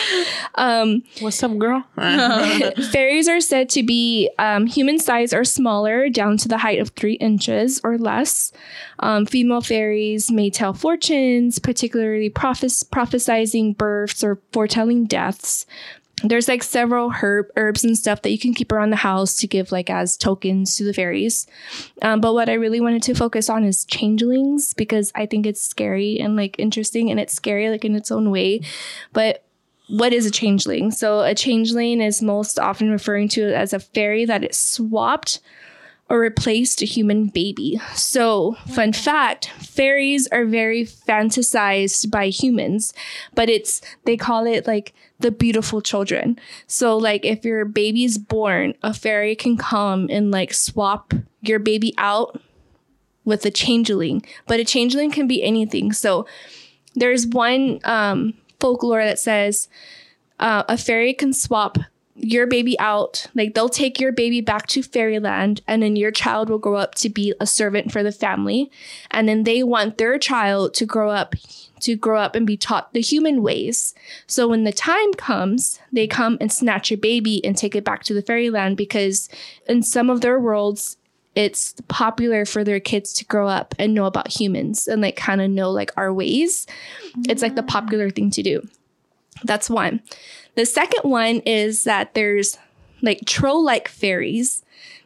Um, 0.56 1.04
what's 1.20 1.42
up, 1.44 1.56
girl? 1.58 1.84
fairies 2.92 3.28
are 3.28 3.40
said 3.40 3.70
to 3.70 3.84
be 3.84 4.30
um, 4.40 4.66
human 4.66 4.98
size 4.98 5.32
or 5.32 5.44
smaller, 5.44 6.10
down 6.10 6.38
to 6.38 6.48
the 6.48 6.58
height 6.58 6.80
of 6.80 6.90
three 6.90 7.14
inches 7.14 7.80
or 7.84 7.98
less. 7.98 8.52
Um, 9.00 9.28
female 9.28 9.62
fairies 9.62 10.32
may 10.32 10.50
tell 10.50 10.74
fortunes, 10.74 11.60
particularly 11.60 12.30
prophes- 12.30 12.84
prophesizing 12.84 13.78
births 13.78 14.24
or 14.24 14.42
foretelling 14.52 15.06
deaths. 15.06 15.68
There's 16.24 16.48
like 16.48 16.64
several 16.64 17.12
herb 17.12 17.48
herbs 17.56 17.84
and 17.84 17.98
stuff 17.98 18.22
that 18.22 18.32
you 18.32 18.40
can 18.40 18.54
keep 18.54 18.72
around 18.72 18.90
the 18.90 18.98
house 18.98 19.38
to 19.38 19.48
give 19.48 19.72
like 19.72 19.90
as 19.90 20.18
tokens 20.18 20.76
to 20.78 20.84
the 20.84 20.94
fairies. 20.94 21.48
Um, 22.02 22.22
but 22.22 22.34
what 22.34 22.50
I 22.50 22.54
really 22.54 22.82
wanted 22.82 23.04
to 23.04 23.14
focus 23.16 23.50
on 23.50 23.64
is 23.64 23.86
changelings 23.86 24.74
because 24.74 25.12
I 25.16 25.26
think 25.26 25.46
it's 25.46 25.62
scary 25.62 26.20
and 26.20 26.36
like 26.36 26.56
interesting 26.60 27.10
and 27.10 27.20
it's 27.20 27.34
scary 27.34 27.70
like 27.70 27.86
in 27.86 27.96
its 27.96 28.12
own 28.12 28.32
way. 28.32 28.62
But 29.14 29.46
what 29.88 30.14
is 30.14 30.26
a 30.26 30.32
changeling? 30.32 30.92
So 30.92 31.22
a 31.22 31.34
changeling 31.34 32.02
is 32.02 32.22
most 32.22 32.60
often 32.60 32.92
referring 32.92 33.28
to 33.30 33.54
as 33.54 33.74
a 33.74 33.80
fairy 33.80 34.26
that 34.26 34.44
is 34.44 34.58
swapped 34.58 35.40
or 36.10 36.20
replaced 36.20 36.82
a 36.82 36.86
human 36.86 37.28
baby. 37.28 37.80
So, 37.94 38.58
fun 38.68 38.94
fact, 38.94 39.52
fairies 39.60 40.28
are 40.28 40.46
very 40.46 40.84
fantasized 40.84 42.10
by 42.10 42.30
humans, 42.30 42.94
but 43.36 43.50
it's 43.50 43.82
they 44.06 44.18
call 44.18 44.48
it 44.48 44.66
like 44.66 44.94
the 45.20 45.32
beautiful 45.32 45.82
children. 45.82 46.40
So 46.66 46.98
like 46.98 47.26
if 47.26 47.46
your 47.46 47.66
baby's 47.66 48.18
born, 48.18 48.74
a 48.82 48.94
fairy 48.94 49.36
can 49.36 49.58
come 49.58 50.08
and 50.10 50.32
like 50.32 50.54
swap 50.54 51.14
your 51.42 51.60
baby 51.60 51.94
out 51.98 52.42
with 53.26 53.46
a 53.46 53.52
changeling, 53.52 54.26
but 54.48 54.60
a 54.60 54.66
changeling 54.66 55.12
can 55.12 55.28
be 55.28 55.44
anything. 55.44 55.92
So 55.92 56.26
there's 56.96 57.28
one 57.28 57.80
um, 57.84 58.34
folklore 58.60 59.04
that 59.04 59.20
says 59.20 59.68
uh, 60.40 60.64
a 60.68 60.78
fairy 60.78 61.14
can 61.14 61.34
swap 61.34 61.78
your 62.22 62.48
baby 62.48 62.80
out. 62.80 63.28
Like 63.34 63.54
they'll 63.54 63.70
take 63.70 64.00
your 64.00 64.12
baby 64.12 64.42
back 64.42 64.68
to 64.68 64.84
fairyland, 64.84 65.62
and 65.68 65.82
then 65.82 65.96
your 65.96 66.12
child 66.12 66.50
will 66.50 66.58
grow 66.58 66.76
up 66.76 66.96
to 66.96 67.10
be 67.10 67.34
a 67.40 67.48
servant 67.48 67.92
for 67.92 68.04
the 68.04 68.12
family, 68.12 68.72
and 69.12 69.28
then 69.28 69.44
they 69.44 69.64
want 69.64 69.98
their 69.98 70.18
child 70.20 70.74
to 70.76 70.86
grow 70.86 71.10
up 71.10 71.36
to 71.82 71.96
grow 71.96 72.20
up 72.20 72.36
and 72.36 72.46
be 72.46 72.58
taught 72.58 72.94
the 72.94 73.02
human 73.02 73.42
ways. 73.42 73.94
So 74.28 74.50
when 74.50 74.66
the 74.66 74.74
time 74.74 75.14
comes, 75.14 75.80
they 75.94 76.08
come 76.08 76.38
and 76.42 76.52
snatch 76.52 76.92
your 76.92 76.98
baby 76.98 77.44
and 77.46 77.56
take 77.56 77.74
it 77.74 77.86
back 77.86 78.04
to 78.04 78.14
the 78.14 78.22
fairyland 78.22 78.76
because 78.76 79.30
in 79.66 79.82
some 79.82 80.10
of 80.10 80.20
their 80.20 80.40
worlds 80.40 80.98
it's 81.36 81.76
popular 81.88 82.44
for 82.44 82.64
their 82.64 82.80
kids 82.80 83.14
to 83.14 83.26
grow 83.26 83.48
up 83.48 83.74
and 83.80 83.94
know 83.94 84.06
about 84.06 84.28
humans 84.28 84.88
and 84.88 85.02
like 85.02 85.16
kind 85.16 85.42
of 85.42 85.50
know 85.50 85.72
like 85.72 85.92
our 85.96 86.12
ways. 86.12 86.68
It's 87.30 87.42
like 87.42 87.56
the 87.56 87.64
popular 87.64 88.10
thing 88.10 88.30
to 88.32 88.44
do. 88.44 88.68
That's 89.44 89.70
one. 89.70 90.02
The 90.60 90.66
second 90.66 91.10
one 91.10 91.40
is 91.46 91.86
that 91.86 92.16
there's 92.16 92.58
like 93.02 93.22
troll 93.26 93.64
like 93.64 93.88
fairies 93.88 94.62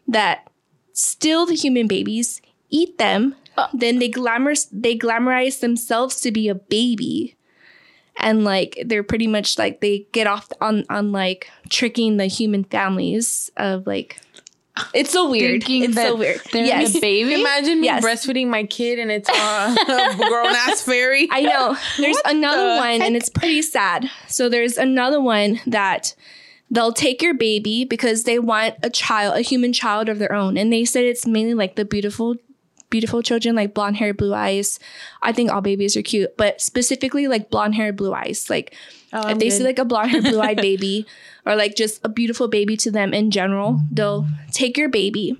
that 0.07 0.49
steal 0.93 1.45
the 1.45 1.53
human 1.53 1.85
babies, 1.85 2.41
eat 2.71 2.97
them, 2.97 3.35
oh. 3.55 3.67
then 3.71 3.99
they 3.99 4.09
glamour 4.09 4.55
they 4.71 4.97
glamorize 4.97 5.59
themselves 5.59 6.19
to 6.21 6.31
be 6.31 6.47
a 6.47 6.55
baby. 6.55 7.35
And 8.17 8.43
like 8.43 8.81
they're 8.83 9.03
pretty 9.03 9.27
much 9.27 9.59
like 9.59 9.79
they 9.79 10.07
get 10.11 10.25
off 10.25 10.49
on 10.59 10.85
on 10.89 11.11
like 11.11 11.51
tricking 11.69 12.17
the 12.17 12.25
human 12.25 12.63
families 12.63 13.51
of 13.55 13.85
like 13.85 14.19
it's 14.93 15.11
so 15.11 15.29
weird. 15.29 15.61
Thinking 15.63 15.83
it's 15.83 15.95
so 15.95 16.15
weird. 16.15 16.41
they're 16.51 16.65
yes. 16.65 16.93
the 16.93 16.99
baby. 16.99 17.33
Imagine 17.39 17.81
me 17.81 17.87
Yes. 17.87 18.03
breastfeeding 18.03 18.47
my 18.47 18.63
kid 18.63 18.99
and 18.99 19.11
it's 19.11 19.29
uh, 19.29 19.75
a 20.15 20.15
grown 20.17 20.47
ass 20.55 20.81
fairy. 20.81 21.27
I 21.31 21.41
know. 21.41 21.77
There's 21.97 22.17
another 22.25 22.75
the 22.75 22.79
one, 22.81 23.01
and 23.01 23.15
it's 23.15 23.29
pretty 23.29 23.61
sad. 23.61 24.09
So 24.27 24.49
there's 24.49 24.77
another 24.77 25.21
one 25.21 25.59
that 25.67 26.15
they'll 26.71 26.93
take 26.93 27.21
your 27.21 27.35
baby 27.35 27.85
because 27.85 28.23
they 28.23 28.39
want 28.39 28.75
a 28.81 28.89
child, 28.89 29.37
a 29.37 29.41
human 29.41 29.73
child 29.73 30.09
of 30.09 30.17
their 30.19 30.33
own, 30.33 30.57
and 30.57 30.73
they 30.73 30.85
said 30.85 31.03
it's 31.05 31.27
mainly 31.27 31.53
like 31.53 31.75
the 31.75 31.85
beautiful, 31.85 32.35
beautiful 32.89 33.21
children, 33.21 33.55
like 33.55 33.75
blonde 33.75 33.97
hair, 33.97 34.11
blue 34.13 34.33
eyes. 34.33 34.79
I 35.21 35.33
think 35.33 35.51
all 35.51 35.61
babies 35.61 35.95
are 35.95 36.01
cute, 36.01 36.35
but 36.35 36.61
specifically 36.61 37.27
like 37.27 37.51
blonde 37.51 37.75
hair, 37.75 37.93
blue 37.93 38.13
eyes. 38.13 38.49
Like 38.49 38.75
Oh, 39.15 39.29
if 39.29 39.37
they 39.37 39.51
see 39.51 39.63
like 39.63 39.77
a 39.77 39.85
blonde 39.85 40.09
hair, 40.09 40.21
blue 40.23 40.41
eyed 40.41 40.57
baby, 40.61 41.05
or 41.45 41.55
like 41.55 41.75
just 41.75 41.99
a 42.03 42.09
beautiful 42.09 42.47
baby 42.47 42.77
to 42.77 42.91
them 42.91 43.13
in 43.13 43.31
general, 43.31 43.81
they'll 43.91 44.27
take 44.51 44.77
your 44.77 44.89
baby. 44.89 45.39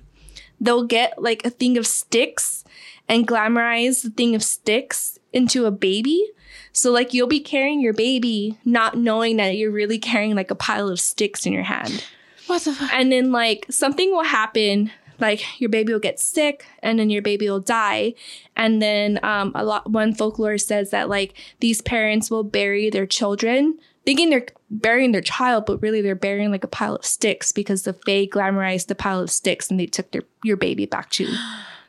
They'll 0.60 0.84
get 0.84 1.20
like 1.20 1.44
a 1.44 1.50
thing 1.50 1.76
of 1.76 1.86
sticks 1.86 2.64
and 3.08 3.26
glamorize 3.26 4.02
the 4.02 4.10
thing 4.10 4.34
of 4.34 4.42
sticks 4.42 5.18
into 5.32 5.66
a 5.66 5.70
baby. 5.70 6.30
So 6.72 6.90
like 6.90 7.14
you'll 7.14 7.28
be 7.28 7.40
carrying 7.40 7.80
your 7.80 7.92
baby, 7.92 8.58
not 8.64 8.96
knowing 8.96 9.36
that 9.36 9.56
you're 9.56 9.70
really 9.70 9.98
carrying 9.98 10.34
like 10.34 10.50
a 10.50 10.56
pile 10.56 10.88
of 10.88 11.00
sticks 11.00 11.46
in 11.46 11.52
your 11.52 11.62
hand. 11.62 12.04
what 12.46 12.62
the 12.62 12.72
fuck? 12.72 12.92
And 12.92 13.12
then 13.12 13.32
like 13.32 13.66
something 13.70 14.10
will 14.10 14.24
happen, 14.24 14.90
like 15.20 15.60
your 15.60 15.70
baby 15.70 15.92
will 15.92 16.00
get 16.00 16.18
sick 16.18 16.64
and 16.82 16.98
then 16.98 17.10
your 17.10 17.22
baby 17.22 17.48
will 17.48 17.60
die. 17.60 18.14
And 18.56 18.80
then 18.80 19.20
um 19.22 19.52
a 19.54 19.64
lot 19.64 19.90
one 19.90 20.14
folklore 20.14 20.58
says 20.58 20.90
that 20.90 21.08
like 21.08 21.34
these 21.60 21.80
parents 21.80 22.30
will 22.30 22.44
bury 22.44 22.90
their 22.90 23.06
children, 23.06 23.78
thinking 24.04 24.30
their 24.30 24.46
burying 24.74 25.12
their 25.12 25.20
child, 25.20 25.64
but 25.66 25.80
really 25.80 26.02
they're 26.02 26.14
burying 26.14 26.50
like 26.50 26.64
a 26.64 26.68
pile 26.68 26.96
of 26.96 27.04
sticks 27.04 27.52
because 27.52 27.82
the 27.84 27.92
Fae 27.92 28.26
glamorized 28.26 28.88
the 28.88 28.94
pile 28.94 29.20
of 29.20 29.30
sticks 29.30 29.70
and 29.70 29.78
they 29.80 29.86
took 29.86 30.10
their 30.10 30.22
your 30.42 30.56
baby 30.56 30.84
back 30.86 31.10
to 31.10 31.26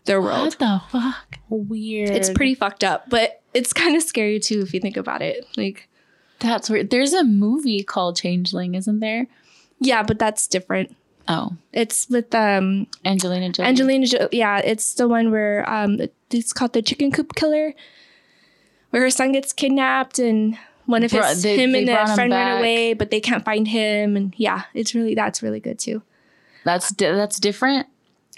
their 0.06 0.22
world. 0.22 0.56
What 0.58 0.60
the 0.60 0.82
fuck? 0.90 1.40
Weird. 1.50 2.10
It's 2.12 2.30
pretty 2.30 2.56
fucked 2.56 2.84
up, 2.84 3.10
but 3.10 3.42
it's 3.54 3.74
kind 3.74 3.96
of 3.96 4.04
scary 4.04 4.40
too 4.40 4.62
if 4.62 4.74
you 4.74 4.80
think 4.80 4.98
about 4.98 5.22
it. 5.22 5.46
Like, 5.58 5.90
That's 6.40 6.70
weird. 6.70 6.90
There's 6.92 7.14
a 7.14 7.24
movie 7.24 7.84
called 7.84 8.18
Changeling, 8.18 8.76
isn't 8.76 9.00
there? 9.00 9.28
yeah, 9.80 10.04
but 10.04 10.18
that's 10.20 10.48
different. 10.48 10.96
Oh, 11.28 11.54
It's 11.74 12.08
with 12.10 12.34
um 12.36 12.86
Angelina 13.04 13.50
Jolie. 13.50 13.68
Angelina. 13.68 14.06
Jolie. 14.06 14.30
yeah, 14.32 14.60
it's 14.60 14.94
the 14.94 15.08
one 15.08 15.32
where 15.32 15.68
um 15.70 16.00
it's 16.30 16.54
called 16.54 16.74
the 16.74 16.82
Chicken 16.84 17.12
Coop 17.12 17.34
Killer, 17.36 17.74
where 18.92 19.02
her 19.02 19.10
son 19.10 19.32
gets 19.32 19.52
kidnapped 19.54 20.20
and 20.20 20.56
one 20.86 21.04
of 21.04 21.12
his 21.12 21.20
Brought- 21.20 21.36
they- 21.38 21.58
him 21.58 21.72
they 21.72 21.80
and 21.82 21.90
a 21.90 22.16
friend 22.16 22.32
ran 22.32 22.58
away, 22.60 22.94
but 22.94 23.12
they 23.12 23.20
can't 23.20 23.44
find 23.46 23.68
him. 23.68 24.16
And 24.16 24.34
yeah, 24.38 24.64
it's 24.74 24.94
really 24.96 25.16
that's 25.16 25.42
really 25.44 25.60
good 25.60 25.80
too. 25.80 26.02
That's 26.64 26.92
that's 26.94 27.40
different 27.40 27.88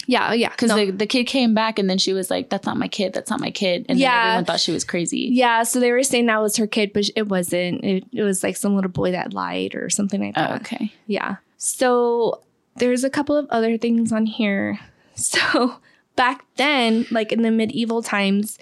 Yeah, 0.06 0.30
oh, 0.30 0.34
yeah, 0.34 0.50
because 0.50 0.70
no. 0.70 0.76
the, 0.78 0.91
the 0.91 1.08
kid 1.08 1.26
came 1.26 1.54
back 1.54 1.80
and 1.80 1.89
then 1.89 1.98
she 1.98 2.14
was 2.14 2.30
like, 2.30 2.50
"That's 2.50 2.66
not 2.66 2.78
my 2.78 2.88
kid. 2.88 3.14
That's 3.14 3.30
not 3.30 3.39
my 3.39 3.52
kid." 3.52 3.86
And 3.89 3.98
Yeah. 4.00 4.28
everyone 4.28 4.45
thought 4.45 4.60
she 4.60 4.72
was 4.72 4.84
crazy. 4.84 5.30
yeah. 5.32 5.64
So 5.64 5.80
they 5.80 5.91
were 5.91 6.04
saying 6.04 6.26
that 6.28 6.41
was 6.41 6.56
her 6.58 6.68
kid, 6.68 6.91
but 6.93 7.10
it 7.16 7.28
wasn't. 7.30 7.84
It, 7.84 8.04
it 8.14 8.24
was 8.24 8.43
like 8.43 8.56
some 8.58 8.76
little 8.76 8.91
boy 8.91 9.12
that 9.12 9.34
lied 9.34 9.76
or 9.76 9.89
something 9.89 10.22
like 10.22 10.36
that. 10.36 10.52
Oh, 10.52 10.56
okay. 10.56 10.93
Yeah. 11.08 11.38
So 11.58 12.41
there's 12.78 13.04
a 13.04 13.10
couple 13.10 13.36
of 13.36 13.48
other 13.50 13.78
things 13.78 14.12
on 14.12 14.26
here. 14.26 14.80
So 15.16 15.78
back 16.16 16.45
then, 16.58 17.08
like 17.10 17.32
in 17.32 17.41
the 17.41 17.50
medieval 17.50 18.04
times, 18.04 18.60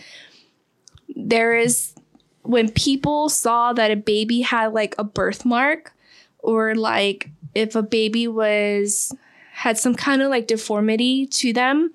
there 1.16 1.56
is 1.58 1.94
when 2.46 2.70
people 2.70 3.30
saw 3.30 3.74
that 3.74 3.92
a 3.92 3.96
baby 3.96 4.42
had 4.42 4.74
like 4.74 4.96
a 4.98 5.04
birthmark 5.04 5.94
or 6.40 6.76
like 6.76 7.30
if 7.54 7.76
a 7.76 7.84
baby 7.84 8.28
was 8.28 9.14
had 9.54 9.78
some 9.78 9.96
kind 9.96 10.22
of 10.22 10.30
like 10.30 10.48
deformity 10.48 11.26
to 11.26 11.54
them, 11.54 11.94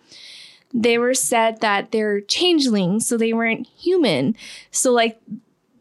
they 0.72 0.98
were 0.98 1.14
said 1.14 1.60
that 1.60 1.92
they're 1.92 2.20
changelings, 2.20 3.06
so 3.06 3.16
they 3.16 3.32
weren't 3.32 3.66
human. 3.66 4.34
So 4.70 4.92
like 4.92 5.20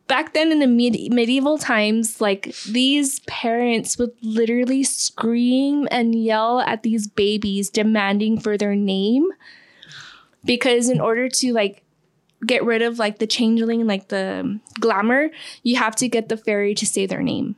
back 0.07 0.33
then 0.33 0.51
in 0.51 0.59
the 0.59 0.67
med- 0.67 1.13
medieval 1.13 1.57
times, 1.57 2.19
like 2.19 2.53
these 2.67 3.21
parents 3.21 3.97
would 3.97 4.11
literally 4.21 4.83
scream 4.83 5.87
and 5.89 6.15
yell 6.15 6.59
at 6.59 6.83
these 6.83 7.07
babies 7.07 7.69
demanding 7.69 8.39
for 8.39 8.57
their 8.57 8.75
name 8.75 9.29
because 10.43 10.89
in 10.89 10.99
order 10.99 11.29
to 11.29 11.53
like 11.53 11.83
get 12.45 12.63
rid 12.63 12.81
of 12.81 12.99
like 12.99 13.19
the 13.19 13.27
changeling 13.27 13.85
like 13.85 14.07
the 14.07 14.59
glamour 14.79 15.29
you 15.63 15.75
have 15.75 15.95
to 15.95 16.07
get 16.07 16.29
the 16.29 16.37
fairy 16.37 16.73
to 16.73 16.85
say 16.85 17.05
their 17.05 17.21
name 17.21 17.55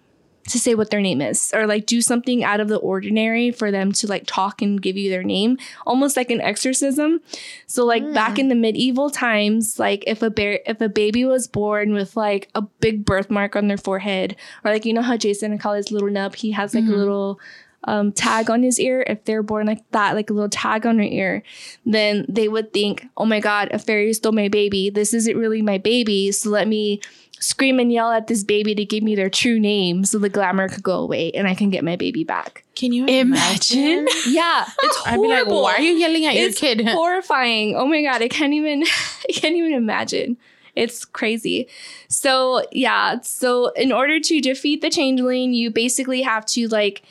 to 0.47 0.59
say 0.59 0.75
what 0.75 0.89
their 0.89 1.01
name 1.01 1.21
is 1.21 1.51
or 1.53 1.67
like 1.67 1.85
do 1.85 2.01
something 2.01 2.43
out 2.43 2.59
of 2.59 2.67
the 2.67 2.77
ordinary 2.77 3.51
for 3.51 3.71
them 3.71 3.91
to 3.91 4.07
like 4.07 4.23
talk 4.25 4.61
and 4.61 4.81
give 4.81 4.97
you 4.97 5.09
their 5.09 5.23
name 5.23 5.57
almost 5.85 6.17
like 6.17 6.31
an 6.31 6.41
exorcism. 6.41 7.21
So 7.67 7.85
like 7.85 8.03
hmm. 8.03 8.13
back 8.13 8.39
in 8.39 8.47
the 8.47 8.55
medieval 8.55 9.09
times 9.09 9.79
like 9.79 10.03
if 10.07 10.21
a 10.21 10.29
bear 10.29 10.59
if 10.65 10.81
a 10.81 10.89
baby 10.89 11.25
was 11.25 11.47
born 11.47 11.93
with 11.93 12.17
like 12.17 12.49
a 12.55 12.61
big 12.61 13.05
birthmark 13.05 13.55
on 13.55 13.67
their 13.67 13.77
forehead 13.77 14.35
or 14.63 14.71
like 14.71 14.85
you 14.85 14.93
know 14.93 15.01
how 15.01 15.17
jason 15.17 15.57
call 15.57 15.73
his 15.73 15.91
little 15.91 16.09
nub 16.09 16.35
he 16.35 16.51
has 16.51 16.73
like 16.73 16.83
a 16.83 16.87
mm-hmm. 16.87 16.95
little 16.95 17.39
um, 17.85 18.11
tag 18.11 18.49
on 18.49 18.63
his 18.63 18.79
ear 18.79 19.03
if 19.07 19.25
they're 19.25 19.43
born 19.43 19.67
like 19.67 19.83
that 19.91 20.13
like 20.13 20.29
a 20.29 20.33
little 20.33 20.49
tag 20.49 20.85
on 20.85 20.97
their 20.97 21.05
ear 21.05 21.43
then 21.85 22.25
they 22.29 22.47
would 22.47 22.71
think 22.73 23.07
oh 23.17 23.25
my 23.25 23.39
god 23.39 23.69
a 23.71 23.79
fairy 23.79 24.13
stole 24.13 24.31
my 24.31 24.47
baby 24.47 24.89
this 24.89 25.13
isn't 25.13 25.35
really 25.37 25.61
my 25.61 25.77
baby 25.77 26.31
so 26.31 26.49
let 26.49 26.67
me 26.67 27.01
scream 27.41 27.79
and 27.79 27.91
yell 27.91 28.11
at 28.11 28.27
this 28.27 28.43
baby 28.43 28.75
to 28.75 28.85
give 28.85 29.03
me 29.03 29.15
their 29.15 29.29
true 29.29 29.59
name 29.59 30.05
so 30.05 30.19
the 30.19 30.29
glamour 30.29 30.69
could 30.69 30.83
go 30.83 30.99
away 30.99 31.31
and 31.31 31.47
I 31.47 31.55
can 31.55 31.71
get 31.71 31.83
my 31.83 31.95
baby 31.95 32.23
back. 32.23 32.63
Can 32.75 32.93
you 32.93 33.05
Imagine. 33.05 34.07
Yeah, 34.27 34.65
it's 34.83 34.97
horrible. 34.97 35.07
I'd 35.07 35.21
be 35.21 35.27
like, 35.27 35.37
horrible. 35.37 35.63
why 35.63 35.73
are 35.73 35.81
you 35.81 35.93
yelling 35.93 36.25
at 36.25 36.35
it's 36.35 36.61
your 36.61 36.75
kid? 36.75 36.87
horrifying. 36.87 37.75
Oh 37.75 37.87
my 37.87 38.03
god, 38.03 38.21
I 38.21 38.27
can't 38.27 38.53
even 38.53 38.83
I 39.29 39.33
can't 39.33 39.55
even 39.55 39.73
imagine. 39.73 40.37
It's 40.75 41.03
crazy. 41.03 41.67
So, 42.07 42.63
yeah, 42.71 43.19
so 43.21 43.69
in 43.69 43.91
order 43.91 44.19
to 44.21 44.39
defeat 44.39 44.81
the 44.81 44.89
changeling, 44.89 45.53
you 45.53 45.69
basically 45.69 46.21
have 46.21 46.45
to 46.47 46.67
like 46.69 47.01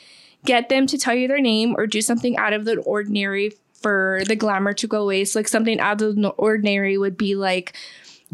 get 0.45 0.69
them 0.69 0.87
to 0.87 0.97
tell 0.97 1.15
you 1.15 1.27
their 1.27 1.41
name 1.41 1.75
or 1.77 1.87
do 1.87 2.01
something 2.01 2.37
out 2.37 2.53
of 2.53 2.65
the 2.65 2.77
ordinary 2.77 3.53
for 3.73 4.21
the 4.27 4.35
glamour 4.35 4.73
to 4.73 4.87
go 4.87 5.03
away. 5.03 5.25
So 5.25 5.39
like 5.39 5.47
something 5.47 5.79
out 5.79 6.01
of 6.01 6.15
the 6.15 6.29
ordinary 6.29 6.97
would 6.97 7.17
be 7.17 7.35
like 7.35 7.75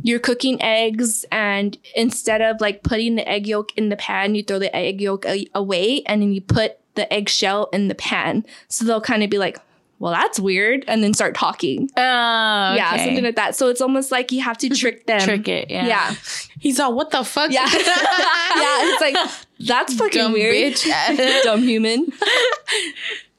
you're 0.04 0.20
cooking 0.20 0.62
eggs 0.62 1.26
and 1.32 1.78
instead 1.96 2.42
of 2.42 2.62
like 2.62 2.84
putting 2.84 3.16
the 3.16 3.28
egg 3.28 3.48
yolk 3.48 3.72
in 3.78 3.90
the 3.90 3.96
pan, 3.96 4.36
you 4.36 4.44
throw 4.44 4.60
the 4.60 4.76
egg 4.76 5.02
yolk 5.02 5.26
away 5.56 6.04
and 6.06 6.22
then 6.22 6.34
you 6.34 6.42
put 6.42 6.78
the 6.96 7.12
eggshell 7.12 7.70
in 7.74 7.88
the 7.88 7.96
pan. 7.96 8.46
So 8.68 8.86
they'll 8.86 9.02
kind 9.02 9.24
of 9.24 9.30
be 9.30 9.38
like, 9.38 9.60
well, 10.00 10.12
that's 10.12 10.40
weird. 10.40 10.86
And 10.88 11.04
then 11.04 11.14
start 11.14 11.34
talking. 11.36 11.90
Oh, 11.98 12.02
Yeah, 12.02 12.98
something 13.04 13.24
like 13.24 13.36
that. 13.36 13.56
So 13.56 13.68
it's 13.70 13.82
almost 13.82 14.12
like 14.12 14.32
you 14.32 14.42
have 14.42 14.58
to 14.60 14.70
trick 14.82 15.06
them. 15.08 15.20
Trick 15.22 15.48
it. 15.48 15.70
Yeah. 15.70 15.88
Yeah. 15.88 16.16
He's 16.60 16.80
all, 16.80 16.94
what 16.94 17.12
the 17.12 17.24
fuck? 17.24 17.52
Yeah. 17.52 17.64
yeah. 17.72 17.72
It's 17.76 19.02
like, 19.02 19.16
that's 19.60 19.94
fucking 19.96 20.20
Dumb 20.22 20.34
weird. 20.34 20.74
bitch. 20.76 21.44
Dumb 21.44 21.62
human. 21.64 22.08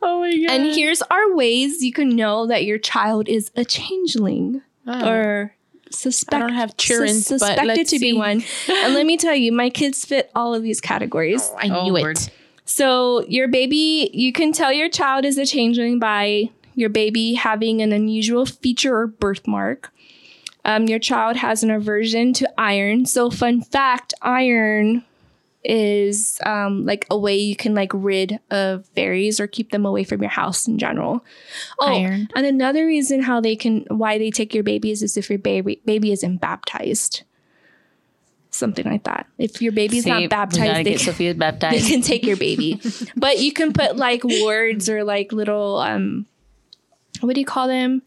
Oh 0.01 0.21
my 0.21 0.31
god. 0.37 0.51
And 0.51 0.65
here's 0.75 1.03
our 1.03 1.35
ways 1.35 1.83
you 1.83 1.93
can 1.93 2.11
know 2.11 2.47
that 2.47 2.65
your 2.65 2.79
child 2.79 3.29
is 3.29 3.51
a 3.57 3.65
changeling 3.65 4.63
Oh. 4.87 5.09
or 5.11 5.55
suspect, 5.91 6.35
I 6.43 6.47
don't 6.47 6.55
have 6.55 6.77
children, 6.77 7.09
sus- 7.15 7.41
but 7.41 7.47
suspected 7.49 7.67
let's 7.67 7.91
to 7.91 7.99
be 7.99 8.13
see. 8.13 8.17
one. 8.17 8.43
And 8.69 8.95
let 8.95 9.05
me 9.05 9.17
tell 9.19 9.35
you, 9.35 9.53
my 9.53 9.69
kids 9.71 10.05
fit 10.05 10.31
all 10.35 10.55
of 10.55 10.63
these 10.63 10.81
categories. 10.81 11.51
I 11.59 11.69
Oh, 11.69 11.85
knew 11.85 11.93
Lord. 11.93 12.17
it. 12.17 12.31
So 12.69 13.25
your 13.29 13.49
baby, 13.49 14.11
you 14.13 14.31
can 14.31 14.53
tell 14.53 14.71
your 14.71 14.91
child 14.91 15.25
is 15.25 15.39
a 15.39 15.47
changeling 15.47 15.99
by 15.99 16.51
your 16.75 16.91
baby 16.91 17.33
having 17.33 17.81
an 17.81 17.93
unusual 17.93 18.45
feature 18.45 18.95
or 18.95 19.07
birthmark. 19.07 19.91
Um, 20.67 20.85
your 20.85 20.99
child 20.99 21.39
has 21.39 21.63
an 21.63 21.71
aversion 21.71 22.35
to 22.35 22.61
iron. 22.61 23.07
So 23.07 23.31
fun 23.31 23.63
fact, 23.63 24.13
iron 24.21 25.03
is 25.65 26.39
um, 26.45 26.85
like 26.85 27.07
a 27.11 27.19
way 27.19 27.39
you 27.39 27.57
can 27.57 27.75
like 27.75 27.91
rid 27.95 28.39
of 28.51 28.87
fairies 28.89 29.41
or 29.41 29.47
keep 29.47 29.71
them 29.71 29.87
away 29.87 30.05
from 30.05 30.21
your 30.21 30.31
house 30.31 30.69
in 30.69 30.79
general. 30.79 31.25
Oh, 31.81 31.87
Iron. 31.87 32.29
and 32.37 32.45
another 32.45 32.85
reason 32.87 33.23
how 33.23 33.41
they 33.41 33.57
can 33.57 33.87
why 33.89 34.19
they 34.19 34.31
take 34.31 34.55
your 34.55 34.63
babies 34.63 35.03
is 35.03 35.17
if 35.17 35.31
your 35.31 35.39
baby 35.39 35.81
baby 35.87 36.13
isn't 36.13 36.37
baptized. 36.39 37.23
Something 38.51 38.87
like 38.87 39.05
that. 39.05 39.27
If 39.37 39.61
your 39.61 39.73
baby's 39.73 40.05
See, 40.05 40.11
not 40.11 40.31
baptized, 40.31 40.77
they 40.87 40.91
can- 40.93 40.99
Sophia 40.99 41.35
they 41.35 41.81
can 41.81 42.01
take 42.03 42.25
your 42.25 42.37
baby. 42.37 42.81
but 43.17 43.39
you 43.39 43.53
can 43.53 43.73
put 43.73 43.97
like 43.97 44.25
words 44.25 44.89
or 44.89 45.05
like 45.05 45.33
little 45.33 45.79
um 45.79 46.27
what 47.21 47.35
do 47.35 47.41
you 47.41 47.47
call 47.47 47.69
them? 47.69 48.03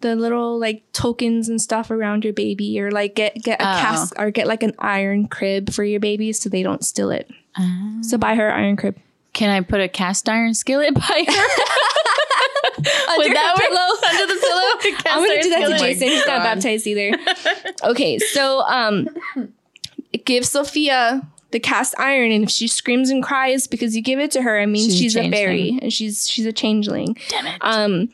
The 0.00 0.16
little 0.16 0.58
like 0.58 0.82
tokens 0.92 1.48
and 1.48 1.60
stuff 1.60 1.90
around 1.90 2.24
your 2.24 2.32
baby 2.32 2.80
or 2.80 2.90
like 2.90 3.14
get 3.14 3.34
get 3.36 3.60
a 3.60 3.64
Oh. 3.64 3.80
cast 3.80 4.14
or 4.18 4.30
get 4.30 4.46
like 4.46 4.62
an 4.62 4.72
iron 4.78 5.28
crib 5.28 5.70
for 5.72 5.84
your 5.84 6.00
baby 6.00 6.32
so 6.32 6.48
they 6.48 6.62
don't 6.62 6.84
steal 6.84 7.10
it. 7.10 7.30
Ah. 7.56 7.98
So 8.02 8.16
buy 8.18 8.34
her 8.34 8.50
iron 8.52 8.76
crib. 8.76 8.96
Can 9.34 9.50
I 9.50 9.60
put 9.60 9.80
a 9.80 9.88
cast 9.88 10.28
iron 10.28 10.54
skillet 10.54 10.94
by 10.94 11.00
her? 11.28 11.46
Under 13.08 13.18
Would 13.28 13.36
that 13.36 13.54
her 13.56 13.68
pillow? 13.68 14.10
Under 14.10 14.34
the 14.34 14.40
pillow? 14.40 15.14
I'm 15.14 15.28
gonna 15.28 15.42
do 15.42 15.50
that 15.50 15.68
to? 15.68 15.78
Jason. 15.78 16.08
He's 16.08 16.26
not 16.26 16.42
baptized 16.42 16.86
either. 16.86 17.16
okay, 17.84 18.18
so 18.18 18.60
um, 18.62 19.08
give 20.18 20.44
Sophia 20.46 21.26
the 21.50 21.60
cast 21.60 21.94
iron, 21.98 22.30
and 22.30 22.44
if 22.44 22.50
she 22.50 22.68
screams 22.68 23.10
and 23.10 23.22
cries 23.22 23.66
because 23.66 23.96
you 23.96 24.02
give 24.02 24.18
it 24.20 24.30
to 24.32 24.42
her, 24.42 24.60
I 24.60 24.66
mean 24.66 24.88
She's 24.88 24.94
a 24.94 24.98
she's, 24.98 25.16
a 25.16 25.20
changeling. 25.20 25.32
fairy 25.32 25.78
and 25.82 25.92
she's 25.92 26.28
she's 26.28 26.46
a 26.46 26.52
changeling. 26.52 27.16
Damn 27.28 27.46
it. 27.46 27.58
Um, 27.60 28.08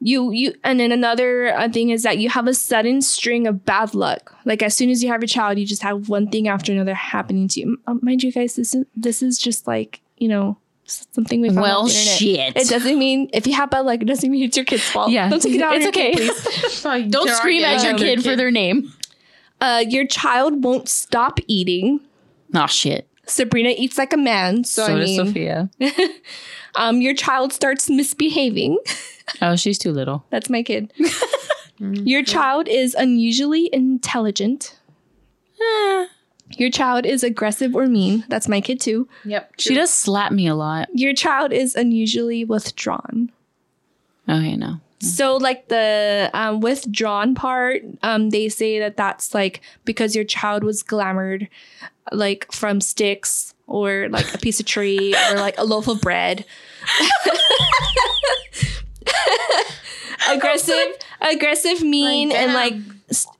you 0.00 0.30
you 0.30 0.54
and 0.62 0.78
then 0.78 0.92
another 0.92 1.54
uh, 1.54 1.68
thing 1.68 1.90
is 1.90 2.02
that 2.02 2.18
you 2.18 2.28
have 2.28 2.46
a 2.46 2.54
sudden 2.54 3.00
string 3.02 3.46
of 3.46 3.64
bad 3.64 3.94
luck. 3.94 4.34
Like 4.44 4.62
as 4.62 4.74
soon 4.74 4.90
as 4.90 5.02
you 5.02 5.10
have 5.10 5.22
a 5.22 5.26
child, 5.26 5.58
you 5.58 5.66
just 5.66 5.82
have 5.82 6.08
one 6.08 6.28
thing 6.28 6.48
after 6.48 6.70
another 6.72 6.94
happening 6.94 7.48
to 7.48 7.60
you. 7.60 7.78
Um, 7.86 8.00
mind 8.02 8.22
you, 8.22 8.30
guys, 8.32 8.56
this 8.56 8.74
is 8.74 8.84
this 8.94 9.22
is 9.22 9.38
just 9.38 9.66
like 9.66 10.00
you 10.18 10.28
know 10.28 10.58
something 10.84 11.40
we 11.40 11.48
found 11.48 11.62
well, 11.62 11.80
on 11.80 11.88
the 11.88 11.92
internet. 11.94 12.18
shit. 12.18 12.56
It 12.56 12.68
doesn't 12.68 12.98
mean 12.98 13.28
if 13.32 13.46
you 13.46 13.54
have 13.54 13.70
bad 13.70 13.80
luck, 13.80 14.00
it 14.02 14.04
doesn't 14.04 14.30
mean 14.30 14.44
it's 14.44 14.56
your 14.56 14.64
kid's 14.66 14.88
fault. 14.88 15.10
Yeah. 15.10 15.28
don't 15.28 15.42
take 15.42 15.54
it 15.54 15.62
out 15.62 15.74
on 15.74 15.82
It's 15.82 15.84
your 15.84 15.92
kid, 15.92 16.14
okay. 16.14 16.28
please. 16.28 16.82
Don't 17.10 17.28
scream 17.30 17.64
at 17.64 17.82
your 17.82 17.98
kid 17.98 18.22
for 18.22 18.36
their 18.36 18.52
name. 18.52 18.92
Uh, 19.60 19.84
your 19.88 20.06
child 20.06 20.62
won't 20.64 20.88
stop 20.88 21.40
eating. 21.46 22.00
Oh 22.54 22.66
shit. 22.66 23.08
Sabrina 23.26 23.74
eats 23.76 23.98
like 23.98 24.12
a 24.12 24.16
man, 24.16 24.62
so, 24.64 24.86
So, 24.86 24.94
I 24.94 24.98
does 25.00 25.08
mean, 25.10 25.26
Sophia. 25.26 25.70
um, 26.76 27.00
your 27.00 27.14
child 27.14 27.52
starts 27.52 27.88
misbehaving. 27.90 28.78
Oh, 29.42 29.56
she's 29.56 29.76
too 29.76 29.90
little. 29.90 30.24
That's 30.30 30.48
my 30.48 30.62
kid. 30.62 30.92
your 31.80 32.22
child 32.22 32.68
is 32.68 32.94
unusually 32.94 33.68
intelligent. 33.72 34.78
Your 36.52 36.70
child 36.70 37.04
is 37.04 37.24
aggressive 37.24 37.74
or 37.74 37.86
mean. 37.88 38.24
That's 38.28 38.46
my 38.46 38.60
kid 38.60 38.80
too. 38.80 39.08
Yep. 39.24 39.54
She 39.58 39.74
does 39.74 39.90
slap 39.92 40.30
me 40.30 40.46
a 40.46 40.54
lot. 40.54 40.88
Your 40.94 41.12
child 41.12 41.52
is 41.52 41.74
unusually 41.74 42.44
withdrawn. 42.44 43.32
Okay, 44.28 44.54
no. 44.56 44.80
So, 44.98 45.36
like 45.36 45.68
the 45.68 46.30
um, 46.32 46.60
withdrawn 46.60 47.34
part, 47.34 47.82
um, 48.02 48.30
they 48.30 48.48
say 48.48 48.78
that 48.78 48.96
that's 48.96 49.34
like 49.34 49.60
because 49.84 50.16
your 50.16 50.24
child 50.24 50.64
was 50.64 50.82
glamored, 50.82 51.48
like 52.12 52.50
from 52.50 52.80
sticks 52.80 53.54
or 53.66 54.08
like 54.08 54.32
a 54.34 54.38
piece 54.38 54.58
of 54.58 54.66
tree 54.66 55.14
or 55.30 55.36
like 55.36 55.58
a 55.58 55.64
loaf 55.64 55.88
of 55.88 56.00
bread. 56.00 56.46
aggressive, 60.30 60.96
aggressive, 61.20 61.82
mean, 61.82 62.30
Like, 62.30 62.38
and 62.38 62.54
like 62.54 62.74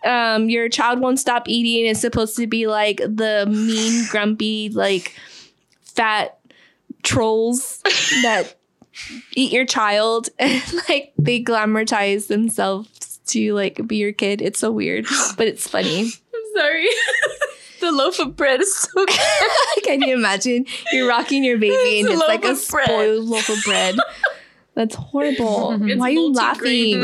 um, 0.04 0.48
your 0.48 0.68
child 0.68 1.00
won't 1.00 1.18
stop 1.18 1.48
eating. 1.48 1.90
It's 1.90 2.00
supposed 2.00 2.36
to 2.36 2.46
be 2.46 2.66
like 2.66 2.98
the 2.98 3.46
mean, 3.48 4.06
grumpy, 4.10 4.68
like 4.68 5.14
fat 5.82 6.38
trolls 7.02 7.80
that 8.22 8.56
eat 9.34 9.52
your 9.52 9.64
child, 9.66 10.28
and 10.38 10.62
like 10.88 11.12
they 11.18 11.42
glamorize 11.42 12.26
themselves 12.28 13.18
to 13.26 13.54
like 13.54 13.86
be 13.86 13.96
your 13.96 14.12
kid. 14.12 14.40
It's 14.42 14.58
so 14.58 14.70
weird, 14.70 15.06
but 15.36 15.46
it's 15.48 15.66
funny. 15.68 16.02
I'm 16.34 16.42
sorry. 16.54 16.86
the 17.80 17.92
loaf 17.92 18.18
of 18.20 18.36
bread 18.36 18.60
is 18.60 18.74
so 18.76 18.88
good. 19.06 19.82
Can 19.84 20.02
you 20.02 20.14
imagine? 20.14 20.66
You're 20.92 21.08
rocking 21.08 21.44
your 21.44 21.58
baby 21.58 22.00
and 22.00 22.08
It's 22.08 22.20
like 22.20 22.44
a 22.44 22.48
bread. 22.48 22.58
spoiled 22.58 23.24
loaf 23.24 23.48
of 23.48 23.58
bread. 23.64 23.96
That's 24.74 24.94
horrible. 24.94 25.72
It's 25.84 25.98
Why 25.98 26.08
are 26.08 26.10
you 26.10 26.32
laughing? 26.32 27.00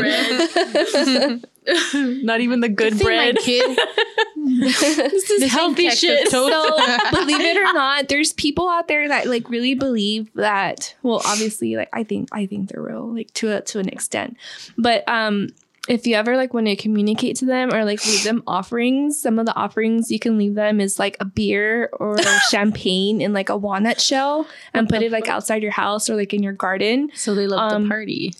Not 1.93 2.41
even 2.41 2.59
the 2.59 2.69
good 2.69 2.93
my 2.95 2.99
bread. 3.03 3.37
kid. 3.37 3.77
this 4.35 5.29
is 5.29 5.51
healthy 5.51 5.89
shit. 5.91 6.27
so 6.29 6.47
believe 7.11 7.39
it 7.39 7.57
or 7.57 7.71
not, 7.73 8.09
there's 8.09 8.33
people 8.33 8.67
out 8.69 8.87
there 8.87 9.07
that 9.07 9.25
like 9.27 9.49
really 9.49 9.73
believe 9.73 10.33
that. 10.33 10.95
Well, 11.01 11.21
obviously, 11.25 11.75
like 11.75 11.89
I 11.93 12.03
think 12.03 12.29
I 12.31 12.45
think 12.45 12.69
they're 12.69 12.81
real, 12.81 13.13
like 13.13 13.33
to 13.35 13.51
a 13.53 13.61
to 13.61 13.79
an 13.79 13.87
extent. 13.87 14.35
But 14.77 15.07
um, 15.07 15.47
if 15.87 16.05
you 16.07 16.15
ever 16.15 16.35
like 16.37 16.53
want 16.53 16.67
to 16.67 16.75
communicate 16.75 17.37
to 17.37 17.45
them 17.45 17.73
or 17.73 17.85
like 17.85 18.05
leave 18.05 18.23
them 18.23 18.43
offerings, 18.47 19.19
some 19.21 19.39
of 19.39 19.45
the 19.45 19.55
offerings 19.55 20.11
you 20.11 20.19
can 20.19 20.37
leave 20.37 20.55
them 20.55 20.79
is 20.81 20.99
like 20.99 21.15
a 21.19 21.25
beer 21.25 21.89
or 21.93 22.17
champagne 22.49 23.21
in 23.21 23.33
like 23.33 23.49
a 23.49 23.57
walnut 23.57 23.99
shell 23.99 24.45
and 24.73 24.87
put 24.89 25.01
it 25.01 25.11
like 25.11 25.27
outside 25.27 25.61
your 25.61 25.71
house 25.71 26.09
or 26.09 26.15
like 26.15 26.33
in 26.33 26.43
your 26.43 26.53
garden. 26.53 27.09
So 27.15 27.33
they 27.35 27.47
love 27.47 27.71
Um, 27.71 27.83
to 27.83 27.89
party. 27.89 28.33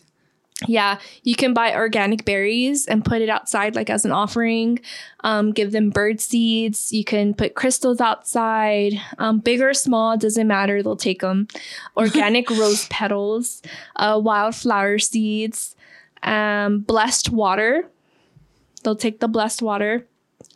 Yeah, 0.68 1.00
you 1.24 1.34
can 1.34 1.52
buy 1.52 1.74
organic 1.74 2.24
berries 2.24 2.86
and 2.86 3.04
put 3.04 3.20
it 3.20 3.28
outside 3.28 3.74
like 3.74 3.90
as 3.90 4.04
an 4.04 4.12
offering. 4.12 4.78
Um, 5.24 5.50
give 5.50 5.72
them 5.72 5.90
bird 5.90 6.20
seeds. 6.20 6.92
You 6.92 7.04
can 7.04 7.34
put 7.34 7.54
crystals 7.56 8.00
outside, 8.00 8.94
um, 9.18 9.40
big 9.40 9.60
or 9.60 9.74
small, 9.74 10.16
doesn't 10.16 10.46
matter. 10.46 10.80
They'll 10.82 10.96
take 10.96 11.20
them. 11.20 11.48
Organic 11.96 12.48
rose 12.50 12.86
petals, 12.88 13.62
uh, 13.96 14.20
wildflower 14.22 15.00
seeds, 15.00 15.74
um, 16.22 16.80
blessed 16.80 17.30
water. 17.30 17.90
They'll 18.84 18.96
take 18.96 19.18
the 19.18 19.28
blessed 19.28 19.60
water. 19.60 20.06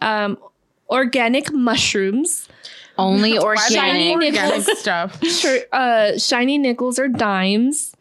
Um, 0.01 0.39
organic 0.89 1.53
mushrooms. 1.53 2.49
Only 2.97 3.33
Why 3.39 3.57
organic. 3.57 4.15
organic 4.15 4.77
stuff. 4.79 5.23
Sure, 5.25 5.59
uh, 5.73 6.19
shiny 6.19 6.57
nickels 6.57 7.01
or 7.01 7.09
dimes. 7.09 7.95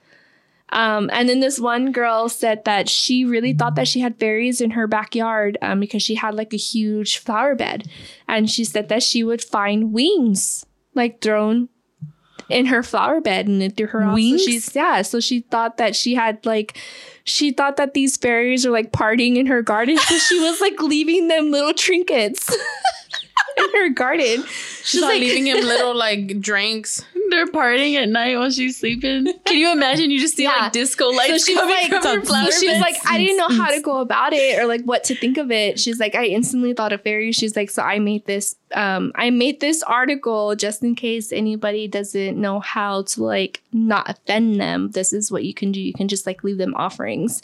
Um, 0.69 1.09
and 1.13 1.29
then 1.29 1.39
this 1.39 1.59
one 1.59 1.91
girl 1.91 2.27
said 2.27 2.65
that 2.65 2.89
she 2.89 3.23
really 3.23 3.53
thought 3.53 3.75
that 3.75 3.87
she 3.87 4.01
had 4.01 4.19
fairies 4.19 4.59
in 4.59 4.71
her 4.71 4.85
backyard 4.85 5.57
um, 5.61 5.79
because 5.79 6.03
she 6.03 6.15
had 6.15 6.35
like 6.35 6.53
a 6.53 6.57
huge 6.57 7.17
flower 7.17 7.55
bed. 7.55 7.89
And 8.27 8.49
she 8.49 8.63
said 8.63 8.89
that 8.89 9.03
she 9.03 9.23
would 9.23 9.41
find 9.41 9.93
wings 9.93 10.65
like 10.93 11.21
thrown 11.21 11.69
in 12.49 12.67
her 12.67 12.83
flower 12.83 13.21
bed 13.21 13.47
and 13.47 13.61
it 13.61 13.77
threw 13.77 13.87
her 13.87 14.03
off. 14.03 14.11
So 14.11 14.15
Wings? 14.15 14.43
she's 14.43 14.75
yeah, 14.75 15.01
so 15.01 15.19
she 15.19 15.41
thought 15.41 15.77
that 15.77 15.95
she 15.95 16.15
had 16.15 16.45
like 16.45 16.77
she 17.23 17.51
thought 17.51 17.77
that 17.77 17.93
these 17.93 18.17
fairies 18.17 18.65
were 18.65 18.71
like 18.71 18.91
partying 18.91 19.37
in 19.37 19.47
her 19.47 19.61
garden. 19.61 19.97
So 19.97 20.17
she 20.17 20.39
was 20.39 20.61
like 20.61 20.81
leaving 20.81 21.27
them 21.27 21.51
little 21.51 21.73
trinkets 21.73 22.49
in 23.73 23.81
her 23.81 23.89
garden. 23.89 24.43
She's 24.83 25.01
like 25.01 25.19
leaving 25.19 25.47
him 25.47 25.57
little 25.65 25.95
like 25.95 26.39
drinks. 26.39 27.03
They're 27.29 27.47
partying 27.47 27.95
at 27.95 28.07
night 28.07 28.37
while 28.37 28.49
she's 28.49 28.79
sleeping. 28.79 29.25
Can 29.45 29.57
you 29.57 29.71
imagine? 29.73 30.11
You 30.11 30.19
just 30.19 30.35
see 30.37 30.43
Yeah. 30.43 30.55
like 30.61 30.71
disco 30.71 31.07
lights 31.09 31.43
so 31.43 31.51
she's 31.51 31.57
coming 31.57 31.75
like, 31.75 32.01
from 32.01 32.19
her 32.19 32.25
flower 32.25 32.51
she's 32.51 32.79
like, 32.79 32.95
I 33.05 33.17
didn't 33.17 33.37
know 33.37 33.49
how 33.49 33.69
to 33.69 33.81
go 33.81 33.99
about 33.99 34.31
it 34.33 34.57
or 34.59 34.65
like 34.65 34.83
what 34.83 35.03
to 35.05 35.15
think 35.15 35.37
of 35.37 35.51
it. 35.51 35.77
She's 35.79 35.99
like, 35.99 36.15
I 36.15 36.25
instantly 36.27 36.73
thought 36.73 36.93
of 36.93 37.01
fairies. 37.01 37.35
She's 37.35 37.55
like, 37.55 37.69
so 37.69 37.83
I 37.83 37.99
made 37.99 38.25
this, 38.25 38.55
um, 38.73 39.11
I 39.15 39.29
made 39.29 39.59
this 39.59 39.81
article 39.83 40.55
just 40.55 40.83
in 40.83 40.95
case 40.95 41.31
anybody 41.31 41.87
doesn't 41.87 42.39
know 42.39 42.59
how 42.59 43.03
to 43.03 43.23
like 43.23 43.61
not 43.71 44.09
offend 44.09 44.59
them. 44.59 44.91
This 44.91 45.13
is 45.13 45.31
what 45.31 45.45
you 45.45 45.53
can 45.53 45.71
do. 45.71 45.79
You 45.79 45.93
can 45.93 46.07
just 46.07 46.25
like 46.25 46.43
leave 46.43 46.57
them 46.57 46.75
offerings. 46.75 47.41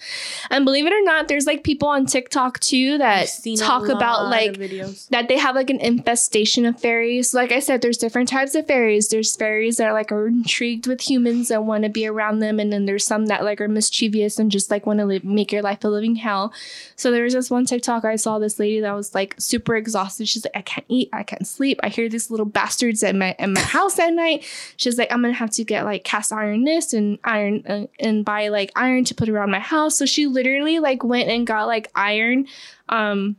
And 0.50 0.66
believe 0.66 0.86
it 0.86 0.94
or 0.94 1.02
not, 1.04 1.28
there's 1.28 1.46
like 1.46 1.64
people 1.64 1.88
on 1.88 2.06
TikTok 2.06 2.60
too 2.60 2.98
that 2.98 3.22
I've 3.22 3.30
seen 3.30 3.58
a 3.58 3.62
talk 3.62 3.88
about 3.88 4.30
like 4.30 4.54
videos. 4.54 5.08
that 5.10 5.28
they 5.28 5.38
have 5.38 5.56
like 5.56 5.70
an 5.70 5.80
infestation 5.80 6.66
of 6.66 6.80
fairies. 6.80 7.34
Like 7.34 7.52
I 7.52 7.60
said, 7.60 7.82
there's 7.82 7.98
different 7.98 8.30
types 8.30 8.56
of 8.56 8.68
fairies. 8.68 9.08
There's 9.10 9.36
fairies 9.36 9.78
that 9.78 9.88
are 9.88 9.94
like 9.94 10.12
are 10.12 10.28
intrigued 10.28 10.88
with 10.88 11.02
humans 11.02 11.52
and 11.52 11.68
want 11.68 11.84
to 11.84 11.90
be 11.90 12.06
around 12.06 12.40
them, 12.40 12.60
and 12.60 12.74
then 12.74 12.86
there's 12.86 13.06
some 13.06 13.28
that 13.28 13.44
like 13.44 13.62
are 13.62 13.68
mischievous 13.68 14.40
and 14.40 14.52
just 14.52 14.70
like 14.70 14.86
want 14.86 15.00
to 15.00 15.06
live, 15.06 15.24
make 15.24 15.52
your 15.52 15.62
life 15.62 15.84
a 15.84 15.88
living 15.88 16.16
hell. 16.16 16.54
So 16.96 17.12
there 17.12 17.24
was 17.24 17.34
this 17.34 17.50
one 17.50 17.66
TikTok 17.66 18.04
I 18.04 18.18
saw 18.18 18.40
this 18.40 18.60
lady 18.60 18.82
that 18.82 18.94
was 18.94 19.16
like 19.16 19.36
super 19.38 19.76
exhausted. 19.76 20.28
She's 20.28 20.46
like, 20.46 20.56
I 20.56 20.62
can't 20.62 20.86
eat, 20.90 21.10
I 21.16 21.24
can't 21.24 21.48
sleep. 21.48 21.80
I 21.84 21.90
hear 21.90 22.10
these 22.10 22.30
little 22.32 22.46
bastards 22.46 23.04
at 23.04 23.16
my 23.16 23.36
at 23.40 23.50
my 23.50 23.60
house 23.62 24.00
at 24.00 24.14
night. 24.14 24.46
She's 24.78 24.98
like, 24.98 25.12
I'm 25.12 25.22
gonna 25.22 25.34
have 25.34 25.52
to 25.52 25.64
get 25.64 25.86
like 25.86 26.04
cast 26.04 26.32
iron 26.34 26.64
this 26.64 26.94
and 26.94 27.20
iron 27.24 27.64
uh, 27.68 27.88
and 28.00 28.24
buy 28.26 28.48
like 28.50 28.72
iron 28.76 29.04
to 29.06 29.16
put 29.16 29.30
around 29.30 29.52
my 29.52 29.60
house. 29.60 29.98
So 29.98 30.06
she 30.06 30.28
literally 30.28 30.80
like 30.80 31.04
went 31.04 31.30
and 31.30 31.46
got 31.48 31.66
like 31.68 31.90
iron. 31.96 32.48
Um, 32.90 33.36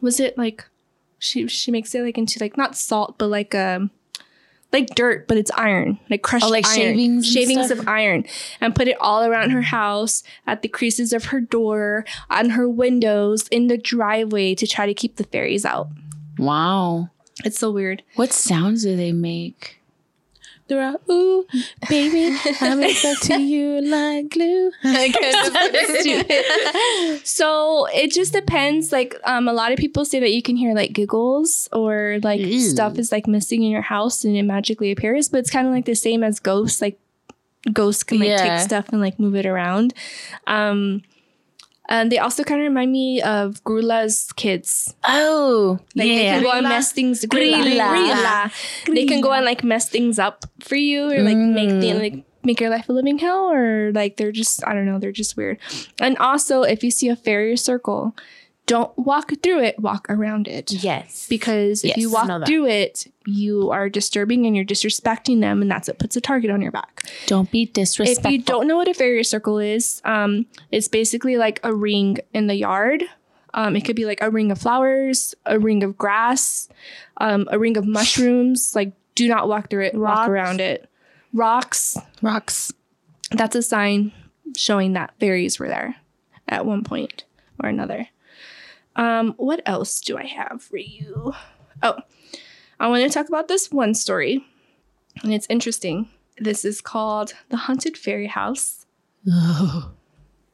was 0.00 0.20
it 0.20 0.36
like 0.38 0.64
she 1.18 1.46
she 1.46 1.70
makes 1.70 1.94
it 1.94 2.02
like 2.02 2.18
into 2.18 2.38
like 2.40 2.56
not 2.56 2.76
salt 2.76 3.16
but 3.18 3.28
like 3.28 3.54
um 3.54 3.90
like 4.72 4.86
dirt 4.94 5.28
but 5.28 5.36
it's 5.36 5.50
iron 5.52 5.98
like 6.10 6.22
crushed 6.22 6.44
Oh, 6.46 6.48
like 6.48 6.66
iron, 6.66 6.74
shavings 6.74 7.30
shavings 7.30 7.66
stuff? 7.66 7.80
of 7.80 7.88
iron 7.88 8.24
and 8.60 8.74
put 8.74 8.88
it 8.88 8.96
all 9.00 9.22
around 9.22 9.50
her 9.50 9.62
house 9.62 10.22
at 10.46 10.62
the 10.62 10.68
creases 10.68 11.12
of 11.12 11.26
her 11.26 11.40
door 11.40 12.04
on 12.30 12.50
her 12.50 12.68
windows 12.68 13.46
in 13.48 13.66
the 13.68 13.76
driveway 13.78 14.54
to 14.56 14.66
try 14.66 14.86
to 14.86 14.94
keep 14.94 15.16
the 15.16 15.24
fairies 15.24 15.64
out 15.64 15.88
wow. 16.44 17.10
it's 17.44 17.58
so 17.58 17.70
weird 17.70 18.02
What 18.16 18.32
sounds 18.32 18.82
do 18.82 18.96
they 18.96 19.12
make? 19.12 19.78
They're 20.68 20.82
all, 20.82 21.00
ooh, 21.14 21.44
baby, 21.90 22.34
I'm 22.60 22.88
stuck 22.94 23.20
to 23.22 23.40
you 23.42 23.82
like 23.82 24.30
glue. 24.30 24.70
so 27.24 27.86
it 27.92 28.12
just 28.12 28.32
depends 28.32 28.92
like 28.92 29.14
um 29.24 29.48
a 29.48 29.52
lot 29.52 29.72
of 29.72 29.78
people 29.78 30.04
say 30.04 30.20
that 30.20 30.32
you 30.32 30.42
can 30.42 30.56
hear 30.56 30.74
like 30.74 30.92
giggles 30.92 31.68
or 31.72 32.18
like 32.22 32.40
Ew. 32.40 32.60
stuff 32.60 32.98
is 32.98 33.12
like 33.12 33.26
missing 33.26 33.62
in 33.62 33.70
your 33.70 33.82
house 33.82 34.24
and 34.24 34.36
it 34.36 34.42
magically 34.44 34.90
appears 34.92 35.28
but 35.28 35.38
it's 35.38 35.50
kind 35.50 35.66
of 35.66 35.72
like 35.72 35.84
the 35.84 35.94
same 35.94 36.22
as 36.22 36.40
ghosts 36.40 36.80
like 36.80 36.98
ghosts 37.72 38.02
can 38.02 38.18
like 38.18 38.28
Yeah. 38.28 38.58
take 38.58 38.60
stuff 38.60 38.88
and 38.90 39.00
like 39.00 39.18
move 39.20 39.34
it 39.34 39.46
around 39.46 39.94
um 40.46 41.02
and 41.88 42.10
they 42.12 42.18
also 42.18 42.44
kind 42.44 42.60
of 42.60 42.64
remind 42.66 42.92
me 42.92 43.20
of 43.22 43.62
Grula's 43.64 44.32
kids. 44.36 44.94
Oh, 45.04 45.78
Like 45.94 46.06
they 46.08 46.24
can 46.24 46.42
go 46.42 46.52
and 46.52 46.68
mess 46.68 46.92
things. 46.92 47.24
Grilla. 47.24 48.50
They 48.86 49.06
can 49.06 49.20
go 49.20 49.32
and 49.32 49.44
like 49.44 49.64
mess 49.64 49.88
things 49.88 50.18
up 50.18 50.44
for 50.60 50.76
you, 50.76 51.10
or 51.10 51.22
like 51.22 51.36
make 51.36 51.68
the 51.70 51.90
Mm. 51.92 52.00
like 52.00 52.24
make 52.44 52.60
your 52.60 52.70
life 52.70 52.88
a 52.88 52.92
living 52.92 53.18
hell, 53.18 53.50
or 53.50 53.92
like 53.92 54.16
they're 54.16 54.32
just 54.32 54.66
I 54.66 54.74
don't 54.74 54.86
know, 54.86 54.98
they're 54.98 55.12
just 55.12 55.36
weird. 55.36 55.58
And 56.00 56.16
also, 56.18 56.62
if 56.62 56.82
you 56.82 56.90
see 56.90 57.08
a 57.08 57.16
fairy 57.16 57.56
circle, 57.56 58.14
don't 58.66 58.96
walk 58.96 59.32
through 59.42 59.62
it. 59.62 59.78
Walk 59.80 60.06
around 60.08 60.48
it. 60.48 60.72
Yes. 60.72 61.26
Because 61.28 61.84
if 61.84 61.96
you 61.96 62.10
walk 62.10 62.46
through 62.46 62.66
it, 62.66 63.06
you 63.26 63.70
are 63.70 63.88
disturbing 63.88 64.46
and 64.46 64.54
you're 64.56 64.64
disrespecting 64.64 65.40
them, 65.40 65.62
and 65.62 65.70
that's 65.70 65.88
what 65.88 65.98
puts 65.98 66.16
a 66.16 66.20
target 66.20 66.50
on 66.50 66.62
your 66.62 66.72
back. 66.72 67.02
Don't 67.26 67.50
be 67.50 67.66
disrespectful. 67.66 68.30
If 68.30 68.32
you 68.32 68.42
don't 68.42 68.66
know 68.66 68.76
what 68.76 68.88
a 68.88 68.94
fairy 68.94 69.24
circle 69.24 69.58
is, 69.58 70.00
um, 70.04 70.46
it's 70.70 70.88
basically 70.88 71.36
like 71.36 71.60
a 71.62 71.74
ring 71.74 72.18
in 72.32 72.46
the 72.46 72.54
yard. 72.54 73.04
Um, 73.54 73.76
it 73.76 73.82
could 73.82 73.96
be 73.96 74.06
like 74.06 74.22
a 74.22 74.30
ring 74.30 74.50
of 74.50 74.58
flowers, 74.58 75.34
a 75.44 75.58
ring 75.58 75.82
of 75.82 75.98
grass, 75.98 76.68
um, 77.18 77.46
a 77.50 77.58
ring 77.58 77.76
of 77.76 77.86
mushrooms. 77.86 78.74
Like, 78.74 78.92
do 79.14 79.28
not 79.28 79.48
walk 79.48 79.68
through 79.68 79.86
it. 79.86 79.94
Walk 79.94 80.28
around 80.28 80.60
it. 80.60 80.88
Rocks. 81.34 81.98
rocks. 82.22 82.72
That's 83.30 83.56
a 83.56 83.62
sign 83.62 84.12
showing 84.56 84.94
that 84.94 85.14
fairies 85.18 85.58
were 85.58 85.68
there 85.68 85.96
at 86.48 86.64
one 86.64 86.84
point 86.84 87.24
or 87.62 87.68
another. 87.68 88.08
Um, 88.96 89.34
what 89.36 89.62
else 89.66 90.00
do 90.00 90.18
I 90.18 90.26
have 90.26 90.62
for 90.62 90.76
you? 90.76 91.32
Oh, 91.82 91.96
I 92.78 92.88
want 92.88 93.02
to 93.04 93.10
talk 93.10 93.28
about 93.28 93.48
this 93.48 93.70
one 93.70 93.94
story, 93.94 94.44
and 95.22 95.32
it's 95.32 95.46
interesting. 95.48 96.08
This 96.38 96.64
is 96.64 96.80
called 96.80 97.34
The 97.48 97.56
Haunted 97.56 97.96
Fairy 97.96 98.26
House 98.26 98.86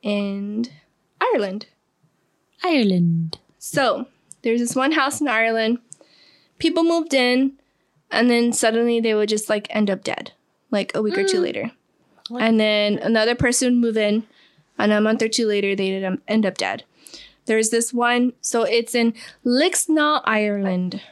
in 0.02 0.66
Ireland. 1.20 1.66
Ireland. 2.64 3.38
So 3.58 4.06
there's 4.42 4.60
this 4.60 4.76
one 4.76 4.92
house 4.92 5.20
in 5.20 5.28
Ireland. 5.28 5.78
People 6.58 6.84
moved 6.84 7.14
in, 7.14 7.58
and 8.10 8.30
then 8.30 8.52
suddenly 8.52 9.00
they 9.00 9.14
would 9.14 9.28
just 9.28 9.48
like 9.48 9.66
end 9.70 9.90
up 9.90 10.04
dead, 10.04 10.32
like 10.70 10.92
a 10.94 11.02
week 11.02 11.16
or 11.16 11.24
two 11.24 11.40
later. 11.40 11.72
What? 12.28 12.42
And 12.42 12.60
then 12.60 12.98
another 12.98 13.34
person 13.34 13.68
would 13.68 13.80
move 13.80 13.96
in, 13.96 14.24
and 14.78 14.92
a 14.92 15.00
month 15.00 15.22
or 15.22 15.28
two 15.28 15.46
later 15.46 15.74
they'd 15.74 16.18
end 16.28 16.46
up 16.46 16.56
dead. 16.58 16.84
There's 17.48 17.70
this 17.70 17.92
one, 17.92 18.34
so 18.40 18.62
it's 18.62 18.94
in 18.94 19.14
Lixnaw, 19.44 20.20
Ireland, 20.24 21.02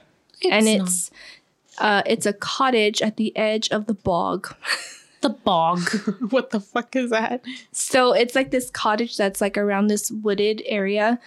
and 0.48 0.68
it's 0.68 1.10
Uh, 1.78 2.02
it's 2.06 2.24
a 2.24 2.32
cottage 2.32 3.02
at 3.02 3.16
the 3.16 3.36
edge 3.36 3.68
of 3.70 3.86
the 3.86 3.94
bog. 3.94 4.54
The 5.22 5.30
bog. 5.30 5.80
what 6.30 6.50
the 6.50 6.60
fuck 6.60 6.94
is 6.94 7.10
that? 7.10 7.42
So 7.72 8.12
it's 8.12 8.34
like 8.34 8.50
this 8.50 8.70
cottage 8.70 9.16
that's 9.16 9.40
like 9.40 9.56
around 9.56 9.88
this 9.88 10.10
wooded 10.10 10.62
area. 10.66 11.18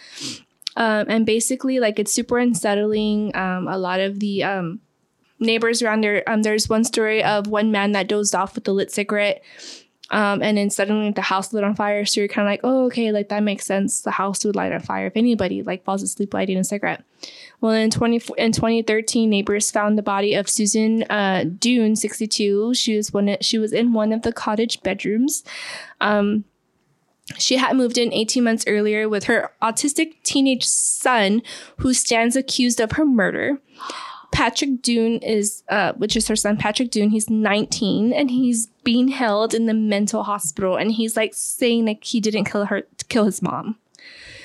Um, 0.77 1.05
and 1.09 1.25
basically, 1.25 1.79
like 1.79 1.97
it's 1.99 2.13
super 2.13 2.37
unsettling. 2.37 3.35
Um, 3.35 3.67
a 3.67 3.77
lot 3.77 3.99
of 3.99 4.19
the 4.19 4.43
um, 4.43 4.79
neighbors 5.39 5.81
around 5.81 6.01
there, 6.01 6.23
um, 6.29 6.43
there's 6.43 6.69
one 6.69 6.83
story 6.83 7.23
of 7.23 7.47
one 7.47 7.71
man 7.71 7.91
that 7.93 8.07
dozed 8.07 8.35
off 8.35 8.53
with 8.55 8.67
a 8.67 8.71
lit 8.71 8.91
cigarette. 8.91 9.41
Um, 10.11 10.41
and 10.41 10.57
then 10.57 10.69
suddenly 10.69 11.11
the 11.11 11.21
house 11.21 11.53
lit 11.53 11.63
on 11.63 11.75
fire. 11.75 12.05
So 12.05 12.21
you're 12.21 12.27
kind 12.27 12.47
of 12.47 12.51
like, 12.51 12.61
oh, 12.63 12.85
okay, 12.85 13.11
like 13.11 13.29
that 13.29 13.43
makes 13.43 13.65
sense. 13.65 14.01
The 14.01 14.11
house 14.11 14.43
would 14.43 14.55
light 14.55 14.71
on 14.71 14.79
fire 14.79 15.07
if 15.07 15.15
anybody 15.15 15.61
like 15.61 15.83
falls 15.83 16.01
asleep 16.01 16.33
lighting 16.33 16.57
a 16.57 16.63
cigarette. 16.63 17.03
Well, 17.61 17.73
in 17.73 17.91
20, 17.91 18.21
in 18.37 18.51
2013, 18.51 19.29
neighbors 19.29 19.69
found 19.69 19.97
the 19.97 20.03
body 20.03 20.33
of 20.33 20.49
Susan 20.49 21.03
uh, 21.03 21.45
Dune, 21.59 21.95
62. 21.95 22.73
She 22.73 22.95
was 22.95 23.13
one. 23.13 23.37
She 23.41 23.57
was 23.57 23.73
in 23.73 23.93
one 23.93 24.13
of 24.13 24.21
the 24.21 24.31
cottage 24.31 24.81
bedrooms. 24.81 25.43
Um, 25.99 26.45
she 27.37 27.57
had 27.57 27.75
moved 27.75 27.97
in 27.97 28.11
18 28.11 28.43
months 28.43 28.63
earlier 28.65 29.07
with 29.07 29.25
her 29.25 29.51
autistic 29.61 30.13
teenage 30.23 30.63
son, 30.63 31.43
who 31.77 31.93
stands 31.93 32.35
accused 32.35 32.79
of 32.79 32.93
her 32.93 33.05
murder. 33.05 33.61
Patrick 34.31 34.81
Dune 34.81 35.19
is, 35.19 35.63
uh, 35.69 35.93
which 35.93 36.15
is 36.15 36.27
her 36.27 36.35
son, 36.35 36.57
Patrick 36.57 36.91
Dune. 36.91 37.09
He's 37.09 37.29
19 37.29 38.13
and 38.13 38.29
he's 38.29 38.67
being 38.83 39.09
held 39.09 39.53
in 39.53 39.65
the 39.65 39.73
mental 39.73 40.23
hospital, 40.23 40.77
and 40.77 40.91
he's 40.91 41.17
like 41.17 41.33
saying 41.33 41.85
like 41.85 42.03
he 42.03 42.19
didn't 42.19 42.45
kill 42.45 42.65
her, 42.65 42.83
kill 43.09 43.25
his 43.25 43.41
mom. 43.41 43.77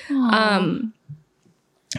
Um, 0.09 0.93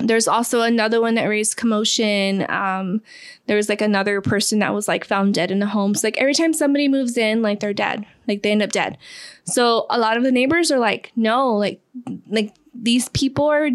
there's 0.01 0.29
also 0.29 0.61
another 0.61 1.01
one 1.01 1.15
that 1.15 1.25
raised 1.25 1.57
commotion. 1.57 2.45
Um, 2.51 3.03
there 3.47 3.57
was 3.57 3.69
like 3.69 3.81
another 3.81 4.21
person 4.21 4.59
that 4.59 4.75
was 4.75 4.89
like 4.89 5.05
found 5.05 5.35
dead 5.35 5.51
in 5.51 5.59
the 5.59 5.67
home. 5.67 5.95
So 5.95 6.07
like 6.07 6.19
every 6.19 6.35
time 6.35 6.53
somebody 6.53 6.89
moves 6.89 7.17
in, 7.17 7.43
like 7.43 7.61
they're 7.61 7.73
dead, 7.73 8.07
like 8.29 8.43
they 8.43 8.53
end 8.53 8.63
up 8.63 8.73
dead. 8.73 8.99
So 9.45 9.87
a 9.89 9.99
lot 9.99 10.17
of 10.17 10.23
the 10.23 10.33
neighbors 10.33 10.71
are 10.71 10.79
like, 10.79 11.13
no, 11.17 11.55
like 11.55 11.81
like 12.29 12.55
these 12.75 13.09
people 13.11 13.47
are 13.47 13.71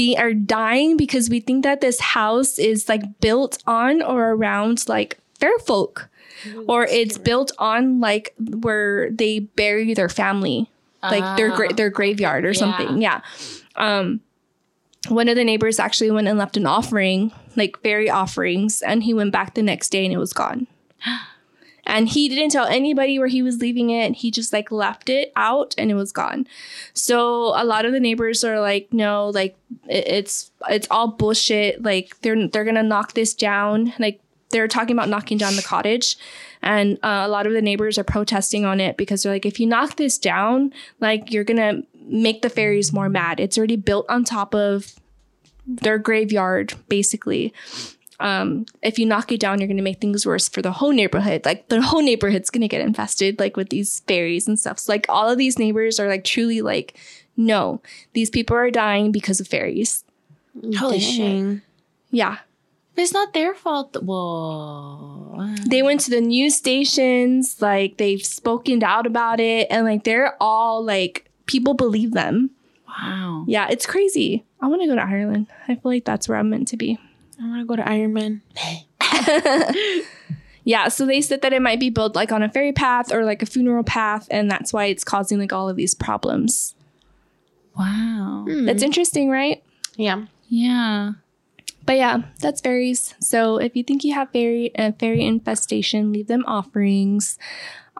be 0.00 0.16
are 0.16 0.32
dying 0.34 0.96
because 0.96 1.28
we 1.28 1.40
think 1.40 1.64
that 1.64 1.80
this 1.80 2.00
house 2.00 2.58
is 2.58 2.88
like 2.88 3.04
built 3.20 3.54
on 3.66 4.00
or 4.02 4.30
around 4.32 4.76
like 4.88 5.18
fair 5.40 5.58
folk, 5.66 6.08
or 6.68 6.84
it's 6.86 7.18
built 7.18 7.50
on 7.58 8.00
like 8.00 8.32
where 8.64 9.10
they 9.10 9.40
bury 9.60 9.92
their 9.94 10.08
family, 10.08 10.68
like 11.02 11.26
their 11.36 11.50
gra- 11.56 11.72
Ah. 11.72 11.76
their 11.80 11.90
graveyard 11.90 12.44
or 12.44 12.52
Yeah. 12.52 12.62
something. 12.64 13.02
Yeah. 13.02 13.20
Um, 13.76 14.20
one 15.08 15.28
of 15.28 15.36
the 15.36 15.44
neighbors 15.44 15.78
actually 15.78 16.10
went 16.10 16.28
and 16.28 16.38
left 16.38 16.56
an 16.56 16.66
offering, 16.66 17.32
like 17.56 17.80
fairy 17.82 18.08
offerings, 18.10 18.82
and 18.82 19.02
he 19.02 19.12
went 19.14 19.32
back 19.32 19.54
the 19.54 19.62
next 19.62 19.88
day 19.90 20.04
and 20.04 20.12
it 20.14 20.18
was 20.18 20.32
gone. 20.32 20.66
And 21.86 22.08
he 22.08 22.28
didn't 22.28 22.50
tell 22.50 22.66
anybody 22.66 23.18
where 23.18 23.28
he 23.28 23.42
was 23.42 23.60
leaving 23.60 23.90
it. 23.90 24.16
He 24.16 24.30
just 24.30 24.52
like 24.52 24.70
left 24.70 25.08
it 25.08 25.32
out 25.36 25.74
and 25.78 25.90
it 25.90 25.94
was 25.94 26.12
gone. 26.12 26.46
So 26.94 27.52
a 27.60 27.64
lot 27.64 27.84
of 27.84 27.92
the 27.92 28.00
neighbors 28.00 28.44
are 28.44 28.60
like, 28.60 28.92
no, 28.92 29.28
like 29.30 29.56
it's 29.88 30.50
it's 30.68 30.86
all 30.90 31.08
bullshit. 31.08 31.82
Like 31.82 32.20
they're 32.22 32.48
they're 32.48 32.64
gonna 32.64 32.82
knock 32.82 33.14
this 33.14 33.34
down. 33.34 33.92
Like 33.98 34.20
they're 34.50 34.68
talking 34.68 34.96
about 34.96 35.08
knocking 35.08 35.38
down 35.38 35.56
the 35.56 35.62
cottage, 35.62 36.16
and 36.60 36.98
uh, 37.02 37.22
a 37.24 37.28
lot 37.28 37.46
of 37.46 37.52
the 37.52 37.62
neighbors 37.62 37.98
are 37.98 38.04
protesting 38.04 38.64
on 38.64 38.80
it 38.80 38.96
because 38.96 39.22
they're 39.22 39.32
like, 39.32 39.46
if 39.46 39.60
you 39.60 39.66
knock 39.66 39.96
this 39.96 40.18
down, 40.18 40.72
like 41.00 41.32
you're 41.32 41.44
gonna 41.44 41.82
make 41.94 42.42
the 42.42 42.50
fairies 42.50 42.92
more 42.92 43.08
mad. 43.08 43.40
It's 43.40 43.56
already 43.56 43.76
built 43.76 44.06
on 44.08 44.24
top 44.24 44.54
of 44.54 44.94
their 45.66 45.98
graveyard, 45.98 46.74
basically. 46.88 47.54
Um, 48.20 48.66
if 48.82 48.98
you 48.98 49.06
knock 49.06 49.32
it 49.32 49.40
down, 49.40 49.58
you're 49.58 49.68
gonna 49.68 49.82
make 49.82 50.00
things 50.00 50.26
worse 50.26 50.48
for 50.48 50.62
the 50.62 50.72
whole 50.72 50.92
neighborhood. 50.92 51.44
Like 51.44 51.68
the 51.68 51.80
whole 51.80 52.02
neighborhood's 52.02 52.50
gonna 52.50 52.68
get 52.68 52.82
infested, 52.82 53.38
like 53.40 53.56
with 53.56 53.70
these 53.70 54.00
fairies 54.00 54.46
and 54.46 54.60
stuff. 54.60 54.78
So 54.78 54.92
like 54.92 55.06
all 55.08 55.28
of 55.28 55.38
these 55.38 55.58
neighbors 55.58 55.98
are 55.98 56.08
like 56.08 56.24
truly 56.24 56.60
like, 56.60 56.98
no, 57.36 57.80
these 58.12 58.30
people 58.30 58.56
are 58.56 58.70
dying 58.70 59.10
because 59.10 59.40
of 59.40 59.48
fairies. 59.48 60.04
Holy 60.76 61.00
shit. 61.00 61.18
Dang. 61.18 61.62
Yeah. 62.10 62.38
It's 62.96 63.12
not 63.14 63.32
their 63.32 63.54
fault. 63.54 63.96
Whoa. 64.02 65.54
They 65.66 65.82
went 65.82 66.00
to 66.00 66.10
the 66.10 66.20
news 66.20 66.56
stations, 66.56 67.62
like 67.62 67.96
they've 67.96 68.24
spoken 68.24 68.82
out 68.82 69.06
about 69.06 69.40
it, 69.40 69.68
and 69.70 69.86
like 69.86 70.04
they're 70.04 70.36
all 70.40 70.84
like 70.84 71.30
people 71.46 71.72
believe 71.72 72.12
them. 72.12 72.50
Wow. 72.86 73.44
Yeah, 73.48 73.68
it's 73.70 73.86
crazy. 73.86 74.44
I 74.60 74.66
want 74.66 74.82
to 74.82 74.88
go 74.88 74.96
to 74.96 75.02
Ireland. 75.02 75.46
I 75.68 75.76
feel 75.76 75.80
like 75.84 76.04
that's 76.04 76.28
where 76.28 76.36
I'm 76.36 76.50
meant 76.50 76.68
to 76.68 76.76
be. 76.76 76.98
I 77.40 77.48
want 77.48 77.60
to 77.60 77.66
go 77.66 77.76
to 77.76 77.88
Iron 77.88 78.12
Man. 78.12 78.42
Yeah, 80.64 80.88
so 80.88 81.06
they 81.06 81.20
said 81.20 81.42
that 81.42 81.52
it 81.52 81.62
might 81.62 81.80
be 81.80 81.90
built 81.90 82.14
like 82.14 82.32
on 82.32 82.42
a 82.42 82.48
fairy 82.48 82.72
path 82.72 83.12
or 83.12 83.24
like 83.24 83.42
a 83.42 83.46
funeral 83.46 83.84
path, 83.84 84.28
and 84.30 84.50
that's 84.50 84.72
why 84.72 84.86
it's 84.86 85.04
causing 85.04 85.38
like 85.38 85.52
all 85.52 85.68
of 85.68 85.76
these 85.76 85.94
problems. 85.94 86.74
Wow. 87.78 88.44
That's 88.46 88.82
interesting, 88.82 89.30
right? 89.30 89.62
Yeah. 89.96 90.26
Yeah. 90.48 91.12
But 91.86 91.96
yeah, 91.96 92.22
that's 92.40 92.60
fairies. 92.60 93.14
So 93.20 93.56
if 93.56 93.74
you 93.74 93.82
think 93.82 94.04
you 94.04 94.14
have 94.14 94.30
fairy 94.30 94.70
a 94.74 94.92
fairy 94.92 95.24
infestation, 95.24 96.12
leave 96.12 96.26
them 96.26 96.44
offerings. 96.46 97.38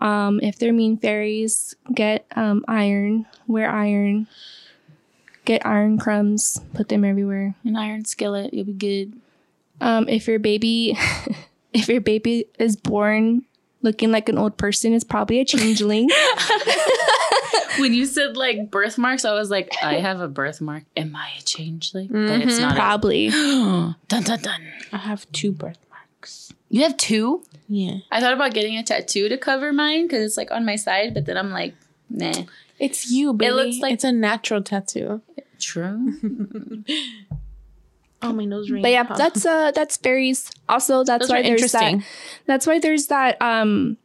Um, 0.01 0.41
if 0.43 0.59
they're 0.59 0.72
mean 0.72 0.99
fairies, 0.99 1.74
get 1.93 2.26
um, 2.36 2.64
iron. 2.68 3.26
Wear 3.47 3.70
iron. 3.70 4.28
Get 5.45 5.64
iron 5.64 5.99
crumbs. 5.99 6.61
Put 6.74 6.88
them 6.88 7.05
everywhere. 7.05 7.55
An 7.64 7.76
iron 7.76 8.05
skillet. 8.05 8.53
You'll 8.53 8.66
be 8.66 8.72
good. 8.74 9.19
Um, 9.80 10.08
if 10.08 10.26
your 10.28 10.38
baby, 10.38 10.96
if 11.72 11.88
your 11.88 12.00
baby 12.00 12.46
is 12.58 12.76
born 12.76 13.44
looking 13.82 14.10
like 14.12 14.28
an 14.28 14.36
old 14.38 14.56
person, 14.56 14.92
it's 14.92 15.04
probably 15.04 15.40
a 15.40 15.44
changeling. 15.44 16.08
When 17.78 17.94
you 17.94 18.04
said 18.04 18.36
like 18.36 18.70
birthmarks, 18.70 19.24
I 19.24 19.32
was 19.32 19.48
like, 19.48 19.72
I 19.82 19.94
have 19.94 20.20
a 20.20 20.28
birthmark. 20.28 20.82
Am 20.98 21.16
I 21.16 21.30
a 21.38 21.42
changeling? 21.42 22.08
But 22.08 22.42
it's 22.42 22.58
not. 22.58 22.74
probably. 22.74 23.28
A- 23.28 23.30
dun 24.08 24.22
dun 24.22 24.40
dun. 24.42 24.60
I 24.92 24.98
have 24.98 25.30
two 25.32 25.50
birthmarks. 25.52 26.52
You 26.68 26.82
have 26.82 26.96
two? 26.98 27.42
Yeah. 27.68 27.98
I 28.10 28.20
thought 28.20 28.34
about 28.34 28.52
getting 28.52 28.76
a 28.76 28.82
tattoo 28.82 29.30
to 29.30 29.38
cover 29.38 29.72
mine 29.72 30.06
because 30.06 30.24
it's 30.26 30.36
like 30.36 30.50
on 30.50 30.66
my 30.66 30.76
side, 30.76 31.14
but 31.14 31.24
then 31.24 31.38
I'm 31.38 31.52
like, 31.52 31.74
nah. 32.10 32.42
It's 32.78 33.10
you, 33.10 33.32
baby. 33.32 33.52
looks 33.52 33.78
like- 33.78 33.94
it's 33.94 34.04
a 34.04 34.12
natural 34.12 34.62
tattoo. 34.62 35.22
True. 35.58 36.12
Oh, 38.22 38.32
my 38.32 38.44
nose 38.44 38.70
ring. 38.70 38.82
But 38.82 38.90
yeah, 38.90 39.04
that's 39.04 39.46
uh 39.46 39.70
that's 39.72 39.96
fairies. 39.96 40.50
Also, 40.68 41.04
that's 41.04 41.22
Those 41.22 41.30
why 41.30 41.42
there's 41.42 41.72
that. 41.72 42.02
That's 42.46 42.66
why 42.66 42.78
there's 42.78 43.06
that 43.06 43.40
um 43.40 43.96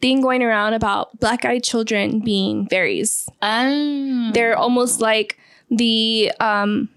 thing 0.00 0.20
going 0.20 0.42
around 0.42 0.74
about 0.74 1.18
black-eyed 1.20 1.64
children 1.64 2.20
being 2.20 2.66
fairies. 2.68 3.28
Um, 3.40 4.30
They're 4.32 4.56
almost 4.56 5.00
like 5.00 5.38
the 5.70 6.30
um 6.40 6.88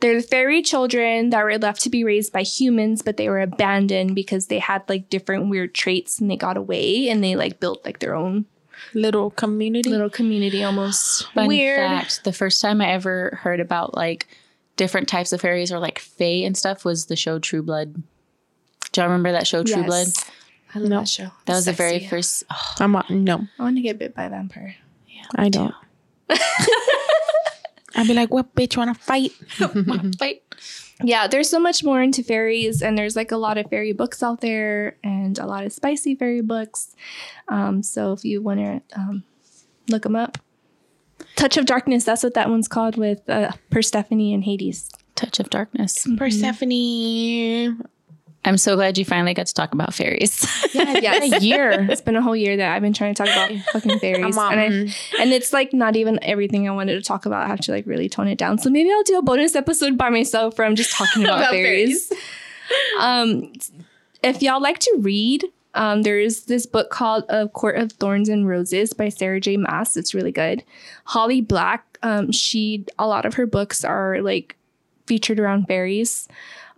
they're 0.00 0.20
the 0.20 0.26
fairy 0.26 0.62
children 0.62 1.30
that 1.30 1.44
were 1.44 1.58
left 1.58 1.80
to 1.82 1.90
be 1.90 2.02
raised 2.02 2.32
by 2.32 2.42
humans, 2.42 3.02
but 3.02 3.16
they 3.16 3.28
were 3.28 3.40
abandoned 3.40 4.16
because 4.16 4.48
they 4.48 4.58
had 4.58 4.82
like 4.88 5.08
different 5.08 5.48
weird 5.48 5.74
traits 5.74 6.18
and 6.18 6.30
they 6.30 6.36
got 6.36 6.56
away 6.56 7.08
and 7.08 7.22
they 7.22 7.36
like 7.36 7.60
built 7.60 7.84
like 7.84 8.00
their 8.00 8.14
own 8.14 8.46
little 8.94 9.30
community. 9.30 9.90
little 9.90 10.10
community 10.10 10.64
almost. 10.64 11.30
Fun 11.32 11.46
weird. 11.46 11.78
fact: 11.78 12.24
the 12.24 12.32
first 12.32 12.60
time 12.60 12.80
I 12.80 12.90
ever 12.90 13.38
heard 13.42 13.60
about 13.60 13.94
like 13.94 14.26
different 14.76 15.08
types 15.08 15.32
of 15.32 15.40
fairies 15.40 15.70
or 15.72 15.78
like 15.78 15.98
fae 15.98 16.44
and 16.44 16.56
stuff 16.56 16.84
was 16.84 17.06
the 17.06 17.16
show 17.16 17.38
True 17.38 17.62
Blood. 17.62 17.94
Do 18.92 19.00
y'all 19.00 19.08
remember 19.08 19.32
that 19.32 19.46
show 19.46 19.62
True 19.62 19.76
Yes. 19.82 19.86
Blood? 19.86 20.06
I 20.74 20.78
love 20.78 20.88
No. 20.90 20.98
that 21.00 21.08
show. 21.08 21.30
That 21.46 21.54
was 21.54 21.64
the 21.66 21.72
very 21.72 22.06
first. 22.06 22.44
Oh, 22.50 22.74
I'm 22.80 22.92
not, 22.92 23.10
no, 23.10 23.46
I 23.58 23.62
want 23.62 23.76
to 23.76 23.82
get 23.82 23.98
bit 23.98 24.14
by 24.14 24.24
a 24.24 24.30
vampire. 24.30 24.74
Yeah, 25.08 25.24
I 25.36 25.48
don't. 25.48 25.74
I'd 27.94 28.06
be 28.06 28.14
like, 28.14 28.30
"What 28.32 28.54
bitch 28.54 28.76
wanna 28.76 28.94
fight?" 28.94 29.32
fight. 30.18 30.42
yeah, 31.04 31.26
there's 31.26 31.50
so 31.50 31.60
much 31.60 31.84
more 31.84 32.00
into 32.02 32.22
fairies, 32.22 32.80
and 32.80 32.96
there's 32.96 33.14
like 33.16 33.30
a 33.32 33.36
lot 33.36 33.58
of 33.58 33.68
fairy 33.68 33.92
books 33.92 34.22
out 34.22 34.40
there, 34.40 34.96
and 35.04 35.38
a 35.38 35.44
lot 35.46 35.64
of 35.64 35.72
spicy 35.72 36.14
fairy 36.14 36.40
books. 36.40 36.96
Um, 37.48 37.82
so 37.82 38.12
if 38.14 38.24
you 38.24 38.40
want 38.40 38.60
to 38.60 38.98
um, 38.98 39.24
look 39.90 40.04
them 40.04 40.16
up, 40.16 40.38
Touch 41.42 41.56
of 41.56 41.66
Darkness. 41.66 42.04
That's 42.04 42.22
what 42.22 42.34
that 42.34 42.50
one's 42.50 42.68
called 42.68 42.96
with 42.96 43.28
uh, 43.28 43.50
Persephone 43.68 44.32
and 44.32 44.44
Hades. 44.44 44.88
Touch 45.16 45.40
of 45.40 45.50
darkness. 45.50 46.06
Persephone. 46.16 47.82
I'm 48.44 48.56
so 48.56 48.76
glad 48.76 48.96
you 48.96 49.04
finally 49.04 49.34
got 49.34 49.46
to 49.46 49.54
talk 49.54 49.74
about 49.74 49.92
fairies. 49.92 50.40
yes, 50.72 51.32
A 51.32 51.44
year. 51.44 51.72
it's 51.90 52.00
been 52.00 52.14
a 52.14 52.22
whole 52.22 52.36
year 52.36 52.56
that 52.56 52.72
I've 52.72 52.80
been 52.80 52.92
trying 52.92 53.14
to 53.16 53.24
talk 53.24 53.32
about 53.34 53.60
fucking 53.72 53.98
fairies, 53.98 54.36
I'm, 54.36 54.56
and 54.56 54.60
I 54.88 55.20
and 55.20 55.32
it's 55.32 55.52
like 55.52 55.72
not 55.72 55.96
even 55.96 56.20
everything 56.22 56.68
I 56.68 56.72
wanted 56.72 56.94
to 56.94 57.02
talk 57.02 57.26
about. 57.26 57.42
I 57.44 57.48
have 57.48 57.60
to 57.62 57.72
like 57.72 57.86
really 57.86 58.08
tone 58.08 58.28
it 58.28 58.38
down. 58.38 58.58
So 58.58 58.70
maybe 58.70 58.92
I'll 58.92 59.02
do 59.02 59.18
a 59.18 59.22
bonus 59.22 59.56
episode 59.56 59.98
by 59.98 60.10
myself 60.10 60.56
where 60.58 60.66
I'm 60.68 60.76
just 60.76 60.92
talking 60.92 61.24
about, 61.24 61.38
About 61.40 61.50
fairies. 61.50 62.12
um, 63.00 63.52
if 64.22 64.42
y'all 64.42 64.62
like 64.62 64.78
to 64.78 64.96
read, 65.00 65.44
um, 65.74 66.02
there 66.02 66.18
is 66.18 66.44
this 66.44 66.66
book 66.66 66.90
called 66.90 67.24
A 67.28 67.48
Court 67.48 67.76
of 67.76 67.92
Thorns 67.92 68.28
and 68.28 68.46
Roses 68.46 68.92
by 68.92 69.08
Sarah 69.08 69.40
J. 69.40 69.56
Maas. 69.56 69.96
It's 69.96 70.14
really 70.14 70.32
good. 70.32 70.62
Holly 71.04 71.40
Black, 71.40 71.98
um, 72.02 72.32
she 72.32 72.84
a 72.98 73.06
lot 73.06 73.24
of 73.24 73.34
her 73.34 73.46
books 73.46 73.84
are 73.84 74.20
like 74.20 74.56
featured 75.06 75.40
around 75.40 75.66
fairies. 75.66 76.28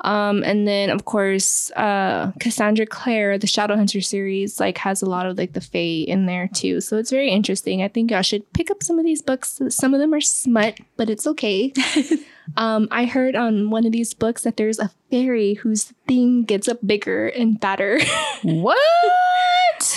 Um, 0.00 0.42
and 0.44 0.68
then 0.68 0.90
of 0.90 1.06
course, 1.06 1.70
uh, 1.72 2.30
Cassandra 2.38 2.84
Clare, 2.84 3.38
the 3.38 3.46
Shadowhunter 3.46 4.04
series, 4.04 4.60
like 4.60 4.78
has 4.78 5.00
a 5.02 5.06
lot 5.06 5.26
of 5.26 5.38
like 5.38 5.54
the 5.54 5.60
Fae 5.60 6.04
in 6.06 6.26
there 6.26 6.48
too. 6.52 6.80
So 6.80 6.98
it's 6.98 7.10
very 7.10 7.30
interesting. 7.30 7.82
I 7.82 7.88
think 7.88 8.10
y'all 8.10 8.22
should 8.22 8.50
pick 8.52 8.70
up 8.70 8.82
some 8.82 8.98
of 8.98 9.04
these 9.04 9.22
books. 9.22 9.60
Some 9.70 9.94
of 9.94 10.00
them 10.00 10.12
are 10.12 10.20
smut, 10.20 10.78
but 10.96 11.08
it's 11.08 11.26
okay. 11.26 11.72
um, 12.56 12.88
I 12.90 13.06
heard 13.06 13.36
on 13.36 13.70
one 13.70 13.86
of 13.86 13.92
these 13.92 14.14
books 14.14 14.42
that 14.42 14.56
there's 14.56 14.78
a 14.78 14.90
fairy 15.10 15.54
whose 15.54 15.92
thing 16.06 16.44
gets 16.44 16.68
up 16.68 16.78
bigger 16.86 17.28
and 17.28 17.60
fatter. 17.60 18.00
What? 18.42 18.76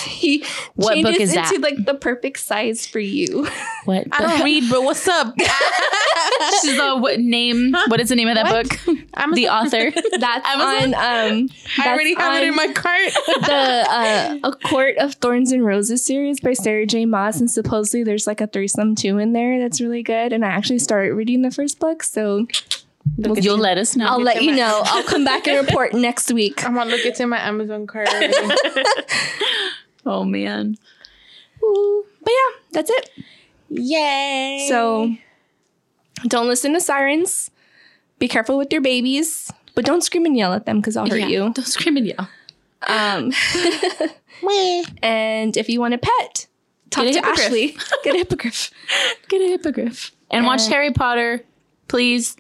He 0.08 0.44
What 0.76 0.94
changes 0.94 1.12
book 1.14 1.22
is 1.22 1.36
into 1.36 1.50
that? 1.54 1.62
like 1.62 1.86
the 1.86 1.94
perfect 1.94 2.40
size 2.40 2.88
for 2.88 3.00
you. 3.00 3.48
What? 3.86 4.08
I 4.12 4.22
don't 4.22 4.44
read, 4.44 4.70
but 4.70 4.84
what's 4.84 5.08
up? 5.08 5.34
She's 6.62 6.78
a 6.80 6.96
what 6.98 7.20
name? 7.20 7.74
What 7.88 8.00
is 8.00 8.10
the 8.10 8.16
name 8.16 8.28
of 8.28 8.36
that 8.36 8.46
What? 8.52 8.70
book? 8.70 8.98
I'm 9.14 9.34
the 9.34 9.48
author. 9.50 9.92
That's 10.20 10.48
Amazon? 10.48 10.94
on 10.94 11.40
um 11.40 11.50
I 11.80 11.88
already 11.90 12.16
have 12.16 12.42
it 12.42 12.48
in 12.48 12.56
my 12.56 12.68
cart. 12.74 13.12
the 13.26 13.86
uh, 13.90 14.38
A 14.44 14.52
Court 14.68 14.98
of 14.98 15.14
Thorns 15.16 15.52
and 15.52 15.66
Roses 15.66 16.06
series 16.06 16.40
by 16.40 16.54
Sarah 16.54 16.86
J. 16.86 17.06
Maas, 17.06 17.40
and 17.40 17.50
supposedly 17.50 18.04
there's 18.04 18.28
like 18.28 18.42
a 18.42 18.48
threesome 18.48 18.96
too 18.96 19.18
in 19.18 19.34
there 19.34 19.60
that's 19.60 19.80
really 19.82 20.04
good. 20.04 20.34
And 20.34 20.44
I 20.46 20.50
actually 20.50 20.80
started 20.80 21.14
reading 21.14 21.42
the 21.42 21.52
first 21.52 21.80
book, 21.80 22.04
so 22.04 22.48
Look 23.18 23.38
at 23.38 23.44
You'll 23.46 23.58
let 23.58 23.78
us 23.78 23.96
know. 23.96 24.06
I'll 24.06 24.22
let 24.22 24.44
you 24.44 24.52
my- 24.52 24.58
know. 24.58 24.82
I'll 24.84 25.04
come 25.04 25.24
back 25.24 25.48
and 25.48 25.66
report 25.66 25.94
next 25.94 26.32
week. 26.32 26.66
I'm 26.66 26.76
gonna 26.76 26.90
look 26.92 27.06
it's 27.06 27.20
in 27.22 27.30
my 27.30 27.40
Amazon 27.40 27.88
cart. 27.88 28.10
Already. 30.08 30.22
oh 30.22 30.26
man. 30.26 30.78
Ooh. 31.64 32.06
But 32.24 32.32
yeah, 32.34 32.60
that's 32.72 32.90
it. 32.90 33.10
Yay! 33.70 34.66
So 34.70 35.14
don't 36.28 36.48
listen 36.48 36.74
to 36.74 36.82
sirens. 36.82 37.52
Be 38.20 38.28
careful 38.28 38.58
with 38.58 38.72
your 38.72 38.82
babies, 38.82 39.52
but 39.76 39.86
don't 39.86 40.02
scream 40.04 40.26
and 40.26 40.36
yell 40.38 40.54
at 40.54 40.66
them 40.66 40.78
because 40.80 40.98
I'll 40.98 41.08
hurt 41.10 41.20
Yeah, 41.20 41.28
you. 41.28 41.40
Don't 41.54 41.66
scream 41.68 41.98
and 41.98 42.08
yell. 42.08 42.30
Um, 42.88 43.32
and 45.04 45.56
if 45.58 45.70
you 45.70 45.80
want 45.80 45.94
a 45.94 45.98
pet, 45.98 46.48
talk 46.90 47.04
Get 47.06 47.16
a 47.18 47.22
to 47.22 47.26
hippogriff. 47.28 47.46
Ashley. 47.46 47.78
Get 48.04 48.16
a 48.16 48.18
hippogriff. 48.20 48.72
Get 49.28 49.42
a 49.42 49.48
hippogriff. 49.50 50.12
And 50.32 50.46
watch 50.46 50.62
Uh, 50.62 50.70
Harry 50.70 50.92
Potter, 50.92 51.44
please. 51.88 52.36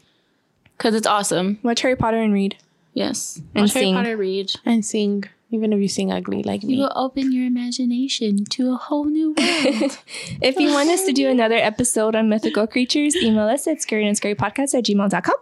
Because 0.77 0.93
it's 0.95 1.07
awesome. 1.07 1.59
Watch 1.63 1.81
Harry 1.81 1.95
Potter 1.95 2.21
and 2.21 2.33
read. 2.33 2.55
Yes. 2.93 3.41
And 3.55 3.63
watch 3.63 3.71
sing. 3.71 3.93
Harry 3.95 4.05
Potter 4.05 4.17
read. 4.17 4.51
and 4.65 4.85
sing, 4.85 5.23
even 5.49 5.71
if 5.73 5.79
you 5.79 5.87
sing 5.87 6.11
ugly 6.11 6.43
like 6.43 6.63
You 6.63 6.69
me. 6.69 6.77
will 6.79 6.91
open 6.95 7.31
your 7.31 7.45
imagination 7.45 8.43
to 8.45 8.71
a 8.73 8.75
whole 8.75 9.05
new 9.05 9.29
world. 9.37 9.97
If 10.41 10.57
you 10.59 10.71
want 10.71 10.89
us 10.89 11.05
to 11.05 11.13
do 11.13 11.29
another 11.29 11.55
episode 11.55 12.15
on 12.15 12.29
mythical 12.29 12.67
creatures, 12.67 13.15
email 13.15 13.47
us 13.47 13.67
at 13.67 13.81
scary 13.81 14.07
and 14.07 14.17
scary 14.17 14.35
podcast 14.35 14.73
at 14.77 14.83
gmail.com. 14.85 15.35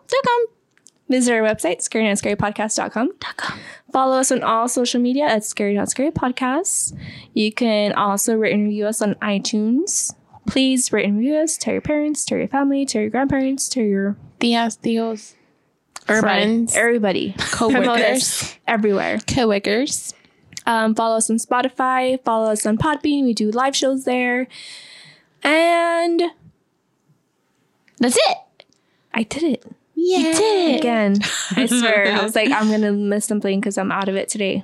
Visit 1.08 1.34
our 1.34 1.42
website, 1.42 1.82
scary 1.84 2.08
and 2.08 2.18
scary 2.18 2.36
podcast.com. 2.36 3.12
Follow 3.94 4.18
us 4.18 4.32
on 4.32 4.42
all 4.42 4.68
social 4.68 5.00
media 5.00 5.26
at 5.26 5.44
scary 5.46 5.76
not 5.76 5.90
scary 5.90 6.10
podcast. 6.12 6.98
You 7.34 7.52
can 7.52 7.94
also 7.94 8.36
rate 8.36 8.54
and 8.54 8.64
review 8.64 8.88
us 8.88 9.02
on 9.04 9.14
iTunes. 9.16 10.16
Please 10.48 10.92
rate 10.92 11.06
and 11.06 11.18
review 11.20 11.36
us. 11.36 11.58
Tell 11.58 11.74
your 11.74 11.82
parents, 11.82 12.26
tell 12.26 12.38
your 12.40 12.48
family, 12.48 12.86
tell 12.88 13.02
your 13.02 13.12
grandparents, 13.12 13.70
tell 13.70 13.84
your 13.84 14.18
Tias, 14.40 14.78
tios, 14.80 15.36
everybody, 16.08 16.22
friends, 16.44 16.76
everybody. 16.76 17.36
Promote 17.38 17.84
coworkers, 17.86 18.22
us 18.22 18.56
everywhere. 18.68 19.20
coworkers. 19.28 20.14
Um, 20.66 20.96
follow 20.96 21.18
us 21.18 21.30
on 21.30 21.38
Spotify. 21.38 22.24
Follow 22.24 22.52
us 22.52 22.66
on 22.66 22.78
Podbean. 22.78 23.24
We 23.24 23.34
do 23.34 23.52
live 23.52 23.76
shows 23.76 24.04
there. 24.06 24.48
And 25.44 26.22
That's 28.00 28.18
it. 28.18 28.38
I 29.14 29.24
did 29.24 29.44
it. 29.44 29.66
Yeah. 29.94 30.34
did 30.34 30.76
it. 30.76 30.80
again. 30.80 31.18
I 31.52 31.66
swear. 31.68 32.12
I 32.14 32.24
was 32.24 32.36
like, 32.36 32.50
I'm 32.52 32.70
gonna 32.70 32.92
miss 32.92 33.26
something 33.26 33.60
because 33.60 33.78
I'm 33.78 33.92
out 33.92 34.10
of 34.10 34.16
it 34.16 34.28
today. 34.28 34.64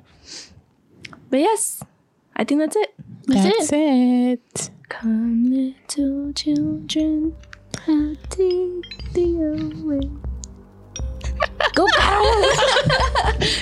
But 1.30 1.39
yes, 1.39 1.84
I 2.36 2.44
think 2.44 2.60
that's 2.62 2.76
it. 2.76 2.94
That's, 3.28 3.44
That's 3.44 3.72
it. 3.72 4.39
it. 4.56 4.70
Come, 4.89 5.46
little 5.52 6.34
children, 6.34 7.36
I'll 7.88 8.16
take 8.30 9.14
thee 9.14 9.38
away. 9.42 10.02
Go 11.76 11.88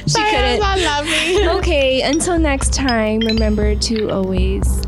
she 0.08 0.22
couldn't. 0.22 0.64
I 0.64 0.76
love 0.84 1.06
me. 1.06 1.50
Okay, 1.58 2.02
until 2.02 2.38
next 2.40 2.74
time, 2.74 3.20
remember 3.20 3.76
to 3.76 4.10
always 4.10 4.82